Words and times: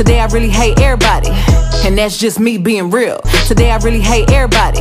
Today 0.00 0.18
I 0.18 0.24
really 0.28 0.48
hate 0.48 0.80
everybody, 0.80 1.28
and 1.84 1.98
that's 1.98 2.16
just 2.16 2.40
me 2.40 2.56
being 2.56 2.88
real. 2.88 3.20
Today 3.46 3.70
I 3.70 3.76
really 3.76 4.00
hate 4.00 4.30
everybody, 4.30 4.80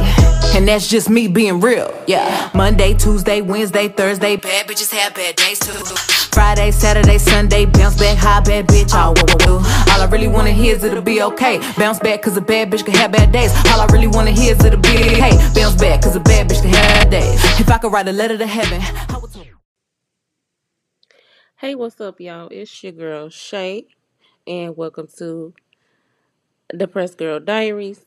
and 0.56 0.66
that's 0.66 0.88
just 0.88 1.10
me 1.10 1.28
being 1.28 1.60
real. 1.60 1.94
Yeah. 2.08 2.50
Monday, 2.56 2.94
Tuesday, 2.94 3.42
Wednesday, 3.42 3.90
Thursday, 3.90 4.38
bad 4.38 4.66
bitches 4.66 4.94
have 4.94 5.13
bad 5.13 5.36
days 5.36 5.60
too. 5.60 5.74
Friday, 6.32 6.71
Saturday, 6.71 7.18
Sunday, 7.18 7.66
bounce 7.66 8.00
back, 8.00 8.18
high 8.18 8.40
bad 8.40 8.68
bitch, 8.68 8.94
all 8.94 9.10
what 9.10 9.38
do. 9.40 9.55
All 9.55 10.02
I 10.02 10.08
really 10.10 10.29
wanna 10.29 10.54
hear 10.54 10.78
is 10.78 10.86
it'll 10.86 11.02
be 11.02 11.21
okay. 11.21 11.59
Bounce 11.77 11.99
back, 11.99 12.21
cause 12.21 12.38
a 12.38 12.41
bad 12.41 12.71
bitch 12.71 12.86
can 12.86 12.93
have 12.93 13.11
bad 13.11 13.33
days. 13.33 13.51
All 13.73 13.81
I 13.81 13.88
really 13.91 14.07
wanna 14.07 14.31
hear 14.31 14.55
is 14.55 14.63
it'll 14.63 14.79
be 14.79 14.88
okay. 14.88 15.36
Bounce 15.54 15.75
back, 15.75 16.01
cause 16.01 16.15
a 16.15 16.21
bad 16.21 16.47
bitch 16.47 16.61
can 16.61 16.70
have 16.70 17.09
bad 17.09 17.09
days. 17.11 17.59
If 17.59 17.70
I 17.70 17.77
could 17.77 17.91
write 17.91 18.07
a 18.07 18.13
letter 18.13 18.38
to 18.38 18.47
heaven, 18.47 18.81
Hey, 21.57 21.75
what's 21.75 21.99
up, 21.99 22.21
y'all? 22.21 22.47
It's 22.51 22.81
your 22.81 22.93
girl 22.93 23.27
Shay, 23.27 23.88
and 24.50 24.75
welcome 24.75 25.07
to 25.16 25.54
Depressed 26.75 27.19
Girl 27.19 27.39
Diaries. 27.39 28.04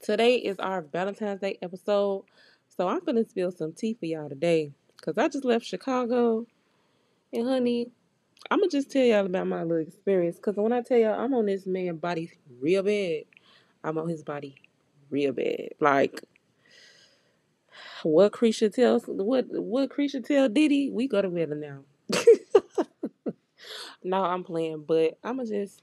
Today 0.00 0.36
is 0.36 0.56
our 0.60 0.80
Valentine's 0.80 1.40
Day 1.40 1.58
episode, 1.60 2.24
so 2.68 2.86
I'm 2.86 3.00
gonna 3.00 3.24
spill 3.28 3.50
some 3.50 3.72
tea 3.72 3.94
for 3.94 4.06
y'all 4.06 4.28
today. 4.28 4.70
Cause 5.00 5.18
I 5.18 5.26
just 5.26 5.44
left 5.44 5.66
Chicago, 5.66 6.46
and 7.32 7.48
honey, 7.48 7.90
I'm 8.48 8.60
gonna 8.60 8.70
just 8.70 8.92
tell 8.92 9.02
y'all 9.02 9.26
about 9.26 9.48
my 9.48 9.64
little 9.64 9.84
experience. 9.84 10.38
Cause 10.38 10.54
when 10.54 10.72
I 10.72 10.82
tell 10.82 10.98
y'all 10.98 11.18
I'm 11.18 11.34
on 11.34 11.46
this 11.46 11.66
man 11.66 11.96
body 11.96 12.30
real 12.60 12.84
bad, 12.84 13.24
I'm 13.82 13.98
on 13.98 14.08
his 14.08 14.22
body 14.22 14.54
real 15.10 15.32
bad. 15.32 15.70
Like 15.80 16.22
what 18.04 18.32
Creature 18.32 18.68
tells 18.68 19.02
what 19.06 19.46
what 19.48 19.90
Creature 19.90 20.20
tell 20.20 20.48
Diddy, 20.48 20.90
we 20.90 21.08
go 21.08 21.22
together 21.22 21.56
now. 21.56 21.80
no, 24.02 24.24
I'm 24.24 24.44
playing, 24.44 24.84
but 24.86 25.18
I'ma 25.24 25.44
just 25.44 25.82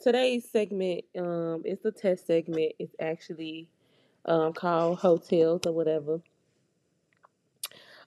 today's 0.00 0.48
segment, 0.50 1.04
um, 1.18 1.62
it's 1.64 1.82
the 1.82 1.92
test 1.92 2.26
segment. 2.26 2.72
It's 2.78 2.94
actually 3.00 3.68
um 4.24 4.52
called 4.52 4.98
Heaux 4.98 5.18
Tails 5.18 5.62
or 5.66 5.72
whatever. 5.72 6.20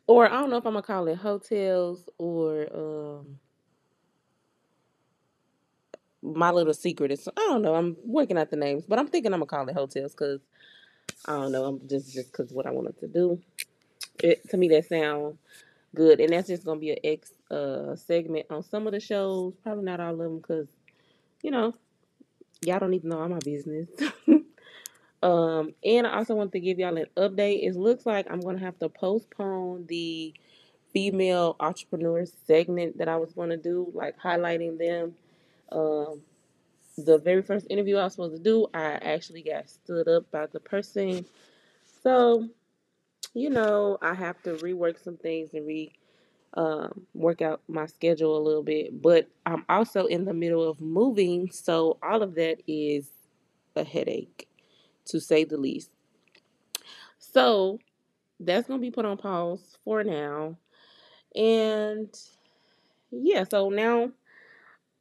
Or 0.07 0.25
I 0.25 0.41
don't 0.41 0.49
know 0.49 0.57
if 0.57 0.65
I'm 0.65 0.73
gonna 0.73 0.83
call 0.83 1.07
it 1.07 1.17
Heaux 1.17 1.39
Tails 1.39 2.09
or 2.17 2.67
um 2.73 3.39
my 6.21 6.51
little 6.51 6.73
secret 6.73 7.11
is 7.11 7.27
I 7.29 7.41
don't 7.49 7.61
know. 7.61 7.75
I'm 7.75 7.95
working 8.03 8.37
out 8.37 8.49
the 8.49 8.57
names, 8.57 8.85
but 8.87 8.99
I'm 8.99 9.07
thinking 9.07 9.33
I'm 9.33 9.39
gonna 9.39 9.47
call 9.47 9.69
it 9.69 9.75
Heaux 9.75 9.87
Tails 9.87 10.13
because 10.13 10.41
I 11.25 11.33
don't 11.33 11.51
know. 11.51 11.65
I'm 11.65 11.87
just 11.87 12.13
just 12.13 12.31
because 12.31 12.51
what 12.51 12.65
I 12.65 12.71
wanted 12.71 12.99
to 12.99 13.07
do. 13.07 13.41
It 14.23 14.49
to 14.49 14.57
me 14.57 14.67
that 14.69 14.87
sound 14.87 15.37
good, 15.95 16.19
and 16.19 16.33
that's 16.33 16.47
just 16.47 16.65
gonna 16.65 16.79
be 16.79 16.91
an 16.91 16.99
X 17.03 17.31
uh 17.51 17.95
segment 17.95 18.47
on 18.49 18.63
some 18.63 18.87
of 18.87 18.93
the 18.93 18.99
shows. 18.99 19.53
Probably 19.63 19.83
not 19.83 19.99
all 19.99 20.13
of 20.13 20.17
them 20.19 20.37
because 20.37 20.67
you 21.43 21.51
know 21.51 21.73
y'all 22.61 22.79
don't 22.79 22.93
even 22.93 23.09
know 23.09 23.19
all 23.21 23.29
my 23.29 23.39
business. 23.39 23.87
um, 25.23 25.73
and 25.83 26.07
I 26.07 26.17
also 26.17 26.35
want 26.35 26.51
to 26.53 26.59
give 26.59 26.79
y'all 26.79 26.97
an 26.97 27.07
update. 27.17 27.67
It 27.67 27.75
looks 27.75 28.05
like 28.05 28.27
I'm 28.29 28.41
gonna 28.41 28.59
have 28.59 28.77
to 28.79 28.89
postpone 28.89 29.85
the 29.87 30.33
female 30.93 31.55
entrepreneur 31.59 32.25
segment 32.47 32.97
that 32.97 33.07
I 33.07 33.17
was 33.17 33.33
gonna 33.33 33.57
do, 33.57 33.91
like 33.93 34.19
highlighting 34.19 34.77
them. 34.77 35.15
Um, 35.71 36.21
the 36.97 37.17
very 37.17 37.41
first 37.41 37.67
interview 37.69 37.97
I 37.97 38.03
was 38.05 38.13
supposed 38.13 38.35
to 38.35 38.43
do, 38.43 38.67
I 38.73 38.93
actually 38.93 39.43
got 39.43 39.69
stood 39.69 40.07
up 40.07 40.29
by 40.31 40.47
the 40.47 40.59
person. 40.59 41.25
So, 42.03 42.49
you 43.33 43.49
know, 43.49 43.97
I 44.01 44.13
have 44.13 44.41
to 44.43 44.55
rework 44.55 45.03
some 45.03 45.17
things 45.17 45.53
and 45.53 45.65
re 45.67 45.91
um, 46.55 47.05
work 47.13 47.41
out 47.41 47.61
my 47.67 47.85
schedule 47.85 48.37
a 48.37 48.43
little 48.43 48.63
bit. 48.63 49.01
But 49.01 49.29
I'm 49.45 49.65
also 49.69 50.05
in 50.05 50.25
the 50.25 50.33
middle 50.33 50.67
of 50.67 50.81
moving, 50.81 51.51
so 51.51 51.97
all 52.03 52.23
of 52.23 52.35
that 52.35 52.61
is 52.67 53.09
a 53.75 53.83
headache, 53.83 54.47
to 55.05 55.19
say 55.19 55.43
the 55.43 55.57
least. 55.57 55.91
So 57.19 57.79
that's 58.39 58.67
gonna 58.67 58.81
be 58.81 58.91
put 58.91 59.05
on 59.05 59.17
pause 59.17 59.77
for 59.83 60.03
now. 60.03 60.57
And 61.35 62.09
yeah, 63.11 63.45
so 63.49 63.69
now 63.69 64.11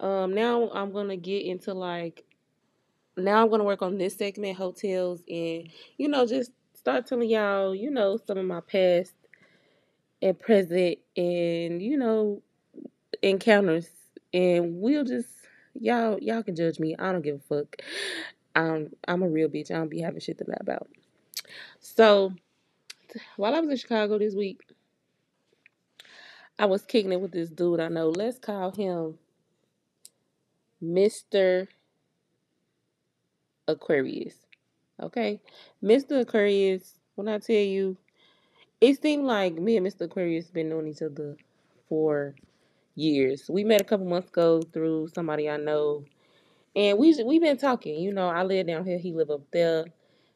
um 0.01 0.35
now 0.35 0.71
I'm 0.71 0.93
gonna 0.93 1.17
get 1.17 1.45
into 1.47 1.75
like 1.75 2.25
now 3.17 3.43
I'm 3.43 3.51
gonna 3.51 3.65
work 3.65 3.83
on 3.83 3.99
this 3.99 4.17
segment, 4.17 4.57
Heaux 4.59 4.73
Tails, 4.73 5.23
and 5.29 5.69
you 5.99 6.09
know, 6.09 6.27
just 6.27 6.53
start 6.89 7.05
telling 7.05 7.29
y'all, 7.29 7.75
you 7.75 7.91
know, 7.91 8.19
some 8.27 8.39
of 8.39 8.47
my 8.47 8.61
past 8.61 9.13
and 10.23 10.39
present 10.39 10.97
and 11.19 11.83
you 11.83 11.99
know, 11.99 12.41
encounters. 13.21 13.91
And 14.33 14.81
we'll 14.81 15.05
just 15.05 15.29
y'all 15.75 16.19
y'all 16.19 16.43
can 16.43 16.57
judge 16.57 16.79
me. 16.79 16.97
I 16.99 17.13
don't 17.13 17.21
give 17.21 17.37
a 17.37 17.41
fuck. 17.41 17.77
Um 18.55 18.89
I'm 19.07 19.23
a 19.23 19.29
real 19.29 19.51
bitch. 19.51 19.71
I 19.71 19.75
don't 19.75 19.91
be 19.91 20.01
having 20.01 20.21
shit 20.21 20.39
to 20.39 20.45
lie 20.49 20.57
about. 20.61 20.89
So 21.79 22.33
while 23.37 23.55
I 23.55 23.61
was 23.61 23.69
in 23.69 23.77
Chicago 23.77 24.19
this 24.19 24.35
week, 24.35 24.63
I 26.59 26.65
was 26.65 26.87
kicking 26.87 27.13
it 27.13 27.21
with 27.21 27.33
this 27.33 27.51
dude 27.51 27.81
I 27.81 27.89
know. 27.89 28.09
Let's 28.09 28.39
call 28.39 28.71
him 28.71 29.19
Mr. 30.83 31.69
Aquarius. 33.69 34.48
Okay? 35.01 35.41
Mr. 35.83 36.21
Aquarius, 36.21 36.95
when 37.17 37.29
I 37.29 37.39
tell 37.39 37.57
you, 37.57 37.97
it 38.81 39.03
seemed 39.03 39.25
like 39.25 39.55
me 39.55 39.77
and 39.77 39.87
Mr. 39.87 40.03
Aquarius 40.03 40.51
been 40.51 40.69
knowing 40.71 40.89
each 40.89 41.03
other 41.03 41.37
for 41.89 42.35
years. 42.95 43.49
We 43.51 43.65
met 43.65 43.81
a 43.81 43.85
couple 43.85 44.07
months 44.07 44.29
ago 44.29 44.63
through 44.73 45.09
somebody 45.15 45.51
I 45.51 45.57
know. 45.59 46.05
And 46.77 46.99
we 46.99 47.15
we 47.25 47.39
been 47.39 47.59
talking. 47.59 48.01
You 48.01 48.13
know, 48.13 48.29
I 48.29 48.45
live 48.45 48.67
down 48.67 48.85
here, 48.85 48.99
he 48.99 49.13
live 49.13 49.31
up 49.31 49.43
there. 49.53 49.87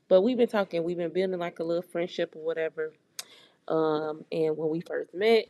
But 0.09 0.23
we've 0.23 0.37
been 0.39 0.49
talking, 0.49 0.85
we've 0.85 0.97
been 0.99 1.13
building 1.13 1.39
like 1.39 1.61
a 1.61 1.65
little 1.65 1.83
friendship 1.83 2.35
or 2.37 2.45
whatever. 2.45 2.93
Um, 3.69 4.25
and 4.33 4.57
when 4.57 4.71
we 4.71 4.81
first 4.83 5.15
met, 5.15 5.47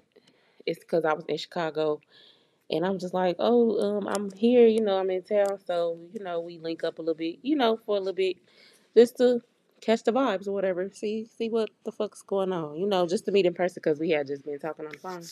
it's 0.66 0.80
because 0.80 1.04
I 1.04 1.14
was 1.14 1.24
in 1.28 1.36
Chicago 1.38 2.00
and 2.70 2.84
I'm 2.84 2.98
just 2.98 3.14
like, 3.14 3.36
oh, 3.38 3.78
um, 3.98 4.08
I'm 4.08 4.30
here, 4.32 4.66
you 4.66 4.80
know, 4.80 4.98
I'm 4.98 5.10
in 5.10 5.22
town, 5.22 5.58
so 5.66 5.98
you 6.12 6.22
know, 6.22 6.40
we 6.40 6.58
link 6.58 6.84
up 6.84 6.98
a 6.98 7.02
little 7.02 7.14
bit, 7.14 7.38
you 7.42 7.56
know, 7.56 7.78
for 7.86 7.96
a 7.96 8.00
little 8.00 8.14
bit, 8.14 8.36
just 8.96 9.18
to 9.18 9.42
catch 9.80 10.04
the 10.04 10.12
vibes 10.12 10.48
or 10.48 10.52
whatever, 10.52 10.90
see, 10.92 11.26
see 11.38 11.48
what 11.50 11.70
the 11.84 11.92
fuck's 11.92 12.22
going 12.22 12.52
on, 12.52 12.76
you 12.76 12.86
know, 12.86 13.06
just 13.06 13.26
to 13.26 13.32
meet 13.32 13.46
in 13.46 13.54
person 13.54 13.80
because 13.82 14.00
we 14.00 14.10
had 14.10 14.26
just 14.26 14.44
been 14.44 14.58
talking 14.58 14.86
on 14.86 14.92
the 14.92 14.98
phone. 14.98 15.24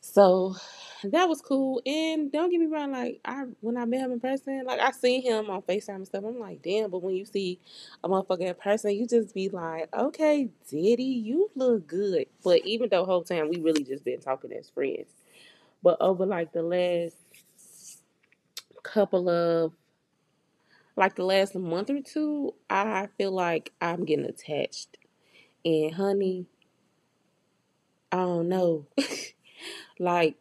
So 0.00 0.56
that 1.04 1.28
was 1.28 1.42
cool, 1.42 1.82
and 1.86 2.32
don't 2.32 2.50
get 2.50 2.60
me 2.60 2.66
wrong, 2.66 2.92
like 2.92 3.20
I 3.24 3.44
when 3.60 3.76
I 3.76 3.84
met 3.84 4.00
him 4.00 4.12
in 4.12 4.20
person, 4.20 4.64
like 4.66 4.80
I 4.80 4.92
seen 4.92 5.22
him 5.22 5.50
on 5.50 5.62
Facetime 5.62 5.96
and 5.96 6.06
stuff, 6.06 6.24
I'm 6.26 6.40
like, 6.40 6.62
damn, 6.62 6.90
but 6.90 7.02
when 7.02 7.14
you 7.16 7.24
see 7.24 7.60
a 8.04 8.08
motherfucker 8.08 8.42
in 8.42 8.54
person, 8.54 8.92
you 8.92 9.06
just 9.06 9.34
be 9.34 9.48
like, 9.48 9.88
okay, 9.94 10.48
Diddy, 10.70 11.04
you 11.04 11.50
look 11.56 11.86
good, 11.86 12.26
but 12.44 12.62
even 12.66 12.88
though 12.90 13.04
whole 13.04 13.24
time 13.24 13.48
we 13.50 13.60
really 13.60 13.84
just 13.84 14.04
been 14.04 14.20
talking 14.20 14.52
as 14.54 14.70
friends. 14.70 15.08
But 15.82 15.98
over 16.00 16.26
like 16.26 16.52
the 16.52 16.62
last 16.62 17.16
couple 18.82 19.28
of 19.30 19.72
like 20.96 21.16
the 21.16 21.24
last 21.24 21.54
month 21.54 21.90
or 21.90 22.00
two, 22.00 22.54
I 22.68 23.08
feel 23.18 23.32
like 23.32 23.72
I'm 23.80 24.04
getting 24.04 24.26
attached. 24.26 24.98
And 25.64 25.94
honey, 25.94 26.46
I 28.10 28.16
don't 28.16 28.48
know. 28.48 28.86
like 29.98 30.36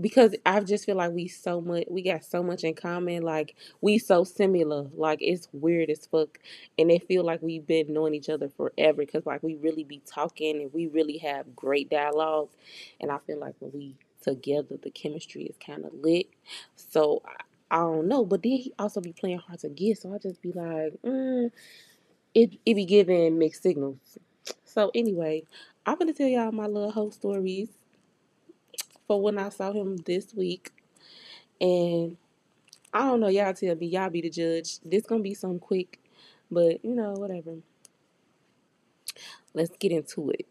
because 0.00 0.34
I 0.46 0.60
just 0.60 0.86
feel 0.86 0.96
like 0.96 1.12
we 1.12 1.28
so 1.28 1.60
much 1.60 1.84
we 1.90 2.02
got 2.02 2.24
so 2.24 2.42
much 2.42 2.64
in 2.64 2.74
common. 2.74 3.22
Like 3.22 3.54
we 3.80 3.98
so 3.98 4.24
similar. 4.24 4.86
Like 4.94 5.18
it's 5.20 5.48
weird 5.52 5.90
as 5.90 6.06
fuck. 6.06 6.38
And 6.78 6.90
it 6.90 7.06
feel 7.06 7.24
like 7.24 7.42
we've 7.42 7.66
been 7.66 7.92
knowing 7.92 8.14
each 8.14 8.30
other 8.30 8.48
forever 8.48 8.98
because 8.98 9.26
like 9.26 9.42
we 9.42 9.56
really 9.56 9.84
be 9.84 10.00
talking 10.06 10.62
and 10.62 10.72
we 10.72 10.86
really 10.86 11.18
have 11.18 11.54
great 11.54 11.90
dialogues. 11.90 12.54
And 13.00 13.10
I 13.10 13.18
feel 13.26 13.38
like 13.38 13.54
when 13.60 13.72
we 13.72 13.96
together, 14.22 14.76
the 14.82 14.90
chemistry 14.90 15.44
is 15.44 15.56
kind 15.64 15.84
of 15.84 15.92
lit. 15.94 16.26
So 16.76 17.22
I, 17.72 17.78
don't 17.78 18.08
know, 18.08 18.24
but 18.26 18.42
then 18.42 18.52
he 18.52 18.74
also 18.78 19.00
be 19.00 19.14
playing 19.14 19.38
hard 19.38 19.60
to 19.60 19.70
get. 19.70 19.98
So 19.98 20.14
I 20.14 20.18
just 20.18 20.42
be 20.42 20.52
like, 20.52 20.94
mm, 21.04 21.50
it 22.34 22.58
it 22.66 22.74
be 22.74 22.84
giving 22.84 23.38
mixed 23.38 23.62
signals. 23.62 24.18
So 24.64 24.90
anyway, 24.94 25.44
I'm 25.86 25.98
gonna 25.98 26.12
tell 26.12 26.28
y'all 26.28 26.52
my 26.52 26.66
little 26.66 26.92
whole 26.92 27.10
stories 27.12 27.70
for 29.06 29.20
when 29.22 29.38
I 29.38 29.48
saw 29.50 29.72
him 29.72 29.96
this 29.98 30.34
week, 30.34 30.70
and 31.60 32.16
I 32.92 33.00
don't 33.00 33.20
know. 33.20 33.28
Y'all 33.28 33.54
tell 33.54 33.74
me. 33.76 33.86
Y'all 33.86 34.10
be 34.10 34.22
the 34.22 34.30
judge. 34.30 34.80
This 34.80 35.06
gonna 35.06 35.22
be 35.22 35.34
some 35.34 35.58
quick, 35.58 36.00
but 36.50 36.84
you 36.84 36.94
know 36.94 37.14
whatever. 37.14 37.56
Let's 39.54 39.76
get 39.78 39.92
into 39.92 40.30
it. 40.30 40.46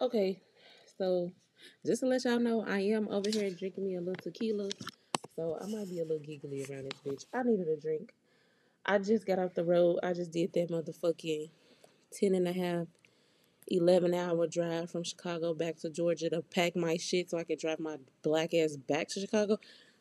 Okay, 0.00 0.40
so 0.96 1.32
just 1.86 2.00
to 2.00 2.06
let 2.06 2.24
y'all 2.24 2.38
know, 2.38 2.64
I 2.66 2.80
am 2.80 3.08
over 3.08 3.30
here 3.30 3.50
drinking 3.50 3.84
me 3.84 3.96
a 3.96 4.00
little 4.00 4.14
tequila. 4.14 4.68
So 5.36 5.56
I 5.60 5.66
might 5.66 5.88
be 5.88 6.00
a 6.00 6.04
little 6.04 6.18
giggly 6.18 6.66
around 6.68 6.90
this 6.90 7.00
bitch. 7.04 7.24
I 7.32 7.42
needed 7.44 7.68
a 7.68 7.80
drink. 7.80 8.12
I 8.84 8.98
just 8.98 9.26
got 9.26 9.38
off 9.38 9.54
the 9.54 9.64
road. 9.64 10.00
I 10.02 10.12
just 10.12 10.32
did 10.32 10.52
that 10.54 10.70
motherfucking 10.70 11.50
10 12.12 12.34
and 12.34 12.48
a 12.48 12.52
half, 12.52 12.86
11 13.68 14.14
hour 14.14 14.46
drive 14.46 14.90
from 14.90 15.04
Chicago 15.04 15.54
back 15.54 15.76
to 15.78 15.90
Georgia 15.90 16.30
to 16.30 16.42
pack 16.42 16.74
my 16.74 16.96
shit 16.96 17.30
so 17.30 17.38
I 17.38 17.44
could 17.44 17.58
drive 17.58 17.78
my 17.78 17.96
black 18.22 18.54
ass 18.54 18.76
back 18.76 19.08
to 19.08 19.20
Chicago. 19.20 19.58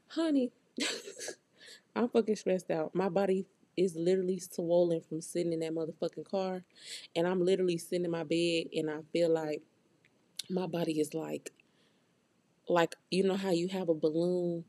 honey, 0.07 0.51
I'm 1.95 2.09
fucking 2.09 2.35
stressed 2.37 2.71
out. 2.71 2.95
My 2.95 3.09
body 3.09 3.45
is 3.75 3.95
literally 3.95 4.39
swollen 4.39 5.01
from 5.01 5.21
sitting 5.21 5.53
in 5.53 5.59
that 5.59 5.73
motherfucking 5.73 6.29
car. 6.29 6.63
And 7.15 7.27
I'm 7.27 7.45
literally 7.45 7.77
sitting 7.77 8.05
in 8.05 8.11
my 8.11 8.23
bed 8.23 8.67
and 8.75 8.89
I 8.89 9.01
feel 9.13 9.29
like 9.29 9.61
my 10.49 10.65
body 10.65 10.99
is 10.99 11.13
like 11.13 11.51
like 12.69 12.95
you 13.11 13.23
know 13.23 13.35
how 13.35 13.51
you 13.51 13.67
have 13.69 13.89
a 13.89 13.93
balloon 13.93 14.63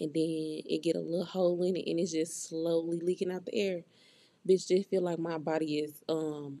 and 0.00 0.12
then 0.14 0.62
it 0.66 0.82
get 0.82 0.96
a 0.96 1.00
little 1.00 1.24
hole 1.24 1.62
in 1.62 1.76
it 1.76 1.88
and 1.88 1.98
it's 2.00 2.12
just 2.12 2.48
slowly 2.48 3.00
leaking 3.00 3.32
out 3.32 3.44
the 3.46 3.54
air. 3.54 3.82
Bitch 4.48 4.68
just 4.68 4.90
feel 4.90 5.02
like 5.02 5.18
my 5.18 5.38
body 5.38 5.78
is 5.78 6.02
um 6.08 6.60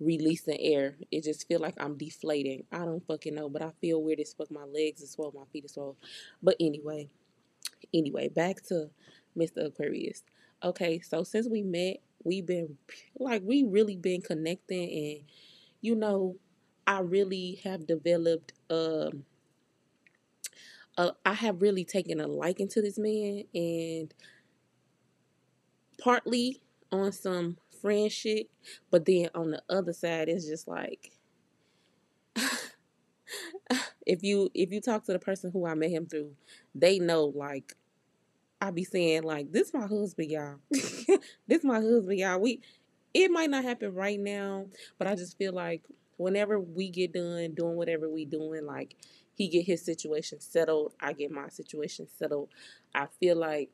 releasing 0.00 0.58
air. 0.60 0.96
It 1.10 1.24
just 1.24 1.46
feel 1.46 1.60
like 1.60 1.74
I'm 1.78 1.96
deflating. 1.96 2.64
I 2.72 2.78
don't 2.78 3.06
fucking 3.06 3.34
know, 3.34 3.48
but 3.48 3.62
I 3.62 3.70
feel 3.80 4.02
weird 4.02 4.20
as 4.20 4.32
fuck. 4.32 4.50
My 4.50 4.64
legs 4.64 5.02
are 5.02 5.06
swollen, 5.06 5.34
my 5.36 5.44
feet 5.52 5.66
are 5.66 5.68
swollen. 5.68 5.96
But 6.42 6.56
anyway, 6.58 7.10
anyway, 7.92 8.28
back 8.28 8.62
to 8.68 8.90
Mr. 9.36 9.66
Aquarius. 9.66 10.22
Okay, 10.62 11.00
so 11.00 11.22
since 11.24 11.48
we 11.48 11.62
met, 11.62 11.98
we've 12.24 12.46
been 12.46 12.76
like 13.18 13.42
we 13.44 13.64
really 13.64 13.96
been 13.96 14.22
connecting 14.22 14.90
and 14.90 15.24
you 15.80 15.94
know, 15.94 16.36
I 16.86 17.00
really 17.00 17.60
have 17.64 17.86
developed 17.86 18.52
um 18.68 19.24
uh, 20.96 21.12
I 21.24 21.34
have 21.34 21.62
really 21.62 21.84
taken 21.84 22.20
a 22.20 22.26
liking 22.26 22.68
to 22.68 22.82
this 22.82 22.98
man 22.98 23.44
and 23.54 24.12
partly 26.02 26.60
on 26.92 27.12
some 27.12 27.58
friend 27.80 28.10
shit, 28.10 28.48
but 28.90 29.06
then 29.06 29.30
on 29.34 29.50
the 29.52 29.62
other 29.68 29.92
side 29.92 30.28
it's 30.28 30.46
just 30.46 30.68
like 30.68 31.12
if 34.06 34.22
you 34.22 34.50
if 34.54 34.72
you 34.72 34.80
talk 34.80 35.04
to 35.04 35.12
the 35.12 35.18
person 35.18 35.50
who 35.52 35.66
I 35.66 35.74
met 35.74 35.90
him 35.90 36.06
through, 36.06 36.32
they 36.74 36.98
know 36.98 37.24
like 37.34 37.74
I 38.60 38.70
be 38.70 38.84
saying 38.84 39.22
like 39.22 39.52
this 39.52 39.72
my 39.72 39.86
husband, 39.86 40.30
y'all. 40.30 40.56
this 41.46 41.64
my 41.64 41.80
husband, 41.80 42.18
y'all. 42.18 42.40
We 42.40 42.60
it 43.14 43.30
might 43.30 43.50
not 43.50 43.64
happen 43.64 43.94
right 43.94 44.20
now, 44.20 44.66
but 44.98 45.06
I 45.08 45.14
just 45.16 45.38
feel 45.38 45.52
like 45.52 45.82
whenever 46.16 46.60
we 46.60 46.90
get 46.90 47.12
done 47.12 47.54
doing 47.54 47.76
whatever 47.76 48.08
we 48.08 48.24
doing, 48.24 48.66
like 48.66 48.96
he 49.40 49.48
get 49.48 49.64
his 49.64 49.82
situation 49.82 50.38
settled, 50.38 50.92
I 51.00 51.14
get 51.14 51.30
my 51.30 51.48
situation 51.48 52.06
settled. 52.18 52.50
I 52.94 53.06
feel 53.18 53.36
like 53.36 53.70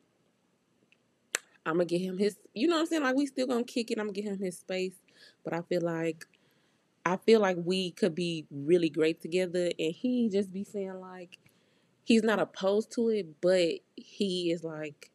I'm 1.65 1.73
gonna 1.73 1.83
get 1.83 1.99
him 1.99 2.17
his 2.17 2.37
you 2.53 2.69
know 2.69 2.75
what 2.75 2.81
I'm 2.83 2.85
saying? 2.85 3.03
Like 3.03 3.17
we 3.17 3.25
still 3.25 3.47
gonna 3.47 3.65
kick 3.65 3.91
it, 3.91 3.99
I'm 3.99 4.13
gonna 4.13 4.21
him 4.21 4.39
his 4.39 4.57
space. 4.57 4.95
But 5.43 5.51
I 5.51 5.61
feel 5.63 5.81
like 5.81 6.25
I 7.03 7.17
feel 7.17 7.41
like 7.41 7.57
we 7.59 7.91
could 7.91 8.15
be 8.15 8.45
really 8.49 8.89
great 8.89 9.21
together 9.21 9.69
and 9.77 9.93
he 9.93 10.29
just 10.29 10.53
be 10.53 10.63
saying 10.63 11.01
like 11.01 11.37
he's 12.05 12.23
not 12.23 12.39
opposed 12.39 12.93
to 12.93 13.09
it, 13.09 13.41
but 13.41 13.71
he 13.97 14.51
is 14.53 14.63
like 14.63 15.11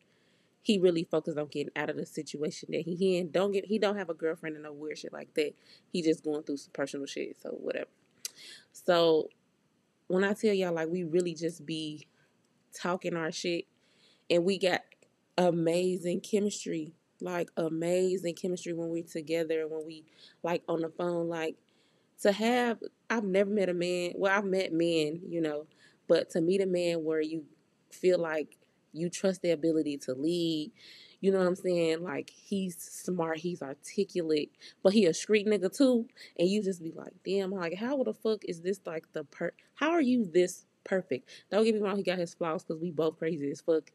he 0.61 0.79
really 0.79 1.05
focused 1.11 1.39
on 1.39 1.47
getting 1.47 1.73
out 1.77 1.89
of 1.89 1.97
the 1.97 2.05
situation 2.05 2.69
that 2.73 2.83
he 2.83 3.17
in. 3.17 3.31
Don't 3.31 3.53
get 3.53 3.65
he 3.65 3.79
don't 3.79 3.97
have 3.97 4.11
a 4.11 4.15
girlfriend 4.15 4.57
and 4.57 4.65
no 4.65 4.75
weird 4.75 4.99
shit 4.99 5.15
like 5.15 5.33
that. 5.33 5.55
He 5.91 6.03
just 6.03 6.23
going 6.23 6.43
through 6.43 6.59
some 6.59 6.73
personal 6.75 7.07
shit, 7.07 7.39
so 7.41 7.53
whatever. 7.53 7.89
So 8.75 9.31
when 10.13 10.25
I 10.25 10.35
tell 10.35 10.53
y'all 10.53 10.75
like 10.75 10.89
we 10.89 11.05
really 11.05 11.33
just 11.33 11.65
be 11.65 12.07
talking 12.79 13.17
our 13.17 13.33
shit 13.33 13.65
and 14.29 14.45
we 14.45 14.59
got 14.59 14.83
amazing 15.39 16.21
chemistry. 16.21 16.93
Like 17.23 17.49
amazing 17.57 18.35
chemistry 18.35 18.75
when 18.75 18.91
we're 18.91 19.05
together 19.05 19.67
when 19.67 19.87
we 19.87 20.05
like 20.43 20.65
on 20.69 20.81
the 20.81 20.91
phone 20.91 21.29
like 21.29 21.57
to 22.21 22.33
have 22.33 22.79
I've 23.09 23.25
never 23.25 23.49
met 23.49 23.71
a 23.71 23.75
man 23.75 24.13
well 24.17 24.37
I've 24.37 24.45
met 24.45 24.73
men, 24.73 25.23
you 25.27 25.41
know, 25.41 25.67
but 26.09 26.29
to 26.31 26.43
meet 26.43 26.61
a 26.61 26.67
man 26.67 27.05
where 27.05 27.23
you 27.23 27.45
feel 27.91 28.19
like 28.19 28.59
you 28.93 29.09
trust 29.09 29.41
their 29.41 29.55
ability 29.55 29.97
to 29.99 30.13
lead, 30.13 30.73
you 31.23 31.31
know 31.31 31.39
what 31.39 31.47
I'm 31.47 31.55
saying? 31.55 32.03
Like 32.03 32.31
he's 32.31 32.77
smart, 32.77 33.39
he's 33.39 33.63
articulate, 33.63 34.51
but 34.83 34.93
he 34.93 35.07
a 35.07 35.15
street 35.15 35.47
nigga 35.47 35.75
too. 35.75 36.09
And 36.37 36.49
you 36.49 36.63
just 36.63 36.83
be 36.83 36.91
like, 36.91 37.13
damn, 37.25 37.53
like 37.53 37.75
how 37.77 38.03
the 38.03 38.13
fuck 38.13 38.45
is 38.45 38.61
this 38.61 38.81
like 38.85 39.05
the 39.13 39.23
per? 39.25 39.53
How 39.77 39.93
are 39.93 40.01
you 40.01 40.27
this 40.27 40.67
perfect? 40.83 41.31
Don't 41.51 41.65
get 41.65 41.77
me 41.77 41.81
wrong, 41.81 41.97
he 41.97 42.03
got 42.03 42.19
his 42.19 42.35
flaws 42.35 42.65
because 42.65 42.83
we 42.83 42.91
both 42.91 43.19
crazy 43.21 43.53
as 43.53 43.61
fuck, 43.61 43.93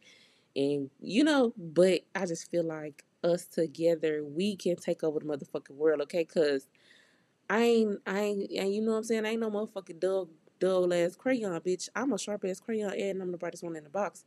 and 0.56 0.90
you 1.02 1.26
know. 1.26 1.54
But 1.58 2.04
I 2.16 2.26
just 2.26 2.50
feel 2.50 2.64
like 2.64 3.04
us 3.26 3.46
together, 3.46 4.24
we 4.24 4.56
can 4.56 4.78
take 4.78 5.04
over 5.04 5.20
the 5.20 5.26
motherfucking 5.26 5.76
world, 5.76 6.00
okay? 6.04 6.24
Cause 6.24 6.70
I 7.50 7.60
ain't, 7.62 8.00
I 8.08 8.20
ain't, 8.20 8.52
you 8.52 8.82
know 8.82 8.92
what 8.92 8.98
I'm 9.00 9.04
saying? 9.04 9.26
I 9.26 9.32
ain't 9.32 9.42
no 9.42 9.52
motherfucking 9.52 10.00
dull, 10.00 10.30
dull 10.60 10.94
ass 10.94 11.18
crayon, 11.18 11.60
bitch. 11.60 11.90
I'm 11.94 12.14
a 12.14 12.18
sharp 12.18 12.46
ass 12.46 12.62
crayon, 12.62 12.94
and 12.94 13.22
I'm 13.22 13.32
the 13.32 13.38
brightest 13.38 13.64
one 13.64 13.76
in 13.76 13.84
the 13.84 13.90
box 13.90 14.24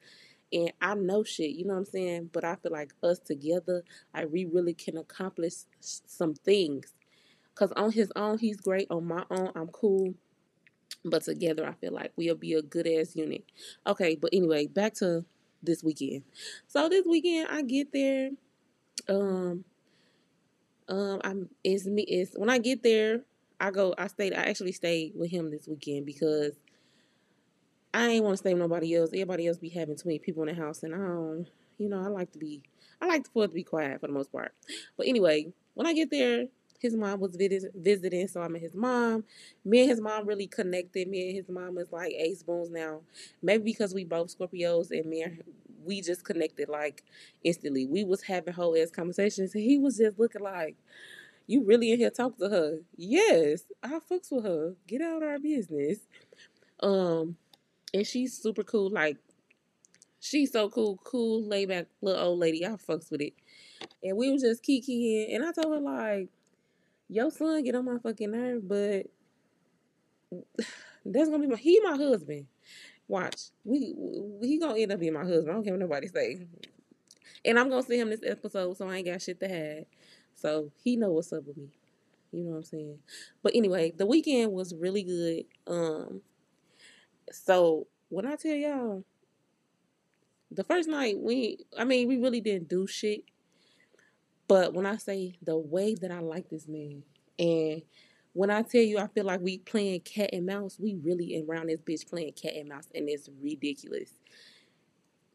and 0.52 0.72
I 0.80 0.94
know 0.94 1.22
shit, 1.24 1.50
you 1.50 1.64
know 1.64 1.74
what 1.74 1.80
I'm 1.80 1.84
saying? 1.86 2.30
But 2.32 2.44
I 2.44 2.56
feel 2.56 2.72
like 2.72 2.92
us 3.02 3.18
together, 3.18 3.84
like 4.14 4.28
we 4.32 4.44
really 4.44 4.74
can 4.74 4.96
accomplish 4.96 5.54
some 5.80 6.34
things. 6.34 6.92
Cause 7.54 7.72
on 7.72 7.92
his 7.92 8.10
own, 8.16 8.38
he's 8.38 8.60
great. 8.60 8.86
On 8.90 9.06
my 9.06 9.24
own, 9.30 9.50
I'm 9.54 9.68
cool. 9.68 10.14
But 11.04 11.22
together, 11.24 11.66
I 11.66 11.72
feel 11.74 11.92
like 11.92 12.12
we'll 12.16 12.34
be 12.34 12.54
a 12.54 12.62
good 12.62 12.86
ass 12.86 13.14
unit. 13.16 13.44
Okay, 13.86 14.16
but 14.16 14.30
anyway, 14.32 14.66
back 14.66 14.94
to 14.94 15.24
this 15.62 15.82
weekend. 15.82 16.22
So 16.66 16.88
this 16.88 17.04
weekend, 17.06 17.48
I 17.50 17.62
get 17.62 17.92
there. 17.92 18.30
Um, 19.08 19.64
um, 20.88 21.20
I'm 21.24 21.48
it's 21.64 21.86
me. 21.86 22.02
It's 22.02 22.36
when 22.36 22.50
I 22.50 22.58
get 22.58 22.82
there, 22.82 23.20
I 23.60 23.70
go. 23.70 23.94
I 23.96 24.08
stayed. 24.08 24.34
I 24.34 24.42
actually 24.42 24.72
stayed 24.72 25.12
with 25.14 25.30
him 25.30 25.50
this 25.50 25.68
weekend 25.68 26.06
because 26.06 26.52
I 27.92 28.08
ain't 28.08 28.24
want 28.24 28.34
to 28.34 28.38
stay 28.38 28.54
with 28.54 28.60
nobody 28.60 28.94
else. 28.96 29.10
Everybody 29.10 29.48
else 29.48 29.58
be 29.58 29.68
having 29.68 29.96
too 29.96 30.08
many 30.08 30.18
people 30.18 30.42
in 30.44 30.54
the 30.54 30.60
house, 30.62 30.82
and 30.82 30.94
I 30.94 30.98
don't, 30.98 31.46
you 31.78 31.88
know, 31.88 32.00
I 32.00 32.06
like 32.06 32.30
to 32.32 32.38
be, 32.38 32.62
I 33.00 33.06
like 33.06 33.26
for 33.32 33.44
it 33.44 33.48
to 33.48 33.54
be 33.54 33.64
quiet 33.64 34.00
for 34.00 34.06
the 34.06 34.12
most 34.12 34.30
part. 34.30 34.52
But 34.96 35.08
anyway, 35.08 35.52
when 35.74 35.86
I 35.86 35.92
get 35.92 36.10
there, 36.10 36.46
his 36.78 36.94
mom 36.94 37.20
was 37.20 37.36
visiting, 37.36 38.28
so 38.28 38.40
I 38.40 38.48
met 38.48 38.62
his 38.62 38.74
mom. 38.74 39.24
Me 39.64 39.80
and 39.80 39.90
his 39.90 40.00
mom 40.00 40.26
really 40.26 40.46
connected. 40.46 41.08
Me 41.08 41.28
and 41.28 41.36
his 41.36 41.48
mom 41.48 41.76
is 41.78 41.92
like 41.92 42.12
ace 42.12 42.42
boons 42.42 42.70
now. 42.70 43.00
Maybe 43.42 43.64
because 43.64 43.92
we 43.92 44.04
both 44.04 44.36
Scorpios, 44.36 44.90
and 44.90 45.04
me 45.06 45.22
and 45.22 45.42
we 45.84 46.00
just 46.00 46.24
connected 46.24 46.68
like 46.68 47.04
instantly. 47.42 47.86
We 47.86 48.04
was 48.04 48.22
having 48.22 48.54
whole 48.54 48.76
ass 48.76 48.90
conversations, 48.90 49.54
and 49.54 49.64
he 49.64 49.78
was 49.78 49.98
just 49.98 50.18
looking 50.18 50.42
like, 50.42 50.76
"You 51.46 51.62
really 51.64 51.92
in 51.92 51.98
here 51.98 52.10
talking 52.10 52.48
to 52.48 52.48
her?" 52.48 52.78
Yes, 52.96 53.64
I 53.82 53.98
fucks 53.98 54.30
with 54.32 54.44
her. 54.44 54.74
Get 54.86 55.02
out 55.02 55.22
of 55.22 55.28
our 55.28 55.38
business. 55.38 55.98
Um, 56.80 57.36
and 57.92 58.06
she's 58.06 58.36
super 58.36 58.62
cool. 58.62 58.90
Like 58.90 59.16
she's 60.20 60.52
so 60.52 60.68
cool, 60.68 60.98
cool, 61.04 61.42
laid 61.42 61.68
back 61.68 61.86
little 62.00 62.22
old 62.22 62.38
lady. 62.38 62.64
I 62.64 62.70
fucks 62.70 63.10
with 63.10 63.20
it. 63.20 63.34
And 64.02 64.16
we 64.16 64.30
was 64.30 64.42
just 64.42 64.64
kikiing, 64.64 65.34
and 65.34 65.44
I 65.44 65.52
told 65.52 65.74
her 65.74 65.80
like, 65.80 66.28
"Your 67.08 67.30
son 67.30 67.62
get 67.64 67.74
on 67.74 67.84
my 67.84 67.98
fucking 67.98 68.30
nerve, 68.30 68.68
but 68.68 69.06
that's 71.04 71.28
gonna 71.28 71.40
be 71.40 71.46
my 71.46 71.56
he 71.56 71.80
my 71.80 71.96
husband. 71.96 72.46
Watch, 73.08 73.50
we, 73.64 73.94
he 74.42 74.58
gonna 74.58 74.78
end 74.78 74.92
up 74.92 75.00
being 75.00 75.14
my 75.14 75.24
husband. 75.24 75.50
I 75.50 75.52
don't 75.54 75.64
care 75.64 75.72
what 75.72 75.80
nobody 75.80 76.06
say. 76.06 76.46
And 77.44 77.58
I'm 77.58 77.68
gonna 77.68 77.82
see 77.82 77.98
him 77.98 78.10
this 78.10 78.20
episode, 78.24 78.76
so 78.76 78.88
I 78.88 78.96
ain't 78.96 79.06
got 79.06 79.20
shit 79.20 79.40
to 79.40 79.48
hide. 79.48 79.86
So 80.34 80.70
he 80.82 80.96
know 80.96 81.10
what's 81.10 81.32
up 81.32 81.46
with 81.46 81.56
me. 81.56 81.70
You 82.32 82.44
know 82.44 82.50
what 82.50 82.56
I'm 82.58 82.64
saying? 82.64 82.98
But 83.42 83.52
anyway, 83.56 83.92
the 83.96 84.06
weekend 84.06 84.52
was 84.52 84.74
really 84.74 85.02
good. 85.02 85.44
Um, 85.66 86.20
so 87.30 87.86
when 88.08 88.26
I 88.26 88.36
tell 88.36 88.54
y'all, 88.54 89.04
the 90.50 90.64
first 90.64 90.88
night 90.88 91.18
we, 91.18 91.64
I 91.78 91.84
mean, 91.84 92.08
we 92.08 92.18
really 92.18 92.40
didn't 92.40 92.68
do 92.68 92.86
shit. 92.86 93.24
But 94.48 94.74
when 94.74 94.84
I 94.84 94.96
say 94.96 95.36
the 95.42 95.56
way 95.56 95.94
that 95.94 96.10
I 96.10 96.18
like 96.18 96.50
this 96.50 96.66
man, 96.66 97.04
and 97.38 97.82
when 98.32 98.50
I 98.50 98.62
tell 98.62 98.80
you 98.80 98.98
I 98.98 99.06
feel 99.06 99.24
like 99.24 99.40
we 99.40 99.58
playing 99.58 100.00
cat 100.00 100.30
and 100.32 100.46
mouse, 100.46 100.76
we 100.78 100.96
really 100.96 101.44
around 101.48 101.68
this 101.68 101.80
bitch 101.80 102.08
playing 102.08 102.32
cat 102.32 102.54
and 102.56 102.68
mouse, 102.68 102.88
and 102.94 103.08
it's 103.08 103.28
ridiculous. 103.40 104.10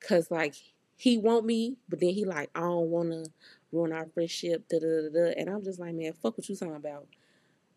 Cause 0.01 0.29
like 0.29 0.55
he 0.97 1.17
want 1.17 1.45
me, 1.45 1.77
but 1.89 1.99
then 1.99 2.09
he 2.09 2.25
like 2.25 2.49
I 2.55 2.61
don't 2.61 2.89
wanna 2.89 3.23
ruin 3.71 3.93
our 3.93 4.07
friendship, 4.13 4.67
da 4.69 4.79
da 4.79 5.09
da. 5.13 5.33
And 5.37 5.49
I'm 5.49 5.63
just 5.63 5.79
like, 5.79 5.93
man, 5.93 6.13
fuck 6.13 6.37
what 6.37 6.47
you 6.49 6.55
talking 6.55 6.75
about. 6.75 7.07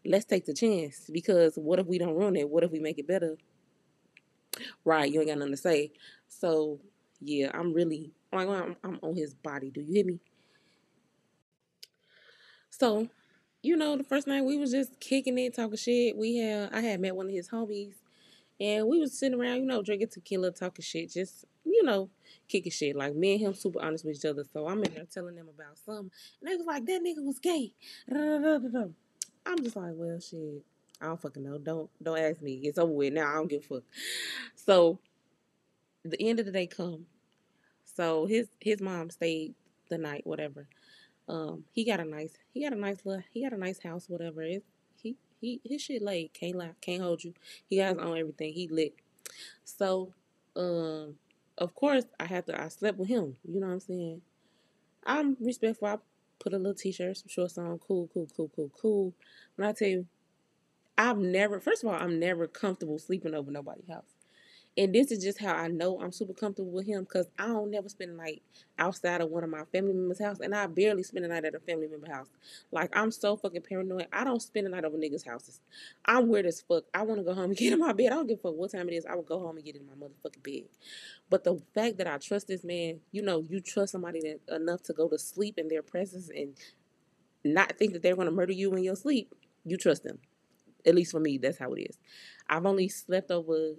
Let's 0.05 0.25
take 0.25 0.45
the 0.45 0.55
chance 0.55 1.11
because 1.13 1.57
what 1.57 1.79
if 1.79 1.87
we 1.87 1.99
don't 1.99 2.15
ruin 2.15 2.37
it? 2.37 2.49
What 2.49 2.65
if 2.65 2.71
we 2.71 2.81
make 2.81 2.99
it 2.99 3.07
better? 3.07 3.37
Right, 4.85 5.11
you 5.11 5.21
ain't 5.21 5.29
got 5.29 5.39
nothing 5.39 5.53
to 5.53 5.57
say. 5.57 5.93
So 6.29 6.81
yeah, 7.21 7.51
I'm 7.55 7.73
really 7.73 8.13
like 8.33 8.49
I'm, 8.49 8.77
I'm 8.85 8.99
on 9.03 9.17
his 9.17 9.35
body. 9.35 9.71
Do 9.71 9.81
you 9.81 9.95
hear 9.95 10.05
me? 10.05 10.21
So, 12.71 13.09
you 13.63 13.77
know, 13.77 13.97
the 13.97 14.05
first 14.05 14.27
night 14.27 14.45
we 14.45 14.57
was 14.57 14.71
just 14.71 15.01
kicking 15.01 15.39
it, 15.39 15.55
talking 15.55 15.77
shit. 15.77 16.17
We 16.17 16.37
had 16.37 16.73
I 16.73 16.81
had 16.81 17.01
met 17.01 17.17
one 17.17 17.27
of 17.27 17.33
his 17.33 17.49
homies, 17.49 17.95
and 18.61 18.87
we 18.87 19.01
was 19.01 19.19
sitting 19.19 19.39
around, 19.39 19.57
you 19.57 19.67
know, 19.67 19.83
drinking 19.83 20.09
tequila, 20.09 20.53
talking 20.53 20.83
shit, 20.83 21.11
just 21.11 21.45
you 21.65 21.83
know, 21.83 22.09
kicking 22.49 22.73
shit. 22.73 22.97
Like 22.97 23.15
me 23.15 23.33
and 23.33 23.41
him, 23.41 23.55
super 23.55 23.81
honest 23.83 24.05
with 24.05 24.17
each 24.17 24.25
other. 24.25 24.45
So 24.53 24.69
I'm 24.69 24.83
in 24.85 24.95
there 24.95 25.05
telling 25.13 25.35
them 25.35 25.49
about 25.49 25.79
something, 25.79 26.11
and 26.41 26.51
they 26.51 26.57
was 26.57 26.67
like, 26.67 26.87
"That 26.87 27.03
nigga 27.03 27.25
was 27.25 27.39
gay." 27.39 27.73
I'm 29.47 29.63
just 29.63 29.77
like, 29.77 29.93
well, 29.95 30.21
shit. 30.21 30.63
I 31.01 31.07
don't 31.07 31.21
fucking 31.21 31.43
know. 31.43 31.59
Don't 31.59 31.91
don't 32.03 32.19
ask 32.19 32.43
me. 32.43 32.55
It's 32.65 32.79
over 32.79 32.93
with 32.93 33.13
now. 33.13 33.31
I 33.31 33.35
don't 33.35 33.49
give 33.49 33.65
a 33.65 33.75
fuck. 33.75 33.83
So 34.57 34.99
the 36.05 36.21
end 36.21 36.41
of 36.41 36.47
the 36.47 36.53
day 36.53 36.67
come. 36.67 37.07
So 37.85 38.27
his 38.27 38.49
his 38.61 38.81
mom 38.81 39.11
stayed 39.11 39.55
the 39.91 39.99
night, 39.99 40.27
whatever. 40.27 40.67
Um, 41.29 41.65
he 41.73 41.85
got 41.85 42.01
a 42.01 42.05
nice 42.05 42.33
he 42.53 42.63
got 42.63 42.73
a 42.73 42.81
nice 42.81 42.99
little 43.05 43.23
he 43.33 43.43
got 43.43 43.53
a 43.53 43.59
nice 43.59 43.83
house, 43.83 44.07
whatever. 44.09 44.43
It, 44.43 44.65
he 44.97 45.17
he 45.41 45.61
his 45.65 45.83
shit 45.83 46.03
laid, 46.03 46.33
can't 46.33 46.57
lie, 46.57 46.73
can't 46.81 47.03
hold 47.03 47.23
you. 47.23 47.35
He 47.69 47.77
got 47.79 47.91
his 47.91 47.99
own 47.99 48.19
everything. 48.19 48.53
He 48.53 48.69
lit. 48.69 48.95
So, 49.65 50.13
um, 50.57 51.15
of 51.59 51.75
course 51.75 52.05
I 52.19 52.25
had 52.25 52.47
to 52.47 52.61
I 52.61 52.69
slept 52.69 52.99
with 52.99 53.09
him. 53.09 53.37
You 53.45 53.61
know 53.61 53.67
what 53.67 53.75
I'm 53.75 53.81
saying? 53.81 54.23
I'm 55.05 55.37
respectful. 55.41 55.89
I 55.89 55.99
put 56.39 56.55
a 56.55 56.59
little 56.59 56.75
t-shirt, 56.75 57.17
some 57.17 57.29
shorts 57.29 57.59
on, 57.59 57.79
cool, 57.79 58.09
cool, 58.13 58.29
cool, 58.37 58.51
cool, 58.55 58.71
cool. 58.81 59.15
When 59.57 59.69
I 59.69 59.73
tell 59.73 59.89
you, 59.89 60.07
I've 60.99 61.19
never 61.19 61.61
first 61.61 61.85
of 61.85 61.91
all, 61.91 61.97
I'm 61.97 62.21
never 62.21 62.49
comfortable 62.49 62.99
sleeping 62.99 63.35
over 63.35 63.53
nobody's 63.53 63.89
house. 63.89 64.17
And 64.79 64.95
this 64.95 65.13
is 65.13 65.25
just 65.25 65.41
how 65.41 65.55
I 65.55 65.69
know 65.69 66.01
I'm 66.01 66.13
super 66.13 66.35
comfortable 66.35 66.71
with 66.73 66.87
him 66.87 67.03
because 67.03 67.27
I 67.39 67.47
don't 67.49 67.71
never 67.73 67.89
spend 67.89 68.13
a 68.13 68.15
night 68.15 68.43
outside 68.79 69.21
of 69.21 69.31
one 69.31 69.45
of 69.45 69.51
my 69.51 69.65
family 69.73 69.93
members' 69.93 70.21
house, 70.21 70.39
and 70.41 70.55
I 70.55 70.69
barely 70.69 71.03
spend 71.03 71.25
a 71.25 71.29
night 71.29 71.45
at 71.45 71.57
a 71.57 71.61
family 71.61 71.89
member 71.89 72.09
house. 72.11 72.29
Like 72.73 72.97
I'm 72.97 73.11
so 73.13 73.37
fucking 73.37 73.63
paranoid. 73.63 74.09
I 74.13 74.25
don't 74.25 74.43
spend 74.43 74.69
a 74.69 74.71
night 74.71 74.85
over 74.85 74.99
niggas' 74.99 75.27
houses. 75.27 75.61
I'm 76.05 76.29
weird 76.29 76.47
as 76.47 76.63
fuck. 76.63 76.85
I 76.95 77.03
want 77.03 77.21
to 77.21 77.25
go 77.25 77.35
home 77.35 77.47
and 77.47 77.57
get 77.59 77.73
in 77.73 77.81
my 77.81 77.93
bed. 77.93 78.13
I 78.13 78.17
don't 78.17 78.29
give 78.29 78.41
a 78.41 78.43
fuck 78.43 78.55
what 78.55 78.73
time 78.73 78.89
it 78.89 78.95
is. 78.95 79.07
I 79.07 79.17
will 79.17 79.23
go 79.23 79.41
home 79.41 79.57
and 79.57 79.67
get 79.67 79.77
in 79.77 79.87
my 79.87 79.95
motherfucking 79.95 80.45
bed. 80.45 80.69
But 81.31 81.45
the 81.45 81.61
fact 81.75 81.99
that 81.99 82.09
I 82.09 82.19
trust 82.19 82.49
this 82.49 82.65
man, 82.65 83.01
you 83.13 83.23
know, 83.23 83.45
you 83.49 83.61
trust 83.61 83.93
somebody 83.93 84.21
that 84.21 84.57
enough 84.57 84.83
to 84.85 84.93
go 84.93 85.09
to 85.09 85.19
sleep 85.19 85.59
in 85.59 85.69
their 85.69 85.83
presence 85.83 86.31
and 86.31 86.55
not 87.45 87.79
think 87.79 87.95
that 87.95 88.03
they're 88.03 88.17
going 88.17 88.27
to 88.29 88.33
murder 88.33 88.53
you 88.53 88.75
in 88.75 88.85
your 88.85 88.97
sleep. 88.97 89.35
You 89.65 89.77
trust 89.77 90.05
them. 90.05 90.19
At 90.89 90.95
least 90.95 91.13
for 91.13 91.21
me, 91.21 91.37
that's 91.37 91.59
how 91.59 91.73
it 91.75 91.83
is. 91.83 91.99
I've 92.49 92.65
only 92.65 92.89
slept 92.89 93.31
over 93.31 93.75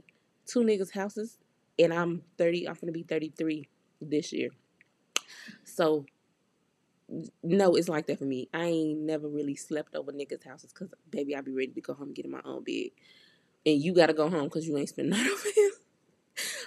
two 0.45 0.59
niggas' 0.59 0.93
houses, 0.93 1.39
and 1.79 1.91
I'm 1.91 2.21
30. 2.37 2.69
I'm 2.69 2.75
gonna 2.79 2.91
be 2.91 3.03
33 3.03 3.67
this 3.99 4.31
year. 4.31 4.51
So, 5.63 6.05
no, 7.41 7.75
it's 7.75 7.89
like 7.89 8.05
that 8.07 8.19
for 8.19 8.25
me. 8.25 8.47
I 8.53 8.65
ain't 8.65 8.99
never 8.99 9.27
really 9.27 9.55
slept 9.55 9.95
over 9.95 10.11
niggas' 10.11 10.45
houses 10.45 10.71
because, 10.71 10.89
baby, 11.09 11.35
I 11.35 11.41
be 11.41 11.51
ready 11.51 11.71
to 11.73 11.81
go 11.81 11.95
home 11.95 12.09
and 12.09 12.15
get 12.15 12.25
in 12.25 12.31
my 12.31 12.41
own 12.45 12.63
bed. 12.63 12.91
And 13.65 13.81
you 13.81 13.93
gotta 13.93 14.13
go 14.13 14.29
home 14.29 14.43
because 14.45 14.67
you 14.67 14.77
ain't 14.77 14.89
spend 14.89 15.09
night 15.09 15.27
over 15.27 15.49
here. 15.55 15.71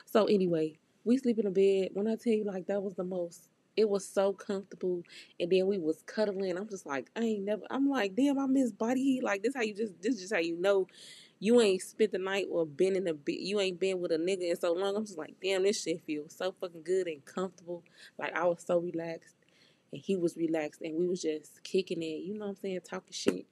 so, 0.07 0.25
anyway, 0.25 0.79
we 1.05 1.19
sleep 1.19 1.39
in 1.39 1.47
a 1.47 1.51
bed. 1.51 1.91
When 1.95 2.09
I 2.09 2.17
tell 2.17 2.33
you, 2.33 2.45
like, 2.45 2.67
that 2.67 2.83
was 2.83 2.95
the 2.95 3.05
most 3.05 3.49
it 3.77 3.89
was 3.89 4.07
so 4.07 4.33
comfortable 4.33 5.03
and 5.41 5.51
then 5.51 5.67
we 5.67 5.79
was 5.79 6.03
cuddling 6.07 6.57
i'm 6.57 6.69
just 6.69 6.87
like 6.87 7.11
i 7.17 7.21
ain't 7.21 7.45
never 7.45 7.63
i'm 7.71 7.89
like 7.89 8.15
damn 8.15 8.39
i 8.39 8.47
miss 8.47 8.71
body 8.71 9.03
heat 9.03 9.25
like 9.25 9.43
this 9.43 9.55
how 9.55 9.63
you 9.63 9.75
just 9.75 10.01
this 10.03 10.15
is 10.15 10.21
just 10.21 10.35
how 10.35 10.39
you 10.41 10.57
know 10.61 10.87
you 11.43 11.61
ain't 11.61 11.83
spent 11.83 12.13
the 12.13 12.19
night 12.19 12.47
or 12.53 12.65
been 12.65 12.95
in 12.95 13.09
a 13.09 13.15
you 13.27 13.59
ain't 13.59 13.81
been 13.81 14.01
with 14.01 14.13
a 14.13 14.17
nigga 14.17 14.49
in 14.49 14.57
so 14.57 14.73
long. 14.73 14.95
I'm 14.95 15.05
just 15.05 15.19
like, 15.19 15.35
damn, 15.43 15.65
this 15.65 15.83
shit 15.83 16.01
feels 16.07 16.37
so 16.37 16.55
fucking 16.61 16.85
good 16.85 17.09
and 17.09 17.25
comfortable. 17.25 17.83
Like 18.17 18.33
I 18.37 18.45
was 18.45 18.63
so 18.65 18.79
relaxed 18.79 19.35
and 19.93 20.01
he 20.01 20.15
was 20.15 20.37
relaxed 20.37 20.83
and 20.83 20.97
we 20.97 21.09
was 21.09 21.21
just 21.21 21.65
kicking 21.65 22.01
it, 22.01 22.23
you 22.23 22.35
know 22.35 22.45
what 22.45 22.51
I'm 22.51 22.57
saying, 22.63 22.81
talking 22.89 23.13
shit. 23.13 23.47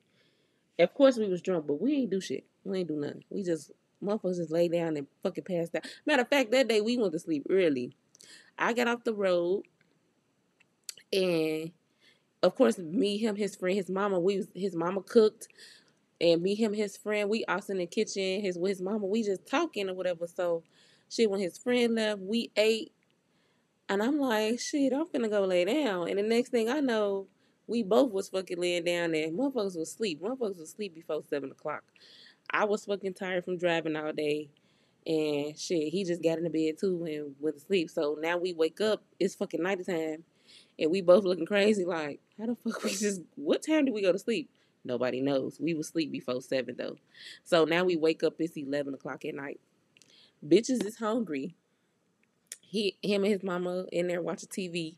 Of 0.79 0.95
course 0.95 1.17
we 1.17 1.29
was 1.29 1.43
drunk, 1.43 1.67
but 1.67 1.81
we 1.81 1.95
ain't 1.95 2.11
do 2.11 2.21
shit. 2.21 2.45
We 2.63 2.79
ain't 2.79 2.89
do 2.89 2.95
nothing. 2.95 3.25
We 3.29 3.43
just 3.43 3.73
motherfuckers 4.01 4.37
just 4.37 4.53
lay 4.53 4.69
down 4.69 4.97
and 4.97 5.09
fucking 5.25 5.43
passed 5.43 5.75
out. 5.75 5.85
Matter 6.07 6.23
of 6.23 6.29
fact, 6.29 6.53
that 6.53 6.69
day 6.69 6.81
we 6.81 6.97
went 6.97 7.11
to 7.11 7.19
sleep 7.19 7.45
early. 7.51 7.97
I 8.57 8.73
got 8.73 8.87
off 8.87 9.03
the 9.03 9.15
road 9.15 9.65
and 11.13 11.73
of 12.43 12.55
course 12.55 12.79
me, 12.79 13.19
him, 13.19 13.37
his 13.37 13.57
friend, 13.57 13.77
his 13.77 13.91
mama, 13.91 14.19
we 14.19 14.39
was 14.39 14.49
his 14.55 14.75
mama 14.75 15.03
cooked 15.03 15.49
and 16.21 16.43
me, 16.43 16.55
him, 16.55 16.75
his 16.75 16.97
friend, 16.97 17.31
we 17.31 17.45
also 17.47 17.73
in 17.73 17.79
the 17.79 17.87
kitchen, 17.87 18.43
his 18.43 18.59
with 18.59 18.71
his 18.71 18.83
mama, 18.83 19.07
we 19.07 19.23
just 19.23 19.47
talking 19.47 19.89
or 19.89 19.95
whatever. 19.95 20.27
So 20.27 20.63
shit, 21.09 21.31
when 21.31 21.41
his 21.41 21.57
friend 21.57 21.95
left, 21.95 22.21
we 22.21 22.51
ate. 22.57 22.93
And 23.89 24.03
I'm 24.03 24.19
like, 24.19 24.61
shit, 24.61 24.93
I'm 24.93 25.07
finna 25.07 25.31
go 25.31 25.45
lay 25.45 25.65
down. 25.65 26.09
And 26.09 26.19
the 26.19 26.23
next 26.23 26.51
thing 26.51 26.69
I 26.69 26.81
know, 26.81 27.27
we 27.67 27.83
both 27.83 28.13
was 28.13 28.29
fucking 28.29 28.61
laying 28.61 28.85
down 28.85 29.13
there. 29.13 29.29
Motherfuckers 29.29 29.77
was 29.77 29.77
asleep. 29.77 30.21
Motherfuckers 30.21 30.59
was 30.59 30.71
asleep 30.71 30.95
before 30.95 31.23
seven 31.29 31.51
o'clock. 31.51 31.83
I 32.51 32.65
was 32.65 32.85
fucking 32.85 33.15
tired 33.15 33.45
from 33.45 33.57
driving 33.59 33.97
all 33.97 34.13
day. 34.13 34.51
And 35.07 35.59
shit, 35.59 35.89
he 35.89 36.05
just 36.05 36.23
got 36.23 36.39
in 36.39 36.45
the 36.45 36.51
bed 36.51 36.79
too 36.79 37.05
and 37.05 37.35
went 37.41 37.57
to 37.57 37.63
sleep. 37.65 37.91
So 37.91 38.19
now 38.21 38.37
we 38.37 38.53
wake 38.53 38.81
up, 38.81 39.03
it's 39.19 39.35
fucking 39.35 39.63
nighttime. 39.63 40.25
And 40.79 40.91
we 40.91 41.03
both 41.03 41.25
looking 41.25 41.47
crazy 41.47 41.85
like, 41.85 42.21
how 42.39 42.47
the 42.47 42.57
fuck 42.57 42.83
we 42.85 42.91
just 42.91 43.23
what 43.37 43.63
time 43.63 43.85
do 43.85 43.93
we 43.93 44.03
go 44.03 44.13
to 44.13 44.19
sleep? 44.19 44.51
Nobody 44.85 45.21
knows. 45.21 45.59
We 45.61 45.75
was 45.75 45.89
sleep 45.89 46.11
before 46.11 46.41
seven 46.41 46.77
though. 46.79 46.97
So 47.45 47.65
now 47.65 47.85
we 47.85 47.97
wake 47.97 48.23
up, 48.23 48.35
it's 48.39 48.57
eleven 48.57 48.95
o'clock 48.95 49.25
at 49.25 49.35
night. 49.35 49.61
Bitches 50.47 50.85
is 50.85 50.97
hungry. 50.97 51.55
He 52.61 52.97
him 53.03 53.25
and 53.25 53.33
his 53.33 53.43
mama 53.43 53.85
in 53.93 54.09
there 54.09 54.23
watching 54.23 54.49
TV. 54.49 54.95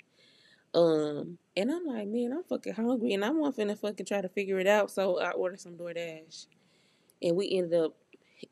Um, 0.75 1.39
and 1.57 1.71
I'm 1.71 1.85
like, 1.85 2.09
man, 2.09 2.33
I'm 2.33 2.45
fucking 2.45 2.75
hungry 2.75 3.13
and 3.13 3.25
I'm 3.25 3.41
not 3.41 3.57
finna 3.57 3.79
fucking 3.79 4.07
try 4.07 4.21
to 4.21 4.29
figure 4.29 4.59
it 4.59 4.67
out. 4.67 4.91
So 4.91 5.21
I 5.21 5.31
ordered 5.33 5.61
some 5.61 5.75
DoorDash. 5.75 6.47
And 7.23 7.37
we 7.37 7.51
ended 7.57 7.79
up 7.79 7.95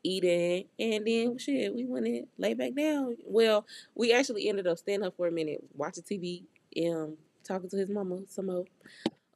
eating 0.03 0.65
and 0.79 1.05
then 1.05 1.37
shit, 1.37 1.73
we 1.73 1.85
went 1.85 2.05
and 2.07 2.27
lay 2.37 2.53
back 2.53 2.75
down. 2.75 3.17
Well, 3.25 3.65
we 3.95 4.13
actually 4.13 4.47
ended 4.47 4.67
up 4.67 4.77
standing 4.77 5.07
up 5.07 5.15
for 5.17 5.27
a 5.27 5.31
minute, 5.31 5.63
watching 5.75 6.03
TV, 6.03 6.43
um, 6.77 7.17
talking 7.43 7.69
to 7.69 7.77
his 7.77 7.89
mama 7.89 8.19
some 8.27 8.47
more. 8.47 8.65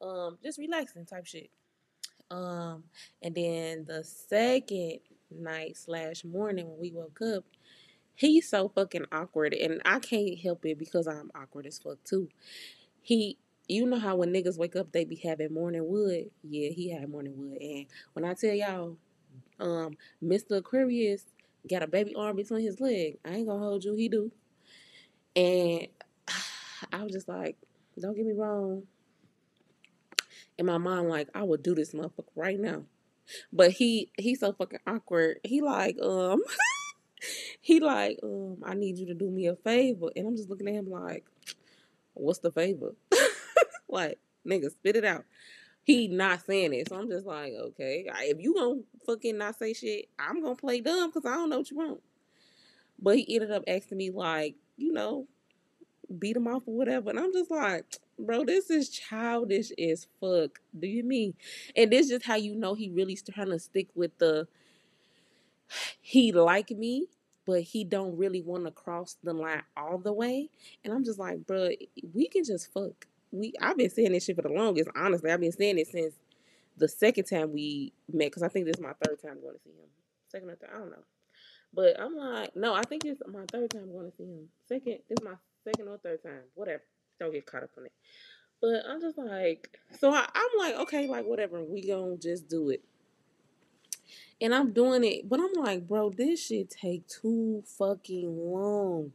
Um, 0.01 0.37
just 0.43 0.59
relaxing 0.59 1.05
type 1.05 1.25
shit. 1.25 1.49
Um, 2.31 2.83
and 3.21 3.35
then 3.35 3.85
the 3.85 4.03
second 4.03 4.99
night 5.31 5.77
slash 5.77 6.23
morning 6.23 6.67
when 6.69 6.79
we 6.79 6.91
woke 6.91 7.19
up, 7.21 7.43
he's 8.15 8.49
so 8.49 8.69
fucking 8.69 9.05
awkward, 9.11 9.53
and 9.53 9.81
I 9.85 9.99
can't 9.99 10.37
help 10.39 10.65
it 10.65 10.79
because 10.79 11.07
I'm 11.07 11.31
awkward 11.35 11.67
as 11.67 11.79
fuck 11.79 12.03
too. 12.03 12.29
He, 13.01 13.37
you 13.67 13.85
know 13.85 13.99
how 13.99 14.17
when 14.17 14.33
niggas 14.33 14.57
wake 14.57 14.75
up 14.75 14.91
they 14.91 15.05
be 15.05 15.15
having 15.15 15.53
morning 15.53 15.87
wood. 15.87 16.31
Yeah, 16.43 16.69
he 16.69 16.91
had 16.91 17.09
morning 17.09 17.33
wood, 17.37 17.61
and 17.61 17.85
when 18.13 18.25
I 18.25 18.33
tell 18.33 18.53
y'all, 18.53 18.97
um, 19.59 19.97
Mr. 20.23 20.57
Aquarius 20.57 21.25
got 21.69 21.83
a 21.83 21.87
baby 21.87 22.15
arm 22.15 22.35
between 22.35 22.61
his 22.61 22.79
leg. 22.79 23.17
I 23.25 23.35
ain't 23.35 23.47
gonna 23.47 23.59
hold 23.59 23.83
you, 23.83 23.95
he 23.95 24.09
do. 24.09 24.31
And 25.35 25.87
I 26.91 27.03
was 27.03 27.11
just 27.11 27.27
like, 27.27 27.57
don't 27.99 28.15
get 28.15 28.25
me 28.25 28.33
wrong, 28.33 28.83
in 30.57 30.65
my 30.65 30.77
mind 30.77 31.09
like 31.09 31.29
I 31.33 31.43
would 31.43 31.63
do 31.63 31.75
this 31.75 31.93
motherfucker 31.93 32.25
right 32.35 32.59
now. 32.59 32.83
But 33.51 33.71
he 33.71 34.11
he's 34.17 34.39
so 34.39 34.53
fucking 34.53 34.79
awkward. 34.85 35.39
He 35.43 35.61
like 35.61 35.97
um 36.01 36.41
he 37.61 37.79
like 37.79 38.19
um 38.23 38.57
I 38.63 38.73
need 38.75 38.97
you 38.97 39.07
to 39.07 39.13
do 39.13 39.29
me 39.29 39.47
a 39.47 39.55
favor, 39.55 40.09
and 40.15 40.27
I'm 40.27 40.35
just 40.35 40.49
looking 40.49 40.67
at 40.67 40.75
him 40.75 40.89
like, 40.89 41.25
what's 42.13 42.39
the 42.39 42.51
favor? 42.51 42.95
like 43.89 44.19
nigga, 44.47 44.71
spit 44.71 44.95
it 44.95 45.05
out. 45.05 45.25
He 45.83 46.07
not 46.07 46.45
saying 46.45 46.73
it, 46.73 46.89
so 46.89 46.97
I'm 46.97 47.09
just 47.09 47.25
like, 47.25 47.53
okay, 47.53 48.05
if 48.21 48.39
you 48.39 48.55
gonna 48.55 48.81
fucking 49.05 49.37
not 49.37 49.57
say 49.57 49.73
shit, 49.73 50.09
I'm 50.17 50.41
gonna 50.41 50.55
play 50.55 50.81
dumb 50.81 51.09
because 51.09 51.29
I 51.29 51.35
don't 51.35 51.49
know 51.49 51.59
what 51.59 51.71
you 51.71 51.77
want. 51.77 52.01
But 52.97 53.17
he 53.17 53.35
ended 53.35 53.51
up 53.51 53.63
asking 53.67 53.97
me 53.97 54.09
like, 54.09 54.55
you 54.77 54.93
know, 54.93 55.27
beat 56.19 56.37
him 56.37 56.47
off 56.47 56.63
or 56.65 56.75
whatever, 56.75 57.09
and 57.09 57.19
I'm 57.19 57.33
just 57.33 57.51
like, 57.51 57.85
bro, 58.17 58.43
this 58.45 58.69
is 58.69 58.89
childish 58.89 59.71
as 59.71 60.07
fuck. 60.19 60.59
Do 60.77 60.87
you 60.87 61.03
mean? 61.03 61.33
And 61.75 61.91
this 61.91 62.09
just 62.09 62.25
how 62.25 62.35
you 62.35 62.55
know 62.55 62.73
he 62.73 62.89
really 62.89 63.15
trying 63.15 63.49
to 63.49 63.59
stick 63.59 63.87
with 63.95 64.17
the 64.17 64.47
he 66.01 66.31
like 66.31 66.71
me, 66.71 67.07
but 67.45 67.61
he 67.61 67.83
don't 67.83 68.17
really 68.17 68.41
want 68.41 68.65
to 68.65 68.71
cross 68.71 69.17
the 69.23 69.33
line 69.33 69.63
all 69.75 69.97
the 69.97 70.13
way. 70.13 70.49
And 70.83 70.93
I'm 70.93 71.03
just 71.03 71.19
like, 71.19 71.45
bro, 71.45 71.69
we 72.13 72.27
can 72.27 72.43
just 72.43 72.71
fuck. 72.73 73.07
We 73.31 73.53
I've 73.61 73.77
been 73.77 73.89
saying 73.89 74.11
this 74.11 74.25
shit 74.25 74.35
for 74.35 74.43
the 74.43 74.49
longest. 74.49 74.89
Honestly, 74.95 75.31
I've 75.31 75.41
been 75.41 75.51
saying 75.51 75.77
it 75.77 75.87
since 75.87 76.15
the 76.77 76.87
second 76.87 77.25
time 77.25 77.53
we 77.53 77.93
met 78.11 78.27
because 78.27 78.43
I 78.43 78.47
think 78.47 78.65
this 78.65 78.77
is 78.77 78.81
my 78.81 78.93
third 79.03 79.21
time 79.21 79.41
going 79.41 79.55
to 79.55 79.61
see 79.63 79.71
him. 79.71 79.89
Second 80.27 80.49
or 80.49 80.55
third, 80.55 80.69
I 80.73 80.79
don't 80.79 80.91
know. 80.91 81.03
But 81.73 81.99
I'm 81.99 82.15
like, 82.15 82.55
no, 82.55 82.73
I 82.73 82.83
think 82.83 83.05
it's 83.05 83.21
my 83.27 83.45
third 83.51 83.69
time 83.69 83.91
going 83.91 84.09
to 84.09 84.17
see 84.17 84.23
him. 84.23 84.47
Second, 84.67 84.99
this 85.09 85.17
is 85.19 85.23
my 85.23 85.35
second 85.65 85.87
or 85.87 85.97
third 85.97 86.23
time, 86.23 86.41
whatever. 86.53 86.83
Don't 87.19 87.31
get 87.31 87.45
caught 87.45 87.63
up 87.63 87.71
on 87.77 87.85
it. 87.85 87.91
But 88.61 88.83
I'm 88.89 89.01
just 89.01 89.17
like, 89.17 89.77
so 89.99 90.11
I, 90.11 90.21
am 90.21 90.49
like, 90.57 90.75
okay, 90.75 91.07
like 91.07 91.25
whatever, 91.25 91.63
we 91.63 91.85
gonna 91.85 92.17
just 92.17 92.47
do 92.47 92.69
it. 92.69 92.83
And 94.39 94.53
I'm 94.53 94.71
doing 94.71 95.03
it, 95.03 95.27
but 95.29 95.39
I'm 95.39 95.53
like, 95.63 95.87
bro, 95.87 96.09
this 96.09 96.47
shit 96.47 96.69
take 96.69 97.07
too 97.07 97.63
fucking 97.65 98.51
long. 98.51 99.11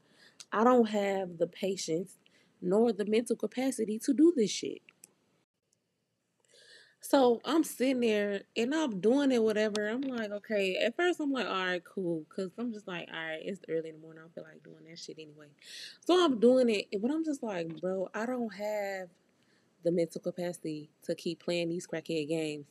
I 0.53 0.65
don't 0.65 0.89
have 0.89 1.39
the 1.39 1.47
patience 1.47 2.17
nor 2.61 2.93
the 2.93 3.05
mental 3.05 3.37
capacity 3.37 3.99
to 4.01 4.13
do 4.13 4.33
this 4.37 4.51
shit. 4.51 4.83
So 7.01 7.41
I'm 7.45 7.65
sitting 7.65 8.01
there 8.01 8.43
and 8.57 8.75
I'm 8.75 9.01
doing 9.01 9.33
it, 9.33 9.43
whatever. 9.43 9.89
I'm 9.89 10.03
like, 10.03 10.31
okay. 10.31 10.77
At 10.77 10.97
first, 10.97 11.19
I'm 11.21 11.33
like, 11.33 11.47
all 11.47 11.53
right, 11.53 11.83
cool. 11.85 12.25
Cause 12.35 12.51
I'm 12.59 12.73
just 12.73 12.87
like, 12.87 13.09
all 13.13 13.19
right, 13.19 13.41
it's 13.43 13.61
early 13.69 13.89
in 13.89 13.97
the 13.97 14.01
morning. 14.03 14.21
I 14.21 14.23
don't 14.25 14.35
feel 14.35 14.45
like 14.45 14.63
doing 14.63 14.85
that 14.89 14.99
shit 14.99 15.19
anyway. 15.19 15.49
So 16.05 16.23
I'm 16.25 16.39
doing 16.39 16.69
it, 16.69 16.87
but 17.01 17.11
I'm 17.11 17.25
just 17.25 17.43
like, 17.43 17.81
bro, 17.81 18.09
I 18.15 18.27
don't 18.27 18.55
have 18.55 19.09
the 19.83 19.91
mental 19.91 20.21
capacity 20.21 20.91
to 21.05 21.15
keep 21.15 21.43
playing 21.43 21.71
these 21.71 21.87
crackhead 21.87 22.29
games. 22.29 22.67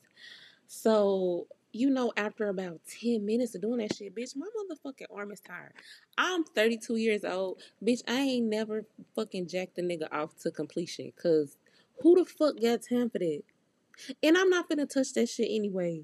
So 0.68 1.48
you 1.72 1.90
know, 1.90 2.12
after 2.18 2.50
about 2.50 2.80
10 3.02 3.26
minutes 3.26 3.54
of 3.54 3.62
doing 3.62 3.78
that 3.80 3.96
shit, 3.96 4.16
bitch, 4.16 4.36
my 4.36 4.48
motherfucking 4.48 5.06
arm 5.16 5.32
is 5.32 5.40
tired. 5.40 5.74
I'm 6.18 6.44
32 6.44 6.96
years 6.96 7.24
old. 7.24 7.62
Bitch, 7.84 8.02
I 8.08 8.20
ain't 8.22 8.48
never 8.48 8.86
fucking 9.16 9.48
jacked 9.48 9.76
the 9.76 9.84
nigga 9.84 10.12
off 10.12 10.36
to 10.40 10.52
completion. 10.52 11.12
Cause 11.22 11.58
who 12.02 12.16
the 12.16 12.26
fuck 12.26 12.60
got 12.60 12.82
time 12.82 13.10
for 13.10 13.20
that? 13.20 13.44
And 14.22 14.38
I'm 14.38 14.50
not 14.50 14.70
gonna 14.70 14.86
touch 14.86 15.14
that 15.14 15.30
shit 15.30 15.48
anyway. 15.50 16.04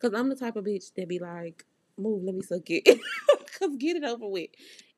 Cause 0.00 0.12
I'm 0.14 0.28
the 0.28 0.36
type 0.36 0.56
of 0.56 0.64
bitch 0.64 0.94
that 0.94 1.08
be 1.08 1.18
like, 1.18 1.64
move, 1.98 2.24
let 2.24 2.34
me 2.34 2.42
suck 2.42 2.68
it. 2.70 2.84
Cause 3.58 3.76
get 3.78 3.96
it 3.96 4.04
over 4.04 4.26
with. 4.26 4.50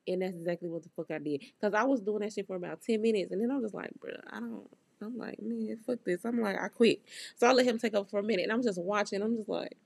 And 0.07 0.23
that's 0.23 0.37
exactly 0.37 0.69
what 0.69 0.83
the 0.83 0.89
fuck 0.97 1.11
I 1.11 1.19
did. 1.19 1.43
Cause 1.61 1.75
I 1.75 1.85
was 1.85 2.01
doing 2.01 2.21
that 2.21 2.33
shit 2.33 2.47
for 2.47 2.57
about 2.57 2.81
10 2.83 3.03
minutes. 3.03 3.33
And 3.33 3.43
then 3.43 3.51
I 3.51 3.59
was 3.59 3.75
like, 3.75 3.91
bro, 4.01 4.13
I 4.31 4.41
don't 4.41 4.69
I'm 5.03 5.17
like, 5.17 5.41
man, 5.41 5.79
fuck 5.87 5.99
this. 6.05 6.25
I'm 6.25 6.41
like, 6.41 6.61
I 6.61 6.69
quit. 6.69 7.01
So 7.37 7.47
I 7.47 7.53
let 7.53 7.67
him 7.67 7.79
take 7.79 7.95
over 7.95 8.09
for 8.09 8.21
a 8.21 8.23
minute. 8.23 8.45
And 8.45 8.53
I'm 8.53 8.63
just 8.63 8.81
watching. 8.81 9.23
I'm 9.23 9.37
just 9.37 9.49
like, 9.49 9.77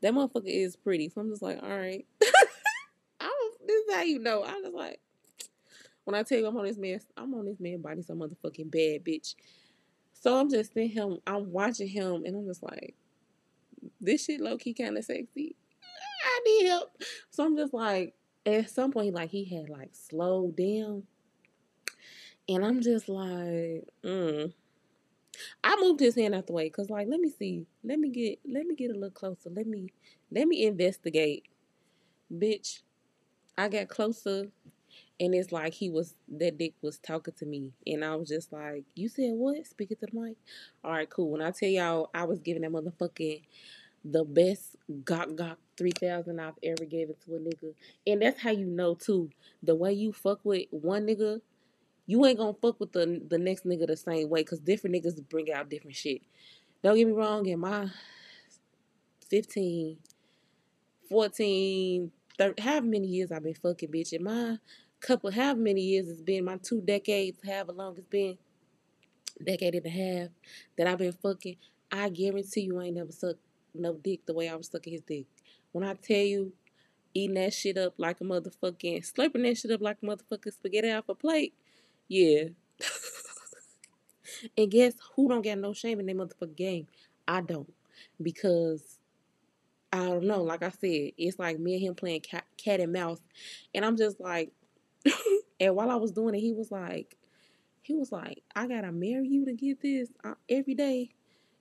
that 0.00 0.14
motherfucker 0.14 0.46
is 0.46 0.76
pretty. 0.76 1.08
So 1.08 1.20
I'm 1.20 1.30
just 1.30 1.42
like, 1.42 1.62
all 1.62 1.68
right. 1.68 2.06
I 3.20 3.50
this 3.66 3.84
is 3.84 3.94
how 3.94 4.02
you 4.02 4.18
know. 4.18 4.44
I'm 4.44 4.62
just 4.62 4.74
like, 4.74 5.00
when 6.04 6.14
I 6.14 6.22
tell 6.22 6.38
you 6.38 6.46
I'm 6.46 6.56
on 6.56 6.64
this 6.64 6.78
man, 6.78 7.00
I'm 7.16 7.34
on 7.34 7.44
this 7.44 7.60
man 7.60 7.80
body 7.80 8.02
so 8.02 8.14
motherfucking 8.14 8.70
bad, 8.70 9.04
bitch. 9.04 9.34
So 10.22 10.38
I'm 10.38 10.48
just 10.48 10.72
seeing 10.72 10.90
him, 10.90 11.18
I'm 11.26 11.50
watching 11.50 11.88
him, 11.88 12.24
and 12.24 12.36
I'm 12.36 12.46
just 12.46 12.62
like, 12.62 12.94
this 14.00 14.24
shit 14.24 14.40
low 14.40 14.56
key 14.56 14.72
kind 14.72 14.96
of 14.96 15.04
sexy. 15.04 15.56
I 16.24 16.40
need 16.46 16.68
help. 16.68 16.96
So 17.30 17.44
I'm 17.44 17.56
just 17.56 17.74
like, 17.74 18.14
at 18.46 18.70
some 18.70 18.92
point, 18.92 19.14
like 19.14 19.30
he 19.30 19.44
had 19.44 19.68
like 19.68 19.90
slowed 19.92 20.56
down, 20.56 21.02
and 22.48 22.64
I'm 22.64 22.80
just 22.80 23.08
like, 23.08 23.84
mm. 24.04 24.52
I 25.64 25.76
moved 25.80 25.98
his 25.98 26.14
hand 26.14 26.36
out 26.36 26.46
the 26.46 26.52
way 26.52 26.66
because, 26.66 26.88
like, 26.88 27.08
let 27.08 27.18
me 27.18 27.28
see, 27.28 27.66
let 27.82 27.98
me 27.98 28.08
get, 28.10 28.38
let 28.48 28.64
me 28.64 28.76
get 28.76 28.92
a 28.92 28.94
little 28.94 29.10
closer. 29.10 29.50
Let 29.50 29.66
me, 29.66 29.88
let 30.30 30.46
me 30.46 30.66
investigate, 30.66 31.48
bitch. 32.32 32.82
I 33.58 33.68
got 33.68 33.88
closer, 33.88 34.52
and 35.22 35.36
it's 35.36 35.52
like 35.52 35.72
he 35.72 35.88
was 35.88 36.16
that 36.28 36.58
dick 36.58 36.74
was 36.82 36.98
talking 36.98 37.34
to 37.38 37.46
me, 37.46 37.70
and 37.86 38.04
I 38.04 38.16
was 38.16 38.28
just 38.28 38.52
like, 38.52 38.84
"You 38.96 39.08
said 39.08 39.34
what? 39.34 39.64
Speaking 39.66 39.96
to 39.98 40.06
the 40.06 40.20
mic? 40.20 40.36
All 40.82 40.90
right, 40.90 41.08
cool." 41.08 41.30
When 41.30 41.40
I 41.40 41.52
tell 41.52 41.68
y'all, 41.68 42.10
I 42.12 42.24
was 42.24 42.40
giving 42.40 42.62
that 42.62 42.72
motherfucking 42.72 43.42
the 44.04 44.24
best 44.24 44.76
gok 45.04 45.36
gok 45.36 45.56
three 45.76 45.92
thousand 45.92 46.40
I've 46.40 46.58
ever 46.64 46.84
given 46.84 47.14
to 47.24 47.36
a 47.36 47.38
nigga, 47.38 47.72
and 48.04 48.20
that's 48.20 48.40
how 48.40 48.50
you 48.50 48.66
know 48.66 48.96
too. 48.96 49.30
The 49.62 49.76
way 49.76 49.92
you 49.92 50.12
fuck 50.12 50.40
with 50.42 50.66
one 50.72 51.06
nigga, 51.06 51.40
you 52.06 52.26
ain't 52.26 52.38
gonna 52.38 52.54
fuck 52.60 52.80
with 52.80 52.90
the 52.90 53.22
the 53.28 53.38
next 53.38 53.64
nigga 53.64 53.86
the 53.86 53.96
same 53.96 54.28
way, 54.28 54.42
cause 54.42 54.58
different 54.58 54.96
niggas 54.96 55.22
bring 55.28 55.52
out 55.52 55.70
different 55.70 55.96
shit. 55.96 56.22
Don't 56.82 56.96
get 56.96 57.06
me 57.06 57.12
wrong, 57.12 57.46
in 57.46 57.60
my 57.60 57.90
15, 59.30 59.98
14, 61.08 62.10
30, 62.38 62.62
however 62.62 62.86
many 62.86 63.06
years 63.06 63.30
I've 63.30 63.44
been 63.44 63.54
fucking, 63.54 63.88
bitch, 63.90 64.12
in 64.12 64.24
my 64.24 64.58
couple, 65.02 65.30
however 65.30 65.60
many 65.60 65.80
years 65.80 66.08
it's 66.08 66.22
been, 66.22 66.44
my 66.44 66.56
two 66.56 66.80
decades, 66.80 67.38
however 67.44 67.72
long 67.72 67.96
it's 67.96 68.06
been, 68.06 68.38
decade 69.44 69.74
and 69.74 69.86
a 69.86 69.90
half 69.90 70.28
that 70.78 70.86
I've 70.86 70.98
been 70.98 71.12
fucking, 71.12 71.56
I 71.90 72.08
guarantee 72.08 72.62
you 72.62 72.80
I 72.80 72.84
ain't 72.84 72.96
never 72.96 73.12
sucked 73.12 73.40
no 73.74 73.94
dick 73.94 74.24
the 74.26 74.34
way 74.34 74.48
I 74.48 74.54
was 74.54 74.68
sucking 74.68 74.92
his 74.92 75.02
dick. 75.02 75.26
When 75.72 75.84
I 75.84 75.94
tell 75.94 76.16
you, 76.16 76.52
eating 77.14 77.34
that 77.34 77.52
shit 77.52 77.76
up 77.76 77.94
like 77.98 78.20
a 78.20 78.24
motherfucking, 78.24 79.12
slurping 79.12 79.42
that 79.42 79.58
shit 79.58 79.70
up 79.70 79.80
like 79.80 79.98
a 80.02 80.06
motherfucking 80.06 80.52
spaghetti 80.52 80.92
off 80.92 81.08
a 81.08 81.14
plate, 81.14 81.54
yeah. 82.08 82.44
and 84.56 84.70
guess 84.70 84.94
who 85.14 85.28
don't 85.28 85.42
get 85.42 85.58
no 85.58 85.72
shame 85.72 86.00
in 86.00 86.06
their 86.06 86.14
motherfucking 86.14 86.56
game? 86.56 86.86
I 87.26 87.40
don't. 87.40 87.72
Because 88.20 88.98
I 89.92 90.06
don't 90.06 90.24
know. 90.24 90.42
Like 90.42 90.62
I 90.62 90.70
said, 90.70 91.12
it's 91.18 91.38
like 91.38 91.58
me 91.58 91.74
and 91.74 91.82
him 91.82 91.94
playing 91.94 92.20
cat, 92.22 92.44
cat 92.56 92.80
and 92.80 92.92
mouse, 92.92 93.20
and 93.74 93.84
I'm 93.84 93.96
just 93.96 94.20
like, 94.20 94.52
and 95.60 95.74
while 95.74 95.90
I 95.90 95.96
was 95.96 96.12
doing 96.12 96.34
it, 96.34 96.40
he 96.40 96.52
was 96.52 96.70
like, 96.70 97.16
he 97.82 97.94
was 97.94 98.12
like, 98.12 98.42
I 98.54 98.66
gotta 98.66 98.92
marry 98.92 99.28
you 99.28 99.44
to 99.46 99.52
get 99.52 99.80
this 99.82 100.08
uh, 100.24 100.34
every 100.48 100.74
day. 100.74 101.10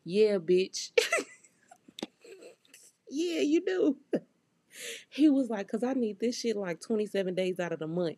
Yeah, 0.03 0.37
bitch. 0.37 0.91
yeah, 3.09 3.41
you 3.41 3.61
do. 3.65 3.97
he 5.09 5.29
was 5.29 5.49
like, 5.49 5.67
cause 5.67 5.83
I 5.83 5.93
need 5.93 6.19
this 6.19 6.39
shit 6.39 6.55
like 6.55 6.81
27 6.81 7.35
days 7.35 7.59
out 7.59 7.71
of 7.71 7.79
the 7.79 7.87
month, 7.87 8.17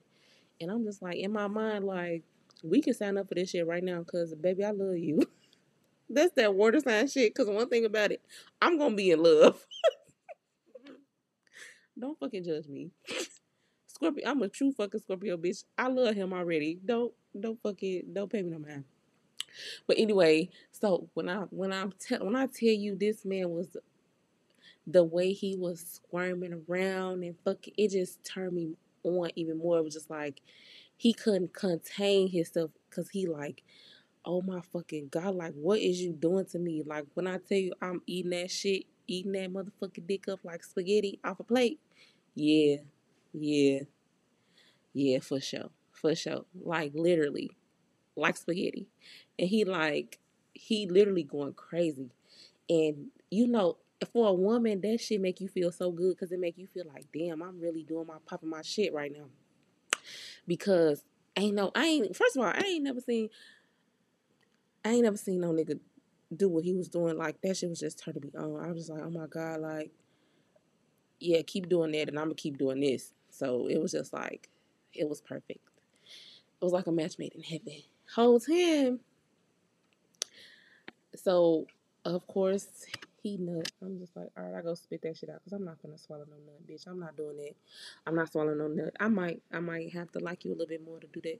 and 0.59 0.71
I'm 0.71 0.83
just 0.83 1.01
like, 1.01 1.17
in 1.17 1.31
my 1.31 1.47
mind, 1.47 1.85
like, 1.85 2.23
we 2.63 2.81
can 2.81 2.93
sign 2.93 3.17
up 3.17 3.27
for 3.27 3.35
this 3.35 3.49
shit 3.49 3.67
right 3.67 3.83
now, 3.83 4.03
cause 4.03 4.33
baby, 4.35 4.63
I 4.63 4.71
love 4.71 4.97
you. 4.97 5.21
That's 6.09 6.33
that 6.35 6.53
water 6.53 6.79
sign 6.79 7.07
shit. 7.07 7.33
Cause 7.33 7.47
one 7.47 7.69
thing 7.69 7.85
about 7.85 8.11
it, 8.11 8.21
I'm 8.61 8.77
gonna 8.77 8.95
be 8.95 9.11
in 9.11 9.23
love. 9.23 9.65
Don't 11.99 12.19
fucking 12.19 12.43
judge 12.43 12.67
me. 12.67 12.91
Scorpio, 14.03 14.29
I'm 14.29 14.41
a 14.41 14.49
true 14.49 14.73
fucking 14.73 14.99
Scorpio 14.99 15.37
bitch. 15.37 15.63
I 15.77 15.87
love 15.87 16.15
him 16.15 16.33
already. 16.33 16.77
Don't 16.83 17.13
don't 17.39 17.61
fucking 17.61 18.03
don't 18.11 18.29
pay 18.29 18.41
me 18.41 18.51
no 18.51 18.59
mind. 18.59 18.83
But 19.87 19.97
anyway, 19.97 20.49
so 20.71 21.09
when 21.13 21.29
I 21.29 21.43
when 21.51 21.71
I 21.71 21.85
tell 21.99 22.25
when 22.25 22.35
I 22.35 22.47
tell 22.47 22.69
you 22.69 22.95
this 22.95 23.23
man 23.23 23.49
was 23.49 23.77
the 24.85 25.05
way 25.05 25.31
he 25.31 25.55
was 25.55 25.79
squirming 25.79 26.63
around 26.67 27.23
and 27.23 27.35
fucking 27.45 27.73
it 27.77 27.91
just 27.91 28.21
turned 28.25 28.53
me 28.53 28.75
on 29.03 29.29
even 29.35 29.57
more. 29.57 29.77
It 29.77 29.85
was 29.85 29.93
just 29.93 30.09
like 30.09 30.41
he 30.97 31.13
couldn't 31.13 31.53
contain 31.53 32.29
himself 32.29 32.71
because 32.89 33.09
he 33.09 33.25
like, 33.25 33.63
oh 34.25 34.41
my 34.41 34.59
fucking 34.73 35.07
god, 35.11 35.35
like 35.35 35.53
what 35.53 35.79
is 35.79 36.01
you 36.01 36.11
doing 36.11 36.45
to 36.47 36.59
me? 36.59 36.83
Like 36.85 37.05
when 37.13 37.27
I 37.27 37.37
tell 37.37 37.57
you 37.57 37.71
I'm 37.81 38.01
eating 38.05 38.31
that 38.31 38.51
shit, 38.51 38.83
eating 39.07 39.31
that 39.31 39.53
motherfucking 39.53 40.07
dick 40.07 40.27
up 40.27 40.41
like 40.43 40.61
spaghetti 40.61 41.19
off 41.23 41.39
a 41.39 41.43
plate. 41.45 41.79
Yeah, 42.35 42.77
yeah, 43.33 43.81
yeah, 44.93 45.19
for 45.19 45.39
sure, 45.41 45.69
for 45.91 46.15
sure. 46.15 46.45
Like 46.59 46.91
literally, 46.95 47.51
like 48.15 48.37
spaghetti, 48.37 48.87
and 49.37 49.49
he 49.49 49.65
like 49.65 50.19
he 50.53 50.87
literally 50.87 51.23
going 51.23 51.53
crazy, 51.53 52.11
and 52.69 53.07
you 53.29 53.47
know. 53.47 53.77
For 54.11 54.27
a 54.27 54.33
woman, 54.33 54.81
that 54.81 54.99
shit 54.99 55.21
make 55.21 55.39
you 55.39 55.47
feel 55.47 55.71
so 55.71 55.89
good 55.89 56.17
because 56.17 56.33
it 56.33 56.39
make 56.39 56.57
you 56.57 56.67
feel 56.67 56.83
like, 56.93 57.05
damn, 57.13 57.41
I'm 57.41 57.61
really 57.61 57.83
doing 57.83 58.05
my 58.05 58.17
popping 58.25 58.49
my 58.49 58.61
shit 58.61 58.93
right 58.93 59.09
now. 59.09 59.27
Because 60.45 61.05
ain't 61.37 61.55
no, 61.55 61.71
I 61.73 61.85
ain't. 61.85 62.13
First 62.13 62.35
of 62.35 62.43
all, 62.43 62.51
I 62.53 62.63
ain't 62.65 62.83
never 62.83 62.99
seen, 62.99 63.29
I 64.83 64.89
ain't 64.89 65.03
never 65.03 65.15
seen 65.15 65.39
no 65.39 65.53
nigga 65.53 65.79
do 66.35 66.49
what 66.49 66.65
he 66.65 66.73
was 66.73 66.89
doing. 66.89 67.17
Like 67.17 67.39
that 67.43 67.55
shit 67.55 67.69
was 67.69 67.79
just 67.79 67.97
turning 67.97 68.23
me 68.23 68.31
on. 68.37 68.61
I 68.61 68.73
was 68.73 68.89
like, 68.89 69.03
oh 69.03 69.09
my 69.09 69.27
god, 69.27 69.61
like 69.61 69.91
yeah, 71.21 71.41
keep 71.41 71.69
doing 71.69 71.93
that, 71.93 72.09
and 72.09 72.19
I'm 72.19 72.25
gonna 72.25 72.35
keep 72.35 72.57
doing 72.57 72.81
this. 72.81 73.13
So 73.29 73.67
it 73.67 73.79
was 73.81 73.93
just 73.93 74.11
like, 74.11 74.49
it 74.93 75.07
was 75.07 75.21
perfect. 75.21 75.59
It 76.61 76.65
was 76.65 76.73
like 76.73 76.87
a 76.87 76.91
match 76.91 77.17
made 77.19 77.33
in 77.33 77.43
heaven. 77.43 77.83
Whole 78.15 78.39
time. 78.39 78.99
So 81.15 81.67
of 82.05 82.25
course 82.27 82.67
he 83.21 83.37
nut. 83.37 83.71
I'm 83.81 83.99
just 83.99 84.15
like, 84.15 84.29
all 84.37 84.43
right, 84.43 84.59
I 84.59 84.61
go 84.61 84.75
spit 84.75 85.01
that 85.03 85.17
shit 85.17 85.29
out 85.29 85.39
because 85.43 85.53
I'm 85.53 85.65
not 85.65 85.81
gonna 85.81 85.97
swallow 85.97 86.25
no 86.29 86.35
nut, 86.45 86.67
bitch. 86.67 86.87
I'm 86.87 86.99
not 86.99 87.15
doing 87.15 87.37
that. 87.37 87.55
I'm 88.05 88.15
not 88.15 88.31
swallowing 88.31 88.57
no 88.57 88.67
nut. 88.67 88.93
I 88.99 89.07
might, 89.07 89.41
I 89.51 89.59
might 89.59 89.93
have 89.93 90.11
to 90.11 90.19
like 90.19 90.43
you 90.43 90.51
a 90.51 90.53
little 90.53 90.67
bit 90.67 90.85
more 90.85 90.99
to 90.99 91.07
do 91.07 91.21
that, 91.21 91.39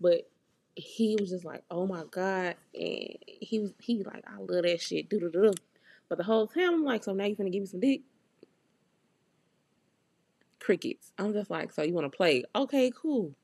but 0.00 0.28
he 0.74 1.16
was 1.20 1.30
just 1.30 1.44
like, 1.44 1.62
oh 1.70 1.86
my 1.86 2.04
god, 2.10 2.56
and 2.74 3.18
he 3.26 3.58
was, 3.60 3.72
he 3.80 4.02
like, 4.02 4.24
I 4.26 4.38
love 4.38 4.62
that 4.62 4.80
shit, 4.80 5.10
do 5.10 5.20
do 5.20 5.30
do. 5.30 5.52
But 6.08 6.18
the 6.18 6.24
whole 6.24 6.46
time 6.46 6.74
I'm 6.74 6.84
like, 6.84 7.04
so 7.04 7.12
now 7.12 7.24
you 7.24 7.36
gonna 7.36 7.50
give 7.50 7.62
me 7.62 7.66
some 7.66 7.80
dick? 7.80 8.00
Crickets. 10.60 11.12
I'm 11.18 11.32
just 11.32 11.50
like, 11.50 11.72
so 11.72 11.82
you 11.82 11.94
want 11.94 12.10
to 12.10 12.16
play? 12.16 12.44
Okay, 12.54 12.92
cool. 12.94 13.34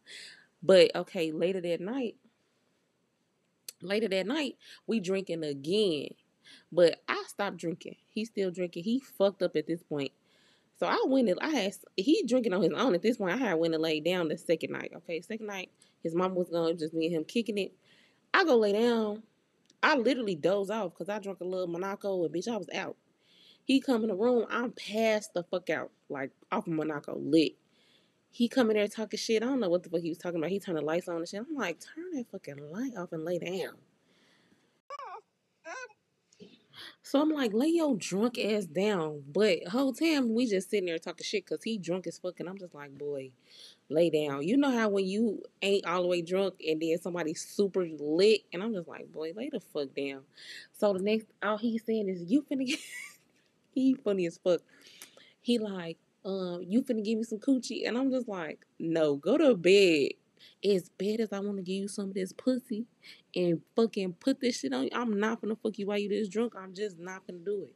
But 0.62 0.94
okay, 0.94 1.32
later 1.32 1.60
that 1.60 1.80
night, 1.80 2.16
later 3.82 4.08
that 4.08 4.26
night, 4.26 4.56
we 4.86 5.00
drinking 5.00 5.44
again. 5.44 6.08
But 6.70 7.00
I 7.08 7.24
stopped 7.28 7.56
drinking. 7.56 7.96
He's 8.08 8.28
still 8.28 8.50
drinking. 8.50 8.84
He 8.84 9.00
fucked 9.00 9.42
up 9.42 9.56
at 9.56 9.66
this 9.66 9.82
point. 9.82 10.12
So 10.78 10.86
I 10.86 11.02
went 11.06 11.28
and 11.28 11.40
I 11.40 11.48
had 11.48 11.74
he 11.96 12.22
drinking 12.26 12.52
on 12.52 12.62
his 12.62 12.72
own 12.72 12.94
at 12.94 13.02
this 13.02 13.16
point. 13.16 13.34
I 13.34 13.38
had 13.38 13.54
went 13.54 13.74
and 13.74 13.82
laid 13.82 14.04
down 14.04 14.28
the 14.28 14.36
second 14.36 14.72
night. 14.72 14.92
Okay, 14.94 15.20
second 15.22 15.46
night, 15.46 15.70
his 16.02 16.14
mom 16.14 16.34
was 16.34 16.50
gone, 16.50 16.76
just 16.76 16.92
me 16.92 17.06
and 17.06 17.16
him 17.16 17.24
kicking 17.24 17.58
it. 17.58 17.72
I 18.34 18.44
go 18.44 18.56
lay 18.56 18.72
down. 18.72 19.22
I 19.82 19.96
literally 19.96 20.34
doze 20.34 20.70
off 20.70 20.92
because 20.92 21.08
I 21.08 21.18
drank 21.18 21.40
a 21.40 21.44
little 21.44 21.66
Monaco 21.66 22.24
and 22.24 22.34
bitch, 22.34 22.48
I 22.48 22.56
was 22.56 22.68
out. 22.74 22.96
He 23.66 23.80
come 23.80 24.02
in 24.02 24.08
the 24.08 24.14
room, 24.14 24.46
I'm 24.48 24.70
passed 24.70 25.34
the 25.34 25.42
fuck 25.42 25.70
out, 25.70 25.90
like 26.08 26.30
off 26.52 26.68
of 26.68 26.72
Monaco, 26.72 27.18
lit. 27.18 27.56
He 28.30 28.48
come 28.48 28.70
in 28.70 28.76
there 28.76 28.86
talking 28.86 29.18
shit. 29.18 29.42
I 29.42 29.46
don't 29.46 29.58
know 29.58 29.68
what 29.68 29.82
the 29.82 29.90
fuck 29.90 30.02
he 30.02 30.08
was 30.08 30.18
talking 30.18 30.38
about. 30.38 30.50
He 30.50 30.60
turned 30.60 30.78
the 30.78 30.82
lights 30.82 31.08
on 31.08 31.16
and 31.16 31.28
shit. 31.28 31.40
I'm 31.40 31.56
like, 31.56 31.80
turn 31.80 32.12
that 32.12 32.30
fucking 32.30 32.70
light 32.70 32.96
off 32.96 33.12
and 33.12 33.24
lay 33.24 33.38
down. 33.38 33.74
So 37.02 37.20
I'm 37.20 37.30
like, 37.30 37.52
lay 37.52 37.68
your 37.68 37.96
drunk 37.96 38.38
ass 38.38 38.66
down. 38.66 39.22
But 39.32 39.66
whole 39.68 39.92
time 39.92 40.34
we 40.34 40.46
just 40.46 40.70
sitting 40.70 40.86
there 40.86 40.98
talking 40.98 41.24
shit 41.24 41.44
because 41.44 41.64
he 41.64 41.78
drunk 41.78 42.06
as 42.06 42.18
fuck. 42.18 42.38
And 42.38 42.48
I'm 42.48 42.58
just 42.58 42.74
like, 42.74 42.96
boy, 42.96 43.30
lay 43.88 44.10
down. 44.10 44.42
You 44.42 44.56
know 44.56 44.70
how 44.70 44.90
when 44.90 45.06
you 45.06 45.42
ain't 45.62 45.86
all 45.86 46.02
the 46.02 46.08
way 46.08 46.22
drunk 46.22 46.54
and 46.68 46.80
then 46.80 46.98
somebody 47.00 47.34
super 47.34 47.86
lit. 47.98 48.42
And 48.52 48.62
I'm 48.62 48.74
just 48.74 48.88
like, 48.88 49.10
boy, 49.10 49.32
lay 49.34 49.48
the 49.50 49.60
fuck 49.60 49.94
down. 49.96 50.22
So 50.72 50.92
the 50.92 51.02
next, 51.02 51.26
all 51.42 51.58
he's 51.58 51.84
saying 51.84 52.08
is, 52.08 52.22
you 52.22 52.42
finna 52.42 52.66
get, 52.66 52.80
he 53.76 53.94
funny 53.94 54.26
as 54.26 54.38
fuck. 54.38 54.60
He 55.40 55.58
like, 55.58 55.98
um, 56.24 56.62
you 56.66 56.82
finna 56.82 57.04
give 57.04 57.18
me 57.18 57.24
some 57.24 57.38
coochie, 57.38 57.86
and 57.86 57.96
I'm 57.96 58.10
just 58.10 58.26
like, 58.26 58.64
no, 58.78 59.16
go 59.16 59.38
to 59.38 59.54
bed. 59.54 60.12
As 60.64 60.88
bad 60.88 61.20
as 61.20 61.32
I 61.32 61.40
want 61.40 61.58
to 61.58 61.62
give 61.62 61.82
you 61.82 61.88
some 61.88 62.08
of 62.08 62.14
this 62.14 62.32
pussy 62.32 62.86
and 63.34 63.60
fucking 63.74 64.14
put 64.14 64.40
this 64.40 64.60
shit 64.60 64.72
on 64.72 64.84
you, 64.84 64.90
I'm 64.92 65.20
not 65.20 65.40
gonna 65.40 65.56
fuck 65.56 65.78
you 65.78 65.86
while 65.86 65.98
you 65.98 66.08
this 66.08 66.28
drunk. 66.28 66.54
I'm 66.58 66.74
just 66.74 66.98
not 66.98 67.26
gonna 67.26 67.38
do 67.38 67.64
it. 67.64 67.74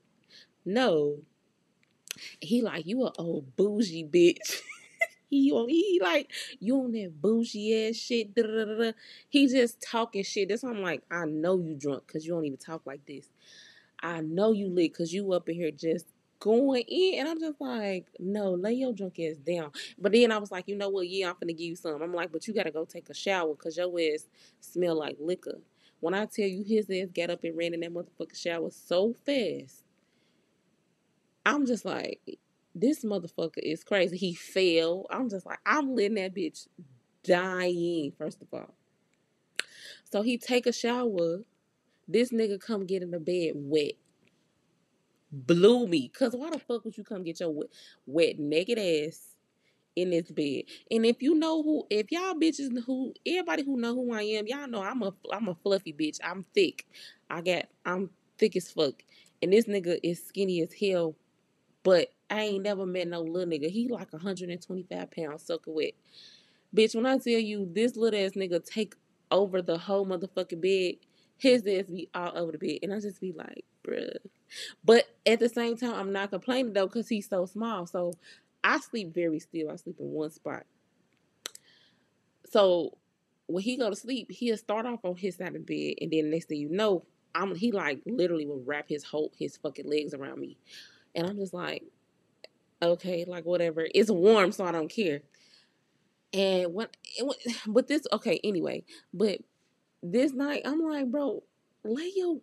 No. 0.64 1.18
He 2.40 2.62
like, 2.62 2.86
you 2.86 3.04
a 3.04 3.12
old 3.18 3.54
bougie 3.56 4.04
bitch. 4.04 4.60
he 5.30 5.52
on 5.52 5.68
he 5.68 6.00
like 6.02 6.30
you 6.58 6.76
on 6.76 6.92
that 6.92 7.20
bougie 7.20 7.88
ass 7.88 7.96
shit. 7.96 8.34
Da, 8.34 8.42
da, 8.42 8.64
da. 8.64 8.92
He 9.28 9.46
just 9.46 9.80
talking 9.82 10.24
shit. 10.24 10.48
That's 10.48 10.62
why 10.62 10.70
I'm 10.70 10.82
like, 10.82 11.02
I 11.10 11.24
know 11.26 11.58
you 11.58 11.74
drunk 11.74 12.06
because 12.06 12.26
you 12.26 12.32
don't 12.32 12.46
even 12.46 12.58
talk 12.58 12.82
like 12.86 13.04
this. 13.06 13.28
I 14.02 14.20
know 14.20 14.52
you 14.52 14.68
lit 14.68 14.92
because 14.92 15.12
you 15.12 15.32
up 15.32 15.48
in 15.48 15.54
here 15.54 15.70
just 15.70 16.06
going 16.40 16.84
in. 16.88 17.20
And 17.20 17.28
I'm 17.28 17.38
just 17.38 17.60
like, 17.60 18.06
no, 18.18 18.52
lay 18.52 18.72
your 18.72 18.92
drunk 18.92 19.20
ass 19.20 19.36
down. 19.36 19.70
But 19.98 20.12
then 20.12 20.32
I 20.32 20.38
was 20.38 20.50
like, 20.50 20.66
you 20.68 20.76
know 20.76 20.88
what? 20.88 21.08
Yeah, 21.08 21.30
I'm 21.30 21.34
finna 21.36 21.56
give 21.56 21.60
you 21.60 21.76
some. 21.76 22.02
I'm 22.02 22.14
like, 22.14 22.32
but 22.32 22.48
you 22.48 22.54
gotta 22.54 22.70
go 22.70 22.84
take 22.84 23.08
a 23.10 23.14
shower 23.14 23.54
because 23.54 23.76
your 23.76 23.92
ass 24.00 24.26
smell 24.60 24.98
like 24.98 25.16
liquor. 25.20 25.60
When 26.00 26.14
I 26.14 26.24
tell 26.24 26.46
you 26.46 26.64
his 26.64 26.90
ass 26.90 27.12
got 27.14 27.30
up 27.30 27.44
and 27.44 27.56
ran 27.56 27.74
in 27.74 27.80
that 27.80 27.92
motherfucking 27.92 28.36
shower 28.36 28.70
so 28.70 29.14
fast, 29.26 29.84
I'm 31.44 31.66
just 31.66 31.84
like, 31.84 32.38
this 32.74 33.04
motherfucker 33.04 33.58
is 33.58 33.84
crazy. 33.84 34.16
He 34.16 34.34
fell. 34.34 35.06
I'm 35.10 35.28
just 35.28 35.44
like, 35.44 35.58
I'm 35.66 35.94
letting 35.94 36.14
that 36.14 36.34
bitch 36.34 36.68
dying, 37.22 38.12
first 38.16 38.40
of 38.40 38.48
all. 38.52 38.74
So 40.10 40.22
he 40.22 40.38
take 40.38 40.66
a 40.66 40.72
shower. 40.72 41.40
This 42.12 42.32
nigga 42.32 42.60
come 42.60 42.86
get 42.86 43.02
in 43.02 43.12
the 43.12 43.20
bed 43.20 43.52
wet. 43.54 43.92
Blew 45.30 45.86
me. 45.86 46.08
Cause 46.08 46.34
why 46.34 46.50
the 46.50 46.58
fuck 46.58 46.84
would 46.84 46.96
you 46.98 47.04
come 47.04 47.22
get 47.22 47.38
your 47.38 47.50
wet, 47.50 47.68
wet 48.06 48.38
naked 48.40 48.78
ass 48.78 49.36
in 49.94 50.10
this 50.10 50.28
bed? 50.30 50.64
And 50.90 51.06
if 51.06 51.22
you 51.22 51.36
know 51.36 51.62
who, 51.62 51.86
if 51.88 52.10
y'all 52.10 52.34
bitches 52.34 52.82
who, 52.84 53.14
everybody 53.24 53.62
who 53.62 53.76
know 53.76 53.94
who 53.94 54.12
I 54.12 54.22
am, 54.22 54.48
y'all 54.48 54.66
know 54.66 54.82
I'm 54.82 55.02
a, 55.02 55.14
I'm 55.32 55.48
a 55.48 55.54
fluffy 55.54 55.92
bitch. 55.92 56.18
I'm 56.24 56.44
thick. 56.52 56.84
I 57.30 57.42
got, 57.42 57.66
I'm 57.86 58.10
thick 58.38 58.56
as 58.56 58.72
fuck. 58.72 59.04
And 59.40 59.52
this 59.52 59.66
nigga 59.66 60.00
is 60.02 60.26
skinny 60.26 60.62
as 60.62 60.72
hell. 60.72 61.14
But 61.84 62.08
I 62.28 62.42
ain't 62.42 62.64
never 62.64 62.86
met 62.86 63.06
no 63.08 63.20
little 63.22 63.48
nigga. 63.48 63.70
He 63.70 63.88
like 63.88 64.12
125 64.12 65.10
pounds 65.12 65.44
soaking 65.44 65.74
wet. 65.74 65.92
Bitch, 66.74 66.94
when 66.94 67.06
I 67.06 67.18
tell 67.18 67.32
you 67.34 67.68
this 67.72 67.96
little 67.96 68.18
ass 68.18 68.32
nigga 68.32 68.64
take 68.64 68.96
over 69.30 69.62
the 69.62 69.78
whole 69.78 70.06
motherfucking 70.06 70.60
bed, 70.60 70.96
his 71.40 71.66
ass 71.66 71.90
be 71.90 72.08
all 72.14 72.36
over 72.36 72.52
the 72.52 72.58
bed. 72.58 72.78
And 72.82 72.92
I 72.92 73.00
just 73.00 73.20
be 73.20 73.32
like, 73.32 73.64
bruh. 73.84 74.16
But 74.84 75.06
at 75.26 75.40
the 75.40 75.48
same 75.48 75.76
time, 75.76 75.94
I'm 75.94 76.12
not 76.12 76.30
complaining 76.30 76.72
though, 76.72 76.86
because 76.86 77.08
he's 77.08 77.28
so 77.28 77.46
small. 77.46 77.86
So 77.86 78.12
I 78.62 78.78
sleep 78.80 79.14
very 79.14 79.38
still. 79.38 79.70
I 79.70 79.76
sleep 79.76 79.96
in 79.98 80.10
one 80.10 80.30
spot. 80.30 80.64
So 82.50 82.98
when 83.46 83.62
he 83.62 83.76
go 83.76 83.90
to 83.90 83.96
sleep, 83.96 84.30
he'll 84.30 84.56
start 84.56 84.86
off 84.86 85.04
on 85.04 85.16
his 85.16 85.36
side 85.36 85.54
of 85.54 85.66
the 85.66 85.94
bed, 85.94 86.02
and 86.02 86.10
then 86.10 86.30
next 86.30 86.46
thing 86.46 86.58
you 86.58 86.68
know, 86.68 87.04
I'm 87.34 87.54
he 87.54 87.72
like 87.72 88.00
literally 88.06 88.46
will 88.46 88.62
wrap 88.64 88.88
his 88.88 89.04
whole 89.04 89.32
his 89.38 89.56
fucking 89.56 89.88
legs 89.88 90.14
around 90.14 90.40
me. 90.40 90.56
And 91.14 91.26
I'm 91.26 91.36
just 91.36 91.54
like, 91.54 91.84
okay, 92.82 93.24
like 93.26 93.44
whatever. 93.44 93.86
It's 93.94 94.10
warm, 94.10 94.52
so 94.52 94.64
I 94.64 94.72
don't 94.72 94.88
care. 94.88 95.22
And 96.32 96.74
when, 96.74 96.88
but 97.66 97.88
this, 97.88 98.06
okay, 98.12 98.40
anyway, 98.42 98.84
but 99.12 99.40
this 100.02 100.32
night, 100.32 100.62
I'm 100.64 100.80
like, 100.80 101.10
bro, 101.10 101.42
lay 101.84 102.10
your, 102.14 102.38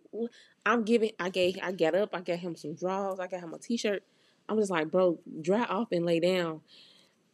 I'm 0.64 0.84
giving, 0.84 1.12
I 1.18 1.30
gave, 1.30 1.58
I 1.62 1.72
got 1.72 1.94
up, 1.94 2.14
I 2.14 2.20
got 2.20 2.38
him 2.38 2.56
some 2.56 2.74
drawers, 2.74 3.20
I 3.20 3.26
got 3.26 3.40
him 3.40 3.54
a 3.54 3.58
t-shirt. 3.58 4.02
I'm 4.48 4.58
just 4.58 4.70
like, 4.70 4.90
bro, 4.90 5.18
dry 5.42 5.64
off 5.64 5.88
and 5.92 6.06
lay 6.06 6.20
down. 6.20 6.62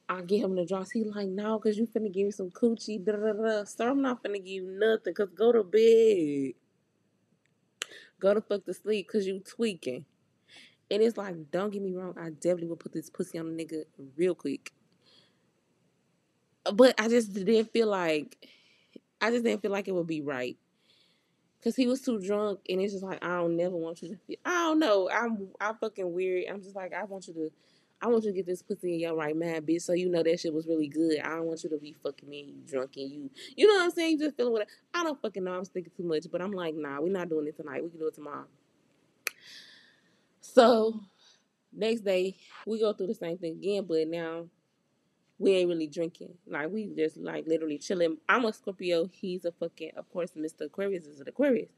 I 0.08 0.20
get 0.22 0.40
him 0.40 0.54
the 0.54 0.66
drawers. 0.66 0.90
He 0.90 1.04
like, 1.04 1.28
no, 1.28 1.58
cause 1.58 1.76
you 1.76 1.86
finna 1.86 2.12
give 2.12 2.26
me 2.26 2.30
some 2.30 2.50
coochie. 2.50 3.02
Da, 3.02 3.12
da, 3.12 3.32
da. 3.32 3.64
Sir, 3.64 3.88
I'm 3.90 4.02
not 4.02 4.22
finna 4.22 4.36
give 4.36 4.46
you 4.46 4.78
nothing. 4.78 5.14
Cause 5.14 5.30
go 5.34 5.52
to 5.52 5.62
bed. 5.62 6.54
Go 8.20 8.34
to 8.34 8.40
fuck 8.40 8.64
to 8.66 8.74
sleep. 8.74 9.08
Cause 9.08 9.26
you 9.26 9.40
tweaking. 9.40 10.04
And 10.90 11.02
it's 11.02 11.16
like, 11.16 11.50
don't 11.50 11.72
get 11.72 11.82
me 11.82 11.94
wrong, 11.94 12.14
I 12.20 12.30
definitely 12.30 12.66
would 12.66 12.80
put 12.80 12.92
this 12.92 13.08
pussy 13.08 13.38
on 13.38 13.46
a 13.46 13.50
nigga 13.50 13.84
real 14.16 14.34
quick. 14.34 14.72
But 16.72 16.94
I 17.00 17.08
just 17.08 17.32
didn't 17.32 17.72
feel 17.72 17.88
like, 17.88 18.36
I 19.24 19.30
just 19.30 19.42
didn't 19.42 19.62
feel 19.62 19.70
like 19.70 19.88
it 19.88 19.94
would 19.94 20.06
be 20.06 20.20
right. 20.20 20.58
Cause 21.62 21.74
he 21.74 21.86
was 21.86 22.02
too 22.02 22.20
drunk, 22.20 22.60
and 22.68 22.78
it's 22.78 22.92
just 22.92 23.02
like 23.02 23.24
I 23.24 23.38
don't 23.38 23.56
never 23.56 23.74
want 23.74 24.02
you 24.02 24.10
to. 24.10 24.16
Feel, 24.26 24.36
I 24.44 24.50
don't 24.50 24.78
know. 24.78 25.08
I'm 25.10 25.48
I'm 25.58 25.76
fucking 25.76 26.12
weird. 26.12 26.44
I'm 26.50 26.60
just 26.60 26.76
like 26.76 26.92
I 26.92 27.04
want 27.04 27.26
you 27.26 27.32
to. 27.32 27.50
I 28.02 28.08
want 28.08 28.24
you 28.24 28.32
to 28.32 28.36
get 28.36 28.44
this 28.44 28.60
pussy 28.60 28.92
in 28.92 29.00
your 29.00 29.14
right 29.16 29.34
mind, 29.34 29.66
bitch. 29.66 29.80
So 29.80 29.94
you 29.94 30.10
know 30.10 30.22
that 30.22 30.40
shit 30.40 30.52
was 30.52 30.66
really 30.66 30.88
good. 30.88 31.20
I 31.20 31.30
don't 31.30 31.46
want 31.46 31.64
you 31.64 31.70
to 31.70 31.78
be 31.78 31.94
fucking 32.02 32.28
me 32.28 32.52
you 32.54 32.70
drunk 32.70 32.98
and 32.98 33.10
you. 33.10 33.30
You 33.56 33.66
know 33.66 33.76
what 33.76 33.84
I'm 33.84 33.90
saying? 33.92 34.10
You 34.10 34.18
just 34.26 34.36
feeling 34.36 34.52
what 34.52 34.68
I 34.92 35.04
don't 35.04 35.20
fucking 35.22 35.42
know. 35.42 35.54
I'm 35.54 35.64
thinking 35.64 35.92
too 35.96 36.02
much, 36.02 36.26
but 36.30 36.42
I'm 36.42 36.52
like, 36.52 36.74
nah, 36.74 37.00
we're 37.00 37.10
not 37.10 37.30
doing 37.30 37.46
it 37.46 37.56
tonight. 37.56 37.82
We 37.82 37.88
can 37.88 37.98
do 37.98 38.08
it 38.08 38.14
tomorrow. 38.14 38.44
So 40.42 41.00
next 41.72 42.02
day 42.02 42.36
we 42.66 42.78
go 42.78 42.92
through 42.92 43.06
the 43.06 43.14
same 43.14 43.38
thing 43.38 43.52
again, 43.52 43.86
but 43.88 44.06
now 44.06 44.48
we 45.38 45.52
ain't 45.52 45.68
really 45.68 45.86
drinking. 45.86 46.34
Like 46.46 46.70
we 46.70 46.86
just 46.96 47.16
like 47.16 47.46
literally 47.46 47.78
chilling. 47.78 48.18
I'm 48.28 48.44
a 48.44 48.52
Scorpio. 48.52 49.08
He's 49.12 49.44
a 49.44 49.52
fucking 49.52 49.92
of 49.96 50.10
course 50.12 50.32
Mr. 50.36 50.66
Aquarius 50.66 51.06
is 51.06 51.20
an 51.20 51.28
Aquarius. 51.28 51.70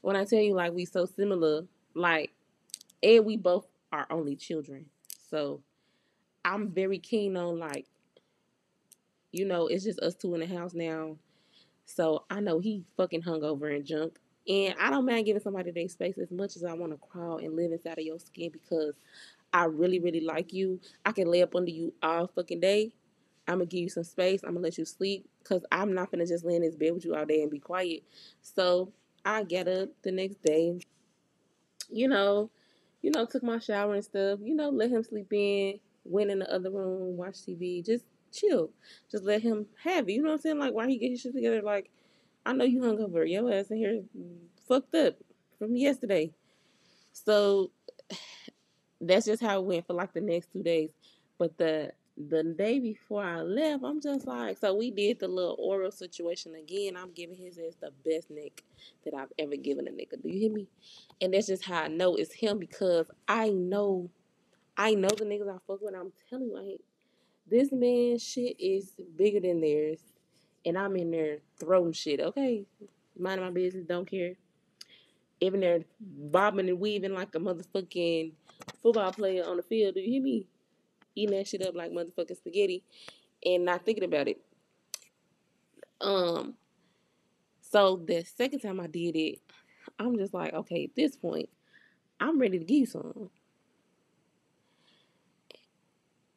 When 0.00 0.16
I 0.16 0.24
tell 0.24 0.40
you 0.40 0.54
like 0.54 0.72
we 0.72 0.84
so 0.84 1.06
similar, 1.06 1.64
like 1.94 2.32
and 3.02 3.24
we 3.24 3.36
both 3.36 3.66
are 3.92 4.06
only 4.10 4.36
children. 4.36 4.86
So 5.30 5.60
I'm 6.44 6.70
very 6.70 6.98
keen 6.98 7.36
on 7.36 7.58
like, 7.58 7.86
you 9.32 9.44
know, 9.44 9.66
it's 9.66 9.84
just 9.84 10.00
us 10.00 10.14
two 10.14 10.34
in 10.34 10.40
the 10.40 10.46
house 10.46 10.74
now. 10.74 11.16
So 11.86 12.24
I 12.30 12.40
know 12.40 12.60
he 12.60 12.84
fucking 12.96 13.22
hungover 13.22 13.74
and 13.74 13.84
junk. 13.84 14.18
And 14.46 14.74
I 14.78 14.90
don't 14.90 15.06
mind 15.06 15.24
giving 15.24 15.42
somebody 15.42 15.70
their 15.70 15.88
space 15.88 16.18
as 16.18 16.30
much 16.30 16.56
as 16.56 16.64
I 16.64 16.74
want 16.74 16.92
to 16.92 16.98
crawl 16.98 17.38
and 17.38 17.56
live 17.56 17.72
inside 17.72 17.98
of 17.98 18.04
your 18.04 18.18
skin 18.18 18.50
because 18.52 18.94
I 19.54 19.66
really, 19.66 20.00
really 20.00 20.20
like 20.20 20.52
you. 20.52 20.80
I 21.06 21.12
can 21.12 21.30
lay 21.30 21.40
up 21.40 21.54
under 21.54 21.70
you 21.70 21.94
all 22.02 22.26
fucking 22.26 22.58
day. 22.58 22.92
I'm 23.46 23.54
gonna 23.54 23.66
give 23.66 23.80
you 23.80 23.88
some 23.88 24.02
space. 24.02 24.42
I'm 24.42 24.54
gonna 24.54 24.64
let 24.64 24.78
you 24.78 24.84
sleep 24.84 25.28
because 25.42 25.64
I'm 25.70 25.94
not 25.94 26.10
gonna 26.10 26.26
just 26.26 26.44
lay 26.44 26.56
in 26.56 26.62
this 26.62 26.74
bed 26.74 26.92
with 26.92 27.04
you 27.04 27.14
all 27.14 27.24
day 27.24 27.40
and 27.42 27.50
be 27.50 27.60
quiet. 27.60 28.02
So 28.42 28.92
I 29.24 29.44
get 29.44 29.68
up 29.68 29.90
the 30.02 30.10
next 30.10 30.42
day, 30.42 30.80
you 31.88 32.08
know, 32.08 32.50
you 33.00 33.12
know, 33.12 33.26
took 33.26 33.44
my 33.44 33.60
shower 33.60 33.94
and 33.94 34.04
stuff, 34.04 34.40
you 34.42 34.56
know, 34.56 34.70
let 34.70 34.90
him 34.90 35.04
sleep 35.04 35.32
in, 35.32 35.78
went 36.04 36.30
in 36.30 36.40
the 36.40 36.52
other 36.52 36.70
room, 36.70 37.16
watch 37.16 37.34
TV, 37.34 37.84
just 37.84 38.04
chill. 38.32 38.70
Just 39.08 39.22
let 39.22 39.42
him 39.42 39.66
have 39.84 40.08
it. 40.08 40.14
You 40.14 40.22
know 40.22 40.30
what 40.30 40.36
I'm 40.36 40.40
saying? 40.40 40.58
Like 40.58 40.74
why 40.74 40.88
he 40.88 40.98
get 40.98 41.10
his 41.10 41.20
shit 41.20 41.34
together, 41.34 41.62
like 41.62 41.90
I 42.44 42.54
know 42.54 42.64
you 42.64 42.80
hungover. 42.80 43.30
Your 43.30 43.52
ass 43.52 43.70
in 43.70 43.76
here 43.76 44.02
fucked 44.66 44.94
up 44.96 45.14
from 45.58 45.76
yesterday. 45.76 46.32
So 47.12 47.70
that's 49.08 49.26
just 49.26 49.42
how 49.42 49.58
it 49.58 49.64
went 49.64 49.86
for 49.86 49.94
like 49.94 50.12
the 50.12 50.20
next 50.20 50.52
two 50.52 50.62
days. 50.62 50.90
But 51.38 51.56
the 51.58 51.92
the 52.16 52.44
day 52.44 52.78
before 52.78 53.24
I 53.24 53.40
left, 53.40 53.82
I'm 53.84 54.00
just 54.00 54.26
like, 54.26 54.58
so 54.58 54.74
we 54.74 54.90
did 54.92 55.18
the 55.18 55.26
little 55.28 55.56
oral 55.58 55.90
situation 55.90 56.54
again. 56.54 56.96
I'm 56.96 57.12
giving 57.12 57.36
his 57.36 57.58
ass 57.58 57.76
the 57.80 57.90
best 58.08 58.30
neck 58.30 58.62
that 59.04 59.14
I've 59.14 59.32
ever 59.38 59.56
given 59.56 59.88
a 59.88 59.90
nigga. 59.90 60.22
Do 60.22 60.28
you 60.28 60.38
hear 60.38 60.52
me? 60.52 60.68
And 61.20 61.34
that's 61.34 61.48
just 61.48 61.64
how 61.64 61.82
I 61.82 61.88
know 61.88 62.14
it's 62.14 62.32
him 62.32 62.58
because 62.58 63.10
I 63.26 63.50
know, 63.50 64.10
I 64.76 64.94
know 64.94 65.08
the 65.08 65.24
niggas 65.24 65.48
I 65.48 65.58
fuck 65.66 65.82
with. 65.82 65.94
I'm 65.94 66.12
telling 66.30 66.50
you, 66.50 66.54
like, 66.54 66.80
this 67.50 67.72
man 67.72 68.18
shit 68.18 68.60
is 68.60 68.92
bigger 69.16 69.40
than 69.40 69.60
theirs 69.60 69.98
and 70.64 70.78
I'm 70.78 70.96
in 70.96 71.10
there 71.10 71.38
throwing 71.58 71.92
shit. 71.92 72.20
Okay, 72.20 72.64
Mind 73.18 73.40
my 73.40 73.50
business, 73.50 73.86
don't 73.86 74.10
care. 74.10 74.34
Even 75.40 75.60
there 75.60 75.80
bobbing 76.00 76.68
and 76.68 76.80
weaving 76.80 77.14
like 77.14 77.34
a 77.34 77.38
motherfucking 77.38 78.32
football 78.84 79.12
player 79.12 79.44
on 79.44 79.56
the 79.56 79.62
field. 79.62 79.94
Do 79.94 80.00
you 80.02 80.12
hear 80.12 80.22
me? 80.22 80.46
Eating 81.16 81.36
that 81.36 81.48
shit 81.48 81.66
up 81.66 81.74
like 81.74 81.90
motherfucking 81.90 82.36
spaghetti 82.36 82.84
and 83.44 83.64
not 83.64 83.84
thinking 83.84 84.04
about 84.04 84.28
it. 84.28 84.40
Um, 86.00 86.54
so 87.60 88.02
the 88.04 88.24
second 88.24 88.60
time 88.60 88.78
I 88.78 88.86
did 88.86 89.16
it, 89.16 89.40
I'm 89.98 90.18
just 90.18 90.34
like, 90.34 90.52
okay, 90.52 90.84
at 90.84 90.94
this 90.94 91.16
point, 91.16 91.48
I'm 92.20 92.38
ready 92.38 92.58
to 92.58 92.64
give 92.64 92.78
you 92.78 92.86
some. 92.86 93.30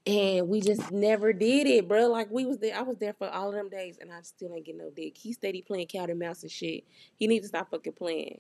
And 0.06 0.48
we 0.48 0.62
just 0.62 0.90
never 0.90 1.34
did 1.34 1.68
it, 1.68 1.88
bro. 1.88 2.08
Like 2.08 2.32
we 2.32 2.46
was 2.46 2.60
there, 2.60 2.78
I 2.78 2.82
was 2.82 2.98
there 2.98 3.14
for 3.14 3.28
all 3.30 3.50
of 3.50 3.56
them 3.56 3.70
days, 3.70 3.98
and 4.00 4.10
I 4.12 4.22
still 4.22 4.54
ain't 4.56 4.66
getting 4.66 4.80
no 4.80 4.90
dick. 4.90 5.18
He 5.18 5.34
steady 5.34 5.62
playing 5.62 5.88
cat 5.88 6.10
and 6.10 6.20
mouse 6.20 6.44
and 6.44 6.52
shit. 6.52 6.86
He 7.18 7.28
needs 7.28 7.44
to 7.44 7.50
stop 7.50 7.72
fucking 7.72 7.94
playing. 7.94 8.40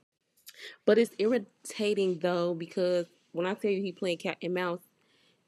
But 0.85 0.97
it's 0.97 1.11
irritating 1.19 2.19
though 2.19 2.53
because 2.53 3.07
when 3.37 3.45
I 3.45 3.53
tell 3.53 3.69
you 3.69 3.83
he 3.83 3.91
playing 3.91 4.17
cat 4.17 4.37
and 4.41 4.53
mouse, 4.55 4.81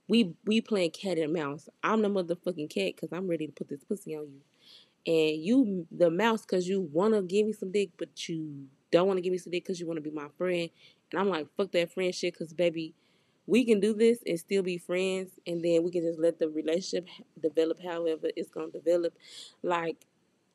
we 0.07 0.35
we 0.45 0.61
playing 0.61 0.91
cat 0.91 1.17
and 1.17 1.33
mouse. 1.33 1.67
I'm 1.83 2.03
the 2.03 2.07
motherfucking 2.07 2.69
cat 2.69 2.93
because 2.95 3.09
I'm 3.11 3.27
ready 3.27 3.47
to 3.47 3.53
put 3.53 3.67
this 3.67 3.83
pussy 3.83 4.15
on 4.15 4.27
you, 4.27 4.41
and 5.11 5.43
you 5.43 5.87
the 5.91 6.11
mouse 6.11 6.43
because 6.43 6.67
you 6.67 6.81
want 6.81 7.15
to 7.15 7.23
give 7.23 7.47
me 7.47 7.53
some 7.53 7.71
dick, 7.71 7.89
but 7.97 8.29
you 8.29 8.67
don't 8.91 9.07
want 9.07 9.17
to 9.17 9.21
give 9.21 9.31
me 9.31 9.39
some 9.39 9.51
dick 9.51 9.63
because 9.63 9.79
you 9.79 9.87
want 9.87 9.97
to 9.97 10.07
be 10.07 10.15
my 10.15 10.27
friend. 10.37 10.69
And 11.11 11.19
I'm 11.19 11.29
like, 11.29 11.47
fuck 11.57 11.71
that 11.71 11.91
friend 11.91 12.13
shit, 12.13 12.33
because 12.35 12.53
baby, 12.53 12.93
we 13.47 13.65
can 13.65 13.79
do 13.79 13.95
this 13.95 14.19
and 14.27 14.39
still 14.39 14.61
be 14.61 14.77
friends, 14.77 15.31
and 15.47 15.65
then 15.65 15.83
we 15.83 15.89
can 15.89 16.03
just 16.03 16.19
let 16.19 16.37
the 16.37 16.47
relationship 16.47 17.07
develop 17.41 17.79
however 17.83 18.27
it's 18.35 18.51
gonna 18.51 18.69
develop. 18.69 19.15
Like 19.63 20.05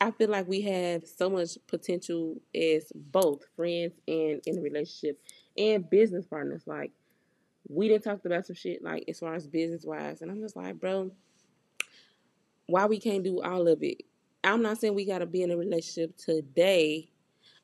I 0.01 0.12
feel 0.12 0.31
like 0.31 0.47
we 0.47 0.61
have 0.62 1.05
so 1.07 1.31
much 1.31 1.59
potential 1.66 2.37
as 2.55 2.92
both 2.94 3.44
friends 3.57 3.94
and 4.07 4.40
in 4.47 4.59
a 4.59 4.61
relationship 4.61 5.20
and 5.57 5.88
business 5.90 6.27
partners. 6.27 6.62
Like 6.66 6.92
we 7.68 7.88
didn't 7.88 8.05
talk 8.05 8.24
about 8.24 8.46
some 8.46 8.57
shit 8.57 8.83
like 8.83 9.05
as 9.09 9.18
far 9.18 9.35
as 9.35 9.46
business 9.46 9.85
wise, 9.85 10.22
and 10.22 10.31
I'm 10.31 10.40
just 10.40 10.57
like, 10.57 10.79
bro, 10.79 11.11
why 12.66 12.87
we 12.87 12.98
can't 12.98 13.24
do 13.24 13.40
all 13.42 13.68
of 13.68 13.83
it? 13.83 14.03
I'm 14.42 14.62
not 14.62 14.79
saying 14.79 14.94
we 14.94 15.07
gotta 15.07 15.27
be 15.27 15.42
in 15.42 15.50
a 15.50 15.57
relationship 15.57 16.16
today. 16.16 17.11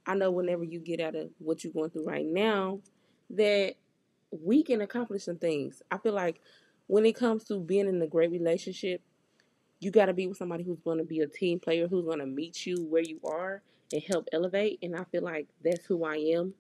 I 0.07 0.15
know 0.15 0.31
whenever 0.31 0.65
you 0.65 0.79
get 0.79 1.01
out 1.01 1.15
of 1.15 1.31
what 1.39 1.63
you're 1.63 1.73
going 1.73 1.91
through 1.91 2.07
right 2.07 2.27
now, 2.27 2.81
that 3.31 3.75
we 4.31 4.63
can 4.63 4.81
accomplish 4.81 5.25
some 5.25 5.37
things. 5.37 5.83
I 5.91 5.99
feel 5.99 6.13
like 6.13 6.41
when 6.87 7.05
it 7.07 7.15
comes 7.15 7.45
to 7.45 7.61
being 7.61 7.89
in 7.89 8.01
a 8.03 8.07
great 8.07 8.31
relationship, 8.31 9.03
you 9.81 9.91
got 9.91 10.07
to 10.07 10.13
be 10.13 10.27
with 10.27 10.37
somebody 10.37 10.65
who's 10.65 10.81
going 10.81 10.99
to 10.99 11.05
be 11.05 11.21
a 11.21 11.27
team 11.27 11.59
player, 11.59 11.89
who's 11.89 12.05
going 12.05 12.19
to 12.19 12.27
meet 12.27 12.67
you 12.67 12.85
where 12.85 13.03
you 13.03 13.21
are 13.25 13.63
and 13.93 14.03
help 14.03 14.29
elevate. 14.33 14.79
And 14.83 14.97
I 14.97 15.05
feel 15.05 15.23
like 15.23 15.49
that's 15.65 15.87
who 15.87 16.05
I 16.05 16.17
am. 16.17 16.55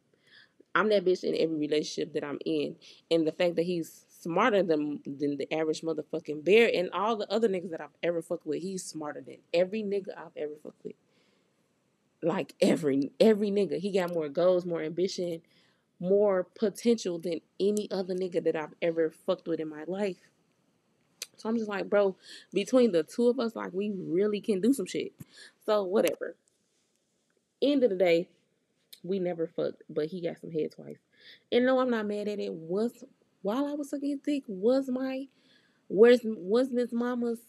I'm 0.74 0.88
that 0.90 1.04
bitch 1.04 1.24
in 1.24 1.34
every 1.36 1.56
relationship 1.56 2.12
that 2.14 2.24
I'm 2.24 2.38
in. 2.44 2.76
And 3.10 3.26
the 3.26 3.32
fact 3.32 3.56
that 3.56 3.64
he's 3.64 4.04
smarter 4.08 4.62
than 4.62 5.00
than 5.04 5.36
the 5.36 5.52
average 5.52 5.80
motherfucking 5.82 6.44
bear 6.44 6.70
and 6.72 6.90
all 6.92 7.16
the 7.16 7.30
other 7.32 7.48
niggas 7.48 7.70
that 7.70 7.80
I've 7.80 7.88
ever 8.02 8.22
fucked 8.22 8.46
with, 8.46 8.62
he's 8.62 8.84
smarter 8.84 9.20
than 9.20 9.38
every 9.52 9.82
nigga 9.82 10.10
I've 10.16 10.36
ever 10.36 10.52
fucked 10.62 10.84
with. 10.84 10.94
Like 12.22 12.54
every 12.60 13.12
every 13.18 13.50
nigga. 13.50 13.78
He 13.78 13.92
got 13.92 14.12
more 14.12 14.28
goals, 14.28 14.64
more 14.64 14.82
ambition, 14.82 15.40
more 15.98 16.44
potential 16.58 17.18
than 17.18 17.40
any 17.58 17.88
other 17.90 18.14
nigga 18.14 18.42
that 18.44 18.56
I've 18.56 18.74
ever 18.80 19.10
fucked 19.10 19.48
with 19.48 19.60
in 19.60 19.68
my 19.68 19.84
life. 19.86 20.18
So 21.36 21.48
I'm 21.48 21.56
just 21.56 21.70
like, 21.70 21.88
bro, 21.88 22.16
between 22.52 22.92
the 22.92 23.02
two 23.02 23.28
of 23.28 23.40
us, 23.40 23.56
like 23.56 23.72
we 23.72 23.90
really 23.90 24.40
can 24.40 24.60
do 24.60 24.74
some 24.74 24.86
shit. 24.86 25.12
So 25.64 25.84
whatever. 25.84 26.36
End 27.62 27.82
of 27.82 27.90
the 27.90 27.96
day, 27.96 28.28
we 29.02 29.18
never 29.18 29.46
fucked, 29.46 29.82
but 29.88 30.06
he 30.06 30.20
got 30.20 30.40
some 30.40 30.50
head 30.50 30.72
twice. 30.72 30.98
And 31.50 31.66
no, 31.66 31.80
I'm 31.80 31.90
not 31.90 32.06
mad 32.06 32.28
at 32.28 32.38
it. 32.38 32.52
Was 32.52 33.04
while 33.42 33.66
I 33.66 33.72
was 33.72 33.90
sucking 33.90 34.10
his 34.10 34.20
dick, 34.20 34.44
was 34.46 34.88
my 34.88 35.26
where's 35.88 36.20
was 36.24 36.70
Miss 36.70 36.92
Mama's 36.92 37.40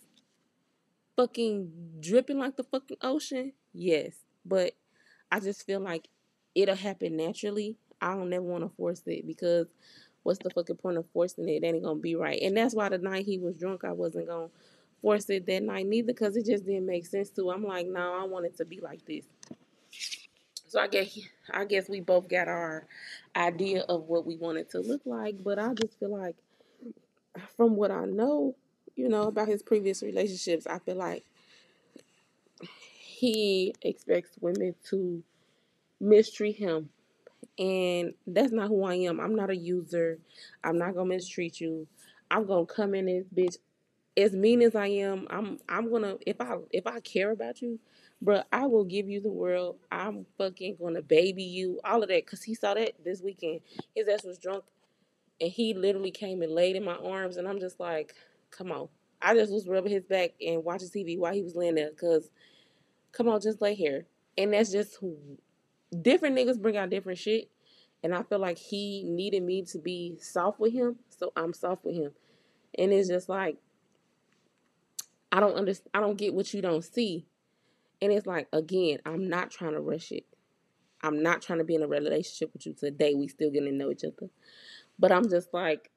fucking 1.15 1.71
dripping 1.99 2.39
like 2.39 2.57
the 2.57 2.63
fucking 2.63 2.97
ocean? 3.01 3.53
Yes. 3.73 4.15
But 4.45 4.73
I 5.31 5.39
just 5.39 5.65
feel 5.65 5.79
like 5.79 6.07
it'll 6.55 6.75
happen 6.75 7.17
naturally. 7.17 7.77
I 8.01 8.15
don't 8.15 8.29
never 8.29 8.43
want 8.43 8.63
to 8.63 8.75
force 8.75 9.03
it 9.05 9.27
because 9.27 9.67
what's 10.23 10.39
the 10.39 10.49
fucking 10.49 10.77
point 10.77 10.97
of 10.97 11.05
forcing 11.13 11.47
it? 11.47 11.63
It 11.63 11.67
ain't 11.67 11.83
gonna 11.83 11.99
be 11.99 12.15
right. 12.15 12.41
And 12.41 12.57
that's 12.57 12.73
why 12.73 12.89
the 12.89 12.97
night 12.97 13.25
he 13.25 13.37
was 13.37 13.55
drunk, 13.55 13.83
I 13.83 13.91
wasn't 13.91 14.27
gonna 14.27 14.49
force 15.01 15.29
it 15.29 15.45
that 15.47 15.63
night 15.63 15.87
neither 15.87 16.07
because 16.07 16.35
it 16.35 16.45
just 16.45 16.65
didn't 16.65 16.85
make 16.85 17.05
sense 17.05 17.29
to. 17.31 17.51
I'm 17.51 17.63
like, 17.63 17.87
no, 17.87 18.19
I 18.19 18.23
want 18.25 18.45
it 18.45 18.57
to 18.57 18.65
be 18.65 18.79
like 18.79 19.05
this. 19.05 19.25
So 20.71 20.79
I 20.79 20.87
guess 20.87 21.19
I 21.53 21.65
guess 21.65 21.89
we 21.89 21.99
both 21.99 22.29
got 22.29 22.47
our 22.47 22.87
idea 23.35 23.81
of 23.89 24.03
what 24.07 24.25
we 24.25 24.37
want 24.37 24.57
it 24.57 24.69
to 24.69 24.79
look 24.79 25.01
like, 25.03 25.43
but 25.43 25.59
I 25.59 25.73
just 25.73 25.99
feel 25.99 26.17
like 26.17 26.37
from 27.57 27.75
what 27.75 27.91
I 27.91 28.05
know, 28.05 28.55
you 28.95 29.09
know, 29.09 29.23
about 29.23 29.49
his 29.49 29.61
previous 29.61 30.01
relationships, 30.01 30.65
I 30.65 30.79
feel 30.79 30.95
like 30.95 31.25
he 32.97 33.75
expects 33.81 34.31
women 34.39 34.73
to 34.91 35.21
mistreat 35.99 36.55
him. 36.55 36.87
And 37.59 38.13
that's 38.25 38.53
not 38.53 38.69
who 38.69 38.85
I 38.85 38.95
am. 38.95 39.19
I'm 39.19 39.35
not 39.35 39.49
a 39.49 39.57
user. 39.57 40.19
I'm 40.63 40.77
not 40.77 40.95
gonna 40.95 41.09
mistreat 41.09 41.59
you. 41.59 41.85
I'm 42.31 42.45
gonna 42.47 42.65
come 42.65 42.95
in 42.95 43.07
this 43.07 43.25
bitch 43.27 43.57
as 44.15 44.31
mean 44.31 44.61
as 44.61 44.75
I 44.75 44.87
am. 44.87 45.27
I'm 45.29 45.59
I'm 45.67 45.91
gonna 45.91 46.15
if 46.25 46.39
I 46.39 46.59
if 46.71 46.87
I 46.87 47.01
care 47.01 47.31
about 47.31 47.61
you, 47.61 47.77
Bro, 48.21 48.43
I 48.51 48.67
will 48.67 48.83
give 48.83 49.09
you 49.09 49.19
the 49.19 49.31
world. 49.31 49.77
I'm 49.91 50.27
fucking 50.37 50.77
gonna 50.79 51.01
baby 51.01 51.43
you. 51.43 51.79
All 51.83 52.03
of 52.03 52.09
that. 52.09 52.27
Cause 52.27 52.43
he 52.43 52.53
saw 52.53 52.75
that 52.75 52.93
this 53.03 53.21
weekend. 53.21 53.61
His 53.95 54.07
ass 54.07 54.23
was 54.23 54.37
drunk 54.37 54.63
and 55.39 55.51
he 55.51 55.73
literally 55.73 56.11
came 56.11 56.43
and 56.43 56.51
laid 56.51 56.75
in 56.75 56.85
my 56.85 56.95
arms 56.95 57.37
and 57.37 57.47
I'm 57.47 57.59
just 57.59 57.79
like, 57.79 58.13
come 58.51 58.71
on. 58.71 58.89
I 59.23 59.33
just 59.33 59.51
was 59.51 59.67
rubbing 59.67 59.91
his 59.91 60.03
back 60.03 60.31
and 60.39 60.63
watching 60.63 60.89
TV 60.89 61.17
while 61.17 61.33
he 61.33 61.41
was 61.41 61.55
laying 61.55 61.75
there. 61.75 61.91
Cause 61.91 62.29
come 63.11 63.27
on, 63.27 63.41
just 63.41 63.61
lay 63.61 63.73
here. 63.73 64.05
And 64.37 64.53
that's 64.53 64.71
just 64.71 64.99
different 66.01 66.35
niggas 66.37 66.61
bring 66.61 66.77
out 66.77 66.91
different 66.91 67.17
shit. 67.17 67.49
And 68.03 68.13
I 68.13 68.21
feel 68.21 68.39
like 68.39 68.57
he 68.59 69.03
needed 69.03 69.41
me 69.43 69.63
to 69.65 69.79
be 69.79 70.17
soft 70.21 70.59
with 70.59 70.73
him. 70.73 70.97
So 71.09 71.31
I'm 71.35 71.53
soft 71.53 71.85
with 71.85 71.95
him. 71.95 72.11
And 72.77 72.93
it's 72.93 73.09
just 73.09 73.29
like 73.29 73.57
I 75.31 75.39
don't 75.39 75.55
understand 75.55 75.89
I 75.95 76.01
don't 76.01 76.17
get 76.17 76.35
what 76.35 76.53
you 76.53 76.61
don't 76.61 76.83
see. 76.83 77.25
And 78.01 78.11
it's 78.11 78.25
like, 78.25 78.47
again, 78.53 78.99
I'm 79.05 79.29
not 79.29 79.51
trying 79.51 79.73
to 79.73 79.79
rush 79.81 80.11
it. 80.11 80.25
I'm 81.03 81.21
not 81.23 81.41
trying 81.41 81.59
to 81.59 81.65
be 81.65 81.75
in 81.75 81.83
a 81.83 81.87
relationship 81.87 82.51
with 82.53 82.65
you 82.65 82.73
today. 82.73 83.13
We 83.15 83.27
still 83.27 83.51
getting 83.51 83.69
to 83.69 83.75
know 83.75 83.91
each 83.91 84.03
other. 84.03 84.29
But 84.99 85.11
I'm 85.11 85.29
just 85.29 85.53
like, 85.53 85.91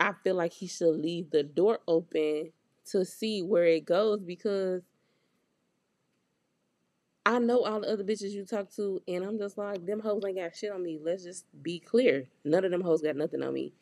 I 0.00 0.12
feel 0.24 0.34
like 0.34 0.52
he 0.52 0.66
should 0.66 0.96
leave 0.96 1.30
the 1.30 1.42
door 1.42 1.80
open 1.88 2.52
to 2.90 3.04
see 3.04 3.42
where 3.42 3.64
it 3.64 3.84
goes 3.84 4.20
because 4.20 4.82
I 7.24 7.38
know 7.40 7.64
all 7.64 7.80
the 7.80 7.92
other 7.92 8.04
bitches 8.04 8.30
you 8.30 8.44
talk 8.44 8.70
to, 8.76 9.02
and 9.08 9.24
I'm 9.24 9.38
just 9.38 9.58
like, 9.58 9.84
them 9.84 10.00
hoes 10.00 10.22
ain't 10.26 10.38
got 10.38 10.54
shit 10.54 10.70
on 10.70 10.82
me. 10.82 11.00
Let's 11.02 11.24
just 11.24 11.44
be 11.62 11.80
clear. 11.80 12.28
None 12.44 12.64
of 12.64 12.70
them 12.70 12.82
hoes 12.82 13.02
got 13.02 13.16
nothing 13.16 13.42
on 13.42 13.52
me. 13.52 13.72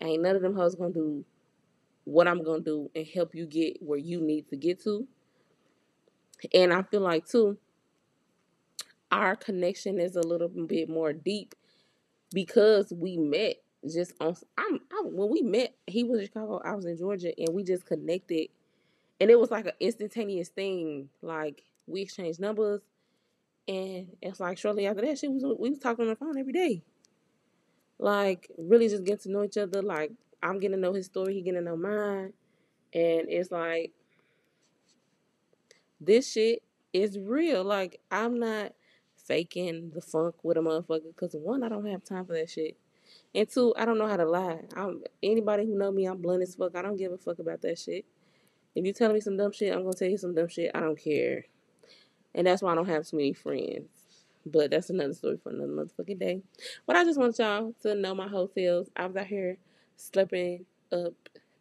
Ain't 0.00 0.22
none 0.22 0.36
of 0.36 0.42
them 0.42 0.54
hoes 0.54 0.76
gonna 0.76 0.92
do 0.92 1.24
what 2.04 2.28
I'm 2.28 2.42
gonna 2.44 2.60
do 2.60 2.90
and 2.94 3.06
help 3.06 3.34
you 3.34 3.46
get 3.46 3.82
where 3.82 3.98
you 3.98 4.20
need 4.20 4.48
to 4.50 4.56
get 4.56 4.82
to. 4.84 5.08
And 6.54 6.72
I 6.72 6.82
feel 6.82 7.00
like 7.00 7.26
too, 7.26 7.58
our 9.10 9.36
connection 9.36 9.98
is 10.00 10.16
a 10.16 10.22
little 10.22 10.48
bit 10.48 10.88
more 10.88 11.12
deep 11.12 11.54
because 12.32 12.92
we 12.94 13.16
met 13.16 13.56
just 13.88 14.12
on. 14.20 14.36
I'm 14.56 14.80
I, 14.92 15.02
when 15.04 15.30
we 15.30 15.42
met, 15.42 15.74
he 15.86 16.04
was 16.04 16.20
in 16.20 16.26
Chicago, 16.26 16.60
I 16.64 16.74
was 16.74 16.84
in 16.84 16.98
Georgia, 16.98 17.32
and 17.38 17.54
we 17.54 17.62
just 17.64 17.86
connected, 17.86 18.48
and 19.20 19.30
it 19.30 19.38
was 19.38 19.50
like 19.50 19.66
an 19.66 19.72
instantaneous 19.80 20.48
thing. 20.48 21.08
Like 21.22 21.62
we 21.86 22.02
exchanged 22.02 22.40
numbers, 22.40 22.82
and 23.66 24.08
it's 24.20 24.40
like 24.40 24.58
shortly 24.58 24.86
after 24.86 25.02
that, 25.02 25.18
she 25.18 25.28
was 25.28 25.44
we 25.58 25.70
was 25.70 25.78
talking 25.78 26.04
on 26.04 26.10
the 26.10 26.16
phone 26.16 26.38
every 26.38 26.52
day. 26.52 26.82
Like 27.98 28.50
really 28.58 28.88
just 28.88 29.04
getting 29.04 29.22
to 29.22 29.30
know 29.30 29.44
each 29.44 29.56
other. 29.56 29.82
Like 29.82 30.12
I'm 30.42 30.60
getting 30.60 30.76
to 30.76 30.80
know 30.80 30.92
his 30.92 31.06
story, 31.06 31.34
he 31.34 31.42
getting 31.42 31.60
to 31.60 31.64
know 31.64 31.76
mine, 31.76 32.32
and 32.92 33.28
it's 33.28 33.50
like 33.50 33.92
this 36.00 36.32
shit 36.32 36.62
is 36.92 37.18
real. 37.18 37.64
Like 37.64 38.00
I'm 38.10 38.38
not 38.38 38.72
faking 39.16 39.90
the 39.94 40.00
funk 40.00 40.36
with 40.42 40.56
a 40.56 40.60
motherfucker 40.60 41.14
because 41.14 41.34
one, 41.34 41.62
I 41.62 41.68
don't 41.68 41.86
have 41.86 42.04
time 42.04 42.24
for 42.26 42.34
that 42.34 42.50
shit. 42.50 42.76
And 43.34 43.48
two, 43.48 43.74
I 43.76 43.84
don't 43.84 43.98
know 43.98 44.06
how 44.06 44.16
to 44.16 44.24
lie. 44.24 44.60
I'm 44.76 45.02
anybody 45.22 45.66
who 45.66 45.76
know 45.76 45.92
me, 45.92 46.06
I'm 46.06 46.20
blunt 46.20 46.42
as 46.42 46.54
fuck. 46.54 46.76
I 46.76 46.82
don't 46.82 46.96
give 46.96 47.12
a 47.12 47.18
fuck 47.18 47.38
about 47.38 47.62
that 47.62 47.78
shit. 47.78 48.04
If 48.74 48.84
you 48.84 48.92
telling 48.92 49.14
me 49.14 49.20
some 49.20 49.36
dumb 49.36 49.52
shit, 49.52 49.72
I'm 49.72 49.82
gonna 49.82 49.94
tell 49.94 50.08
you 50.08 50.18
some 50.18 50.34
dumb 50.34 50.48
shit. 50.48 50.70
I 50.74 50.80
don't 50.80 50.98
care. 50.98 51.44
And 52.34 52.46
that's 52.46 52.62
why 52.62 52.72
I 52.72 52.74
don't 52.74 52.88
have 52.88 53.06
too 53.06 53.16
many 53.16 53.32
friends. 53.32 53.88
But 54.46 54.70
that's 54.70 54.90
another 54.90 55.14
story 55.14 55.38
for 55.42 55.50
another 55.50 55.72
motherfucking 55.72 56.18
day. 56.18 56.42
But 56.86 56.96
I 56.96 57.04
just 57.04 57.18
want 57.18 57.38
y'all 57.38 57.74
to 57.82 57.94
know 57.94 58.14
my 58.14 58.28
Heaux 58.28 58.46
Tails. 58.46 58.88
I 58.96 59.06
was 59.06 59.16
out 59.16 59.26
here 59.26 59.58
slipping 59.96 60.64
up 60.92 61.14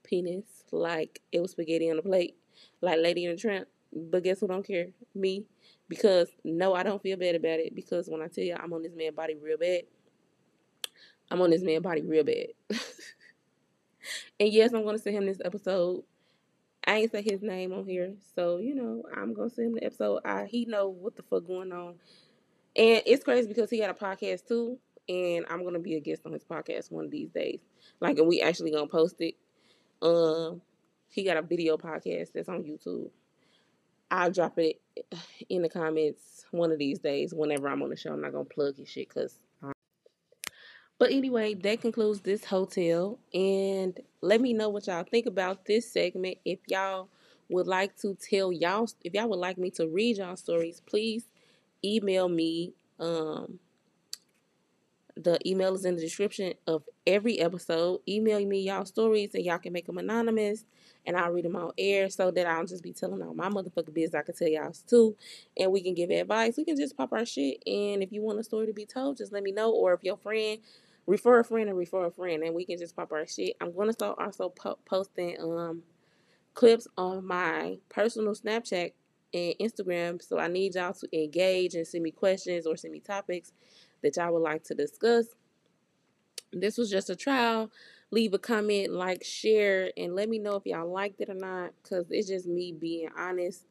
penis 0.03 0.63
like 0.71 1.21
it 1.31 1.41
was 1.41 1.51
spaghetti 1.51 1.89
on 1.91 1.99
a 1.99 2.01
plate, 2.01 2.37
like 2.81 2.99
Lady 2.99 3.25
in 3.25 3.31
the 3.31 3.37
Tramp. 3.37 3.67
But 3.93 4.23
guess 4.23 4.39
who 4.39 4.47
don't 4.47 4.65
care? 4.65 4.87
Me. 5.15 5.45
Because 5.87 6.29
no, 6.43 6.73
I 6.73 6.83
don't 6.83 7.01
feel 7.01 7.17
bad 7.17 7.35
about 7.35 7.59
it. 7.59 7.75
Because 7.75 8.07
when 8.09 8.21
I 8.21 8.27
tell 8.27 8.43
you 8.43 8.55
I'm 8.57 8.73
on 8.73 8.83
this 8.83 8.95
man 8.95 9.13
body 9.13 9.35
real 9.35 9.57
bad, 9.57 9.83
I'm 11.29 11.41
on 11.41 11.49
this 11.49 11.63
man 11.63 11.81
body 11.81 12.01
real 12.01 12.23
bad. 12.23 12.47
and 14.39 14.49
yes, 14.49 14.73
I'm 14.73 14.83
gonna 14.83 14.97
send 14.97 15.17
him 15.17 15.25
this 15.25 15.41
episode. 15.43 16.03
I 16.85 16.99
ain't 16.99 17.11
say 17.11 17.21
his 17.21 17.41
name 17.41 17.73
on 17.73 17.85
here, 17.85 18.13
so 18.35 18.57
you 18.57 18.73
know 18.73 19.03
I'm 19.15 19.33
gonna 19.33 19.49
send 19.49 19.67
him 19.67 19.75
the 19.75 19.83
episode. 19.83 20.21
I 20.23 20.45
he 20.45 20.65
know 20.65 20.87
what 20.87 21.15
the 21.15 21.23
fuck 21.23 21.45
going 21.45 21.71
on, 21.71 21.95
and 22.75 23.01
it's 23.05 23.23
crazy 23.23 23.47
because 23.47 23.69
he 23.69 23.79
had 23.79 23.89
a 23.89 23.93
podcast 23.93 24.47
too, 24.47 24.79
and 25.09 25.45
I'm 25.49 25.63
gonna 25.63 25.79
be 25.79 25.95
a 25.95 25.99
guest 25.99 26.21
on 26.25 26.31
his 26.31 26.45
podcast 26.45 26.91
one 26.91 27.05
of 27.05 27.11
these 27.11 27.29
days. 27.29 27.59
Like, 27.99 28.17
and 28.19 28.27
we 28.27 28.41
actually 28.41 28.71
gonna 28.71 28.87
post 28.87 29.15
it. 29.19 29.35
Um, 30.01 30.61
he 31.09 31.23
got 31.23 31.37
a 31.37 31.41
video 31.41 31.77
podcast 31.77 32.31
that's 32.33 32.49
on 32.49 32.63
YouTube. 32.63 33.09
I'll 34.09 34.31
drop 34.31 34.57
it 34.57 34.81
in 35.49 35.61
the 35.61 35.69
comments 35.69 36.45
one 36.51 36.71
of 36.71 36.79
these 36.79 36.99
days 36.99 37.33
whenever 37.33 37.67
I'm 37.67 37.81
on 37.81 37.89
the 37.89 37.97
show. 37.97 38.13
I'm 38.13 38.21
not 38.21 38.33
gonna 38.33 38.45
plug 38.45 38.77
his 38.77 38.89
shit 38.89 39.09
because. 39.09 39.39
But 40.99 41.11
anyway, 41.11 41.53
that 41.53 41.81
concludes 41.81 42.21
this 42.21 42.43
Heaux 42.43 42.65
Tail, 42.65 43.19
and 43.31 43.99
let 44.21 44.41
me 44.41 44.53
know 44.53 44.69
what 44.69 44.87
y'all 44.87 45.03
think 45.03 45.27
about 45.27 45.65
this 45.65 45.91
segment. 45.91 46.39
If 46.43 46.59
y'all 46.67 47.09
would 47.49 47.67
like 47.67 47.95
to 47.97 48.15
tell 48.15 48.51
y'all, 48.51 48.89
if 49.03 49.13
y'all 49.13 49.29
would 49.29 49.39
like 49.39 49.59
me 49.59 49.69
to 49.71 49.87
read 49.87 50.17
y'all 50.17 50.35
stories, 50.35 50.81
please 50.85 51.25
email 51.85 52.27
me 52.27 52.73
um, 52.99 53.59
the 55.23 55.39
email 55.45 55.75
is 55.75 55.85
in 55.85 55.95
the 55.95 56.01
description 56.01 56.53
of 56.67 56.83
every 57.05 57.39
episode. 57.39 58.01
Email 58.07 58.45
me 58.45 58.61
y'all 58.61 58.85
stories 58.85 59.33
and 59.33 59.43
y'all 59.45 59.57
can 59.57 59.73
make 59.73 59.85
them 59.85 59.97
anonymous 59.97 60.65
and 61.05 61.15
I'll 61.15 61.31
read 61.31 61.45
them 61.45 61.55
on 61.55 61.71
air 61.77 62.09
so 62.09 62.31
that 62.31 62.45
I 62.45 62.55
don't 62.55 62.67
just 62.67 62.83
be 62.83 62.93
telling 62.93 63.21
all 63.21 63.33
my 63.33 63.49
motherfucking 63.49 63.93
business. 63.93 64.19
I 64.19 64.23
can 64.23 64.35
tell 64.35 64.47
y'all 64.49 64.73
too, 64.87 65.15
and 65.57 65.71
we 65.71 65.81
can 65.81 65.93
give 65.93 66.09
advice. 66.11 66.57
We 66.57 66.65
can 66.65 66.75
just 66.75 66.97
pop 66.97 67.13
our 67.13 67.25
shit, 67.25 67.63
and 67.65 68.03
if 68.03 68.11
you 68.11 68.21
want 68.21 68.39
a 68.39 68.43
story 68.43 68.67
to 68.67 68.73
be 68.73 68.85
told, 68.85 69.17
just 69.17 69.31
let 69.31 69.41
me 69.41 69.51
know. 69.53 69.71
Or 69.71 69.93
if 69.93 70.03
your 70.03 70.17
friend 70.17 70.59
refer 71.07 71.39
a 71.39 71.43
friend 71.45 71.69
and 71.69 71.77
refer 71.77 72.05
a 72.05 72.11
friend, 72.11 72.43
and 72.43 72.53
we 72.53 72.65
can 72.65 72.77
just 72.77 72.95
pop 72.95 73.11
our 73.13 73.25
shit. 73.25 73.55
I'm 73.61 73.75
gonna 73.75 73.93
start 73.93 74.19
also 74.19 74.49
po- 74.49 74.79
posting 74.85 75.37
um 75.39 75.83
clips 76.53 76.87
on 76.97 77.25
my 77.25 77.77
personal 77.89 78.33
Snapchat 78.33 78.91
and 79.33 79.53
Instagram. 79.61 80.21
So 80.21 80.39
I 80.39 80.47
need 80.47 80.75
y'all 80.75 80.93
to 80.93 81.23
engage 81.23 81.75
and 81.75 81.87
send 81.87 82.03
me 82.03 82.11
questions 82.11 82.67
or 82.67 82.75
send 82.75 82.93
me 82.93 82.99
topics 82.99 83.53
that 84.03 84.17
y'all 84.17 84.33
would 84.33 84.43
like 84.43 84.63
to 84.65 84.73
discuss. 84.73 85.27
This 86.53 86.77
was 86.77 86.89
just 86.89 87.09
a 87.09 87.15
trial 87.15 87.71
leave 88.11 88.33
a 88.33 88.39
comment, 88.39 88.91
like, 88.91 89.23
share, 89.23 89.91
and 89.97 90.15
let 90.15 90.29
me 90.29 90.39
know 90.39 90.55
if 90.55 90.65
y'all 90.65 90.91
liked 90.91 91.19
it 91.21 91.29
or 91.29 91.35
not. 91.35 91.71
Cause 91.83 92.05
it's 92.09 92.27
just 92.27 92.47
me 92.47 92.71
being 92.71 93.09
honest. 93.17 93.65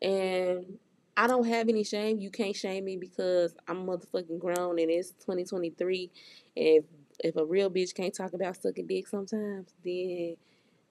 And 0.00 0.78
I 1.16 1.26
don't 1.26 1.46
have 1.46 1.68
any 1.68 1.84
shame. 1.84 2.18
You 2.18 2.30
can't 2.30 2.56
shame 2.56 2.84
me 2.84 2.96
because 2.96 3.54
I'm 3.68 3.86
motherfucking 3.86 4.38
grown 4.38 4.78
and 4.78 4.90
it's 4.90 5.10
2023. 5.10 6.10
And 6.56 6.66
if, 6.66 6.84
if 7.20 7.36
a 7.36 7.44
real 7.44 7.70
bitch 7.70 7.94
can't 7.94 8.14
talk 8.14 8.32
about 8.32 8.60
sucking 8.60 8.86
dick 8.86 9.08
sometimes, 9.08 9.72
then 9.84 10.36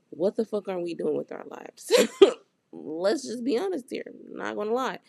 what 0.09 0.35
the 0.35 0.45
fuck 0.45 0.67
are 0.67 0.79
we 0.79 0.93
doing 0.93 1.17
with 1.17 1.31
our 1.31 1.45
lives? 1.49 1.91
Let's 2.71 3.23
just 3.23 3.43
be 3.43 3.57
honest 3.57 3.85
here. 3.89 4.05
I'm 4.07 4.37
not 4.37 4.55
gonna 4.55 4.73
lie. 4.73 4.99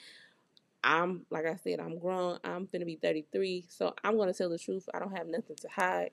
I'm 0.84 1.24
like 1.30 1.46
I 1.46 1.56
said, 1.56 1.80
I'm 1.80 1.98
grown. 1.98 2.38
I'm 2.44 2.68
gonna 2.70 2.84
be 2.84 2.96
33, 2.96 3.64
so 3.68 3.94
I'm 4.04 4.18
gonna 4.18 4.34
tell 4.34 4.50
the 4.50 4.58
truth. 4.58 4.88
I 4.94 4.98
don't 4.98 5.16
have 5.16 5.26
nothing 5.26 5.56
to 5.56 5.68
hide. 5.68 6.10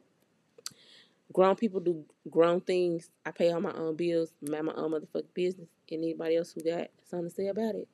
Grown 1.34 1.55
people 1.55 1.81
do 1.81 2.05
grown 2.29 2.62
things. 2.62 3.10
I 3.25 3.31
pay 3.31 3.51
all 3.51 3.62
my 3.62 3.73
own 3.73 3.95
bills, 3.95 4.34
mind 4.41 4.65
my 4.65 4.73
own 4.73 4.91
motherfucking 4.91 5.34
business. 5.34 5.67
Anybody 5.91 6.38
else 6.38 6.53
who 6.53 6.62
got 6.62 6.88
something 7.03 7.29
to 7.29 7.36
say 7.36 7.47
about 7.47 7.75
it 7.75 7.88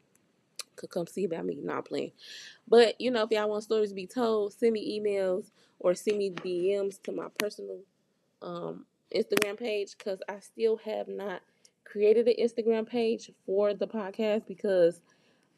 could 0.76 0.92
come 0.92 1.08
see 1.08 1.26
about 1.26 1.46
me. 1.46 1.60
Not 1.62 1.86
playing. 1.86 2.12
But 2.68 3.02
you 3.02 3.12
know, 3.12 3.24
if 3.24 3.32
y'all 3.32 3.50
want 3.50 3.64
stories 3.64 3.90
to 3.90 3.96
be 3.96 4.08
told, 4.08 4.54
send 4.54 4.74
me 4.74 5.00
emails 5.00 5.52
or 5.80 5.96
send 5.96 6.20
me 6.20 6.32
DMs 6.32 7.02
to 7.04 7.12
my 7.12 7.28
personal 7.40 7.80
um, 8.42 8.86
Instagram 9.14 9.58
page 9.58 9.96
because 9.98 10.20
I 10.30 10.40
still 10.40 10.78
have 10.78 11.08
not 11.08 11.42
created 11.86 12.28
an 12.28 12.36
Instagram 12.40 12.88
page 12.88 13.32
for 13.46 13.74
the 13.74 13.88
podcast 13.88 14.48
because 14.48 15.02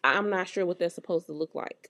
I'm 0.03 0.29
not 0.29 0.47
sure 0.47 0.65
what 0.65 0.79
that's 0.79 0.95
supposed 0.95 1.25
to 1.27 1.33
look 1.33 1.55
like. 1.55 1.89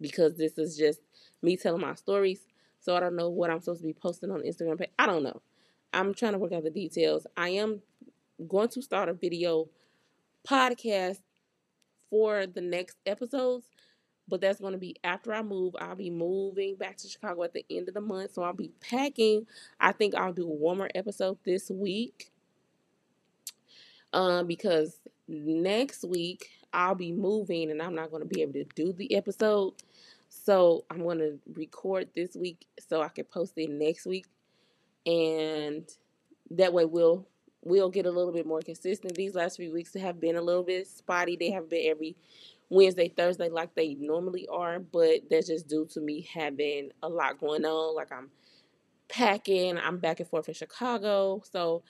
Because 0.00 0.36
this 0.36 0.58
is 0.58 0.76
just 0.76 1.00
me 1.42 1.56
telling 1.56 1.80
my 1.80 1.94
stories. 1.94 2.40
So 2.80 2.96
I 2.96 3.00
don't 3.00 3.16
know 3.16 3.30
what 3.30 3.50
I'm 3.50 3.60
supposed 3.60 3.80
to 3.80 3.86
be 3.86 3.94
posting 3.94 4.30
on 4.30 4.42
Instagram. 4.42 4.84
I 4.98 5.06
don't 5.06 5.22
know. 5.22 5.40
I'm 5.92 6.12
trying 6.12 6.32
to 6.32 6.38
work 6.38 6.52
out 6.52 6.64
the 6.64 6.70
details. 6.70 7.26
I 7.36 7.50
am 7.50 7.80
going 8.48 8.68
to 8.70 8.82
start 8.82 9.08
a 9.08 9.14
video 9.14 9.68
podcast 10.46 11.20
for 12.10 12.46
the 12.46 12.60
next 12.60 12.98
episodes, 13.06 13.66
but 14.28 14.40
that's 14.40 14.60
going 14.60 14.72
to 14.72 14.78
be 14.78 14.96
after 15.04 15.32
I 15.32 15.42
move. 15.42 15.74
I'll 15.80 15.94
be 15.94 16.10
moving 16.10 16.76
back 16.76 16.96
to 16.98 17.08
Chicago 17.08 17.44
at 17.44 17.52
the 17.52 17.64
end 17.70 17.88
of 17.88 17.94
the 17.94 18.00
month, 18.00 18.34
so 18.34 18.42
I'll 18.42 18.52
be 18.52 18.72
packing. 18.80 19.46
I 19.80 19.92
think 19.92 20.14
I'll 20.14 20.32
do 20.32 20.46
one 20.46 20.78
more 20.78 20.90
episode 20.94 21.38
this 21.44 21.70
week. 21.70 22.30
Um, 24.12 24.46
because 24.46 25.00
next 25.26 26.04
week 26.04 26.50
I'll 26.74 26.94
be 26.94 27.12
moving 27.12 27.70
and 27.70 27.80
I'm 27.80 27.94
not 27.94 28.10
going 28.10 28.22
to 28.22 28.28
be 28.28 28.42
able 28.42 28.54
to 28.54 28.64
do 28.74 28.92
the 28.92 29.14
episode. 29.14 29.74
So 30.28 30.84
I'm 30.90 31.02
going 31.02 31.18
to 31.18 31.38
record 31.54 32.08
this 32.14 32.34
week 32.36 32.66
so 32.88 33.00
I 33.02 33.08
can 33.08 33.24
post 33.24 33.54
it 33.56 33.70
next 33.70 34.04
week. 34.06 34.26
And 35.06 35.88
that 36.50 36.72
way 36.72 36.84
we'll 36.84 37.26
we'll 37.62 37.90
get 37.90 38.06
a 38.06 38.10
little 38.10 38.32
bit 38.32 38.46
more 38.46 38.60
consistent. 38.60 39.14
These 39.14 39.34
last 39.34 39.56
few 39.56 39.72
weeks 39.72 39.94
have 39.94 40.20
been 40.20 40.36
a 40.36 40.42
little 40.42 40.62
bit 40.62 40.86
spotty. 40.86 41.36
They 41.36 41.50
have 41.52 41.70
been 41.70 41.90
every 41.90 42.16
Wednesday, 42.68 43.08
Thursday 43.08 43.48
like 43.48 43.74
they 43.74 43.94
normally 43.94 44.46
are, 44.48 44.78
but 44.80 45.20
that's 45.30 45.46
just 45.48 45.68
due 45.68 45.86
to 45.92 46.00
me 46.00 46.28
having 46.32 46.90
a 47.02 47.08
lot 47.08 47.38
going 47.38 47.64
on. 47.64 47.94
Like 47.94 48.12
I'm 48.12 48.30
packing, 49.08 49.78
I'm 49.78 49.98
back 49.98 50.20
and 50.20 50.28
forth 50.28 50.48
in 50.48 50.54
Chicago. 50.54 51.42
So 51.50 51.82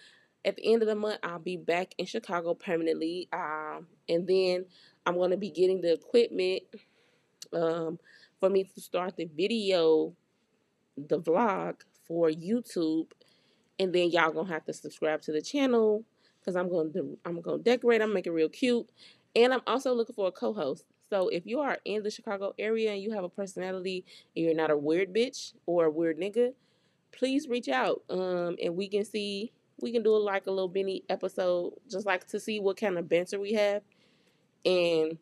at 0.44 0.56
the 0.56 0.72
end 0.72 0.82
of 0.82 0.88
the 0.88 0.94
month, 0.94 1.18
I'll 1.22 1.38
be 1.38 1.56
back 1.56 1.94
in 1.98 2.06
Chicago 2.06 2.54
permanently. 2.54 3.28
Um, 3.32 3.86
and 4.08 4.26
then 4.26 4.66
I'm 5.06 5.14
going 5.14 5.30
to 5.30 5.36
be 5.36 5.50
getting 5.50 5.80
the 5.80 5.92
equipment 5.94 6.62
um, 7.52 7.98
for 8.40 8.50
me 8.50 8.64
to 8.64 8.80
start 8.80 9.16
the 9.16 9.24
video, 9.24 10.14
the 10.96 11.20
vlog 11.20 11.76
for 12.06 12.28
YouTube, 12.28 13.06
and 13.78 13.92
then 13.94 14.10
y'all 14.10 14.32
gonna 14.32 14.48
have 14.48 14.64
to 14.66 14.72
subscribe 14.72 15.22
to 15.22 15.32
the 15.32 15.40
channel 15.42 16.04
because 16.40 16.56
I'm 16.56 16.68
gonna 16.68 16.90
do, 16.90 17.18
I'm 17.24 17.40
gonna 17.40 17.62
decorate. 17.62 18.02
I'm 18.02 18.12
making 18.12 18.32
real 18.32 18.48
cute, 18.48 18.88
and 19.34 19.52
I'm 19.52 19.62
also 19.66 19.94
looking 19.94 20.14
for 20.14 20.28
a 20.28 20.32
co-host. 20.32 20.84
So 21.10 21.28
if 21.28 21.46
you 21.46 21.60
are 21.60 21.78
in 21.84 22.02
the 22.02 22.10
Chicago 22.10 22.54
area 22.58 22.92
and 22.92 23.02
you 23.02 23.12
have 23.12 23.24
a 23.24 23.28
personality 23.28 24.04
and 24.36 24.44
you're 24.44 24.54
not 24.54 24.70
a 24.70 24.76
weird 24.76 25.14
bitch 25.14 25.54
or 25.66 25.86
a 25.86 25.90
weird 25.90 26.18
nigga, 26.18 26.52
please 27.12 27.48
reach 27.48 27.68
out. 27.68 28.02
Um, 28.10 28.56
and 28.62 28.76
we 28.76 28.88
can 28.88 29.04
see 29.04 29.52
we 29.80 29.92
can 29.92 30.02
do 30.02 30.16
like 30.16 30.46
a 30.46 30.50
little 30.50 30.68
mini 30.68 31.02
episode 31.08 31.72
just 31.90 32.06
like 32.06 32.26
to 32.26 32.38
see 32.38 32.60
what 32.60 32.76
kind 32.76 32.98
of 32.98 33.08
banter 33.08 33.38
we 33.38 33.52
have 33.52 33.82
and 34.64 35.18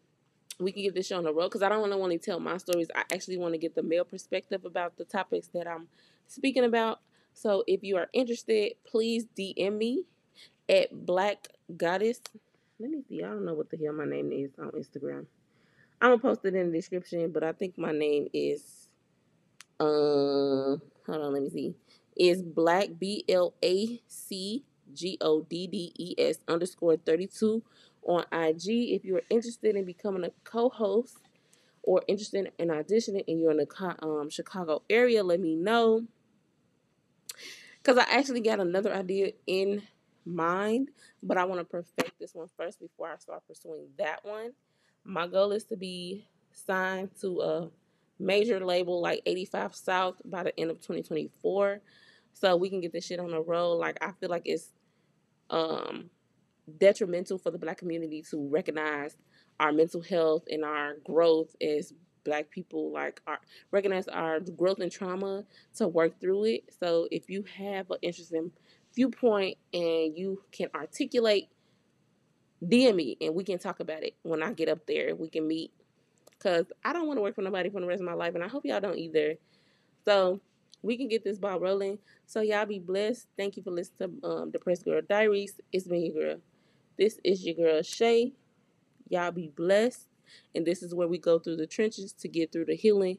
we 0.59 0.73
can 0.73 0.83
get 0.83 0.95
this 0.95 1.07
show 1.07 1.19
on 1.19 1.25
the 1.25 1.33
road 1.33 1.49
because 1.49 1.63
I 1.63 1.69
don't 1.69 1.81
want 1.81 1.93
to 1.93 1.99
only 1.99 2.19
tell 2.19 2.41
my 2.41 2.57
stories. 2.57 2.89
I 2.95 3.03
actually 3.13 3.39
want 3.39 3.55
to 3.55 3.59
get 3.59 3.75
the 3.75 3.83
male 3.83 4.05
perspective 4.05 4.65
about 4.65 4.97
the 4.97 5.05
topics 5.05 5.49
that 5.49 5.67
I'm 5.67 5.89
speaking 6.27 6.65
about. 6.65 7.01
So 7.35 7.65
if 7.67 7.83
you 7.83 7.97
are 7.97 8.09
interested, 8.13 8.73
please 8.87 9.27
DM 9.37 9.79
me 9.79 10.05
at 10.69 11.07
Black 11.07 11.49
Goddess. 11.77 12.21
Let 12.79 12.91
me 12.91 13.03
see. 13.09 13.23
I 13.23 13.29
don't 13.29 13.45
know 13.45 13.55
what 13.55 13.71
the 13.71 13.77
hell 13.79 13.93
my 13.93 14.05
name 14.05 14.33
is 14.33 14.51
on 14.59 14.71
Instagram. 14.71 15.27
I'm 16.01 16.11
gonna 16.11 16.19
post 16.19 16.45
it 16.45 16.55
in 16.55 16.71
the 16.71 16.79
description, 16.79 17.31
but 17.31 17.45
I 17.45 17.53
think 17.53 17.79
my 17.79 17.93
name 17.93 18.29
is 18.33 18.89
uh 19.81 19.85
hold 19.87 20.81
on, 21.09 21.33
let 21.33 21.43
me 21.43 21.51
see. 21.51 21.75
Is 22.17 22.43
Black 22.43 22.91
B 22.99 23.25
L 23.29 23.55
A 23.63 24.01
C 24.07 24.65
G 24.93 25.19
O 25.21 25.43
D 25.43 25.67
D 25.67 25.93
E 25.99 26.15
S 26.19 26.39
underscore 26.49 26.97
32 26.97 27.63
on 28.03 28.25
IG. 28.33 28.93
If 28.95 29.05
you're 29.05 29.23
interested 29.31 29.77
in 29.77 29.85
becoming 29.85 30.25
a 30.25 30.31
co-host 30.45 31.19
or 31.83 32.03
interested 32.07 32.53
in 32.59 32.69
auditioning 32.69 33.25
and 33.27 33.41
you're 33.41 33.51
in 33.51 33.57
the 33.57 33.97
um, 34.03 34.31
Chicago 34.31 34.83
area, 34.89 35.23
let 35.23 35.41
me 35.41 35.55
know. 35.55 36.05
Because 37.83 37.99
I 37.99 38.07
actually 38.17 38.41
got 38.41 38.61
another 38.61 38.93
idea 38.93 39.33
in 39.47 39.83
mind, 40.25 40.91
but 41.23 41.37
I 41.37 41.45
want 41.45 41.61
to 41.61 41.65
perfect 41.65 42.19
this 42.21 42.35
one 42.35 42.49
first 42.57 42.81
before 42.81 43.09
I 43.09 43.17
start 43.17 43.43
pursuing 43.47 43.89
that 43.99 44.25
one. 44.25 44.53
My 45.05 45.27
goal 45.27 45.51
is 45.53 45.65
to 45.65 45.77
be 45.77 46.27
signed 46.53 47.11
to 47.21 47.41
a 47.41 47.71
major 48.21 48.65
label 48.65 49.01
like 49.01 49.21
85 49.27 49.75
South 49.75 50.15
by 50.25 50.45
the 50.45 50.59
end 50.61 50.71
of 50.71 50.77
2024 50.77 51.81
so 52.33 52.57
we 52.57 52.71
can 52.71 52.81
get 52.81 52.93
this 52.93 53.07
shit 53.07 53.21
on 53.21 53.31
the 53.31 53.41
road 53.41 53.75
like 53.75 53.99
i 54.03 54.11
feel 54.13 54.31
like 54.31 54.43
it's 54.45 54.71
um 55.51 56.11
detrimental 56.79 57.39
for 57.39 57.51
the 57.51 57.59
black 57.59 57.79
community 57.79 58.23
to 58.23 58.49
recognize 58.49 59.17
our 59.61 59.73
mental 59.73 60.01
health 60.01 60.45
and 60.49 60.65
our 60.65 60.95
growth 61.05 61.55
as 61.61 61.93
black 62.25 62.51
people 62.51 62.93
like 62.93 63.21
our 63.27 63.39
recognize 63.73 64.07
our 64.09 64.39
growth 64.41 64.79
and 64.79 64.93
trauma 64.93 65.45
to 65.75 65.89
work 65.89 66.21
through 66.21 66.45
it 66.45 66.63
so 66.81 67.09
if 67.11 67.29
you 67.29 67.45
have 67.59 67.91
an 67.91 67.99
interesting 68.01 68.51
viewpoint 68.95 69.57
and 69.73 70.17
you 70.17 70.41
can 70.53 70.69
articulate 70.75 71.49
DM 72.65 72.95
me 72.95 73.17
and 73.21 73.35
we 73.35 73.45
can 73.45 73.59
talk 73.59 73.81
about 73.81 74.03
it 74.03 74.15
when 74.23 74.43
I 74.43 74.53
get 74.53 74.69
up 74.69 74.87
there. 74.87 75.15
We 75.17 75.29
can 75.29 75.47
meet 75.49 75.73
because 76.31 76.67
I 76.85 76.93
don't 76.93 77.07
want 77.07 77.19
to 77.19 77.23
work 77.23 77.35
for 77.35 77.43
nobody 77.43 77.71
for 77.71 77.81
the 77.81 77.87
rest 77.87 78.01
of 78.01 78.07
my 78.07 78.15
life, 78.15 78.35
and 78.35 78.45
I 78.45 78.49
hope 78.49 78.65
y'all 78.65 78.81
don't 78.81 78.99
either. 78.99 79.35
So 80.05 80.41
we 80.83 80.97
can 80.97 81.09
get 81.09 81.25
this 81.25 81.39
ball 81.39 81.61
rolling. 81.61 81.99
So 82.27 82.41
y'all 82.41 82.67
be 82.67 82.79
blessed. 82.79 83.29
Thank 83.37 83.57
you 83.57 83.63
for 83.63 83.71
listening 83.71 84.21
to 84.23 84.29
um, 84.29 84.51
Depressed 84.51 84.85
Girl 84.85 85.01
Diaries. 85.09 85.61
It's 85.73 85.87
been 85.87 86.05
your 86.05 86.15
girl. 86.15 86.41
This 86.99 87.19
is 87.25 87.45
your 87.45 87.55
girl 87.55 87.83
Shay. 87.83 88.33
Y'all 89.09 89.31
be 89.31 89.49
blessed. 89.49 90.07
And 90.55 90.67
this 90.67 90.83
is 90.83 90.95
where 90.95 91.09
we 91.09 91.19
go 91.19 91.39
through 91.39 91.57
the 91.57 91.67
trenches 91.67 92.13
to 92.15 92.29
get 92.29 92.53
through 92.53 92.67
the 92.67 92.75
healing. 92.75 93.19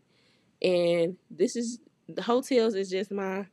And 0.61 1.17
this 1.29 1.55
is 1.55 1.79
the 2.09 2.21
Heaux 2.21 2.41
Tails 2.41 2.75
is 2.75 2.89
just 2.89 3.11
my 3.11 3.45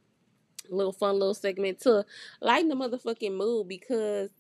little 0.69 0.93
fun 0.93 1.19
little 1.19 1.35
segment 1.35 1.81
to 1.81 2.05
lighten 2.41 2.69
the 2.69 2.75
motherfucking 2.77 3.37
mood 3.37 3.69
because 3.69 4.31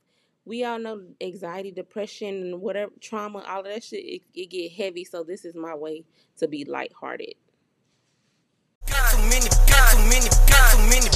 we 0.45 0.65
all 0.65 0.79
know 0.79 1.03
anxiety, 1.21 1.71
depression, 1.71 2.61
whatever 2.61 2.93
trauma, 3.01 3.45
all 3.47 3.61
of 3.61 3.67
that 3.67 3.85
shit, 3.85 4.05
it, 4.05 4.23
it 4.35 4.51
get 4.51 4.73
heavy. 4.73 5.05
So 5.05 5.23
this 5.23 5.45
is 5.45 5.55
my 5.55 5.75
way 5.75 6.05
to 6.39 6.49
be 6.49 6.65
lighthearted 6.65 7.35
many, 9.31 9.47
got 9.71 9.95
too 9.95 10.03
many, 10.11 10.29
got 10.51 10.75
too 10.75 10.83
many. 10.91 11.07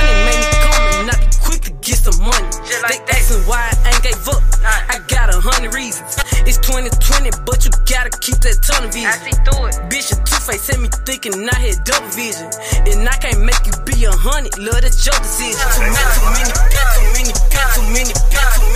Money 0.00 0.16
made 0.24 0.40
me 0.40 0.48
come 0.64 1.04
and 1.04 1.10
I 1.12 1.16
be 1.20 1.28
quick 1.44 1.60
to 1.68 1.72
get 1.84 2.00
some 2.00 2.16
money. 2.24 2.48
They 2.88 2.98
asking 3.12 3.44
why 3.44 3.68
I 3.84 3.92
ain't 3.92 4.02
gave 4.02 4.16
up. 4.26 4.40
I 4.64 4.98
got 5.08 5.28
a 5.28 5.38
hundred 5.38 5.74
reasons. 5.74 6.16
It's 6.48 6.56
2020, 6.64 7.30
but 7.44 7.64
you 7.64 7.70
gotta 7.84 8.10
keep 8.18 8.40
that 8.40 8.58
tunnel 8.64 8.88
vision. 8.88 9.12
I 9.12 9.20
see 9.20 9.36
through 9.44 9.68
it. 9.68 9.76
Bitch, 9.92 10.10
a 10.10 10.16
two 10.24 10.40
face 10.40 10.66
had 10.66 10.80
me 10.80 10.88
thinking 11.04 11.36
I 11.48 11.54
had 11.60 11.84
double 11.84 12.08
vision. 12.16 12.48
And 12.88 13.06
I 13.06 13.16
can't 13.20 13.44
make 13.44 13.60
you 13.68 13.76
be 13.84 14.08
a 14.08 14.12
hundred, 14.12 14.56
love, 14.58 14.80
that's 14.80 15.04
your 15.04 15.16
decision. 15.20 15.60
Too 15.76 15.92
many, 15.92 16.08
too 16.16 16.32
many, 16.32 16.52
got 16.72 16.88
too 16.96 17.04
many, 17.12 17.32
got 17.52 17.68
too 17.76 17.84
many, 17.92 18.12
got 18.32 18.48
too 18.56 18.64
many. 18.64 18.71